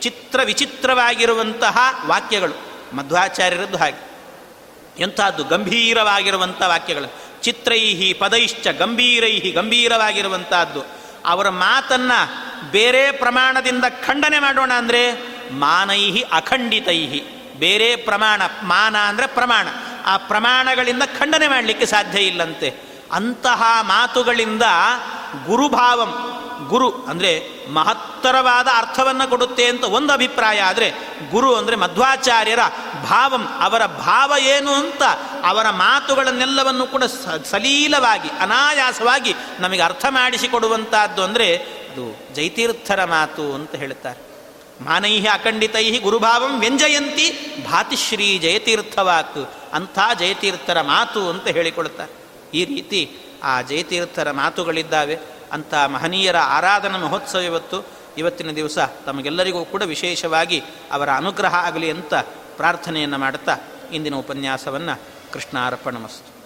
ಚಿತ್ರ 0.00 0.40
ವಿಚಿತ್ರವಾಗಿರುವಂತಹ 0.44 1.78
ವಾಕ್ಯಗಳು. 2.06 2.54
ಮಧ್ವಾಚಾರ್ಯರದ್ದು 2.96 3.76
ಹಾಗೆ. 3.76 4.10
ಎಂಥದ್ದು 4.98 5.44
ಗಂಭೀರವಾಗಿರುವಂಥ 5.44 6.62
ವಾಕ್ಯಗಳು. 6.66 7.12
ಚಿತ್ರೈ 7.42 8.12
ಪದೈಶ್ಚ 8.12 8.68
ಗಂಭೀರೈ 8.68 9.38
ಗಂಭೀರವಾಗಿರುವಂತಹದ್ದು 9.38 10.99
ಅವರ 11.26 11.48
ಮಾತನ್ನು 11.48 12.18
ಬೇರೆ 12.70 13.12
ಪ್ರಮಾಣದಿಂದ 13.12 13.84
ಖಂಡನೆ 14.06 14.38
ಮಾಡೋಣ 14.38 14.72
ಅಂದರೆ 14.72 15.30
ಮಾನೈಹಿ 15.52 16.20
ಅಖಂಡಿತೈಹಿ. 16.20 17.20
ಬೇರೆ 17.58 17.96
ಪ್ರಮಾಣ, 17.96 18.42
ಮಾನ 18.62 18.96
ಅಂದರೆ 18.96 19.26
ಪ್ರಮಾಣ. 19.26 19.68
ಆ 20.06 20.16
ಪ್ರಮಾಣಗಳಿಂದ 20.16 21.02
ಖಂಡನೆ 21.18 21.48
ಮಾಡಲಿಕ್ಕೆ 21.48 21.86
ಸಾಧ್ಯ 21.86 22.20
ಇಲ್ಲಂತೆ. 22.20 22.90
ಅಂತಹ 23.12 23.62
ಮಾತುಗಳಿಂದ 23.80 24.62
ಗುರುಭಾವಂ 25.46 26.12
ಗುರು 26.70 26.88
ಅಂದರೆ 27.08 27.30
ಮಹತ್ತರವಾದ 27.72 28.68
ಅರ್ಥವನ್ನು 28.76 29.26
ಕೊಡುತ್ತೆ 29.30 29.64
ಅಂತ 29.66 29.84
ಒಂದು 29.96 30.10
ಅಭಿಪ್ರಾಯ 30.12 30.58
ಆದರೆ 30.60 30.88
ಗುರು 31.30 31.50
ಅಂದರೆ 31.54 31.76
ಮಧ್ವಾಚಾರ್ಯರ 31.76 32.62
ಭಾವಂ, 33.04 33.44
ಅವರ 33.60 33.82
ಭಾವ 33.86 34.32
ಏನು 34.54 34.72
ಅಂತ 34.72 35.02
ಅವರ 35.44 35.66
ಮಾತುಗಳನ್ನೆಲ್ಲವನ್ನು 35.70 36.86
ಕೂಡ 36.86 37.04
ಸಲೀಲವಾಗಿ, 37.50 38.30
ಅನಾಯಾಸವಾಗಿ 38.40 39.34
ನಮಗೆ 39.60 39.82
ಅರ್ಥ 39.82 40.06
ಮಾಡಿಸಿಕೊಡುವಂತಹದ್ದು 40.10 41.22
ಅಂದರೆ 41.22 41.48
ಅದು 41.90 42.04
ಜೈತೀರ್ಥರ 42.34 43.00
ಮಾತು 43.04 43.44
ಅಂತ 43.54 43.74
ಹೇಳ್ತಾರೆ. 43.74 44.20
ಮಾನೈ 44.84 45.14
ಅಖಂಡಿತೈ 45.26 45.86
ಗುರುಭಾವಂ 45.98 46.52
ವ್ಯಂಜಯಂತಿ 46.60 47.26
ಭಾತಿಶ್ರೀ 47.70 48.28
ಜಯತೀರ್ಥವಾತು 48.38 49.42
ಅಂಥ 49.72 49.98
ಜಯತೀರ್ಥರ 50.18 50.78
ಮಾತು 50.92 51.22
ಅಂತ 51.30 51.46
ಹೇಳಿಕೊಳ್ತಾರೆ. 51.56 52.12
ಈ 52.54 52.62
ರೀತಿ 52.64 53.00
ಆ 53.42 53.52
ಜಯತೀರ್ಥರ 53.62 54.28
ಮಾತುಗಳಿದ್ದಾವೆ. 54.30 55.16
ಅಂಥ 55.52 55.74
ಮಹನೀಯರ 55.74 56.36
ಆರಾಧನಾ 56.36 56.98
ಮಹೋತ್ಸವ 56.98 57.38
ಇವತ್ತು, 57.38 57.86
ಇವತ್ತಿನ 58.18 58.50
ದಿವಸ 58.50 58.78
ತಮಗೆಲ್ಲರಿಗೂ 59.06 59.64
ಕೂಡ 59.64 59.82
ವಿಶೇಷವಾಗಿ 59.82 60.62
ಅವರ 60.92 61.10
ಅನುಗ್ರಹ 61.10 61.54
ಆಗಲಿ 61.54 61.90
ಅಂತ 61.90 62.14
ಪ್ರಾರ್ಥನೆಯನ್ನು 62.56 63.18
ಮಾಡುತ್ತಾ 63.18 63.56
ಇಂದಿನ 63.92 64.14
ಉಪನ್ಯಾಸವನ್ನು 64.14 65.00
ಕೃಷ್ಣಾರ್ಪಣಮಸ್ತು 65.32 66.40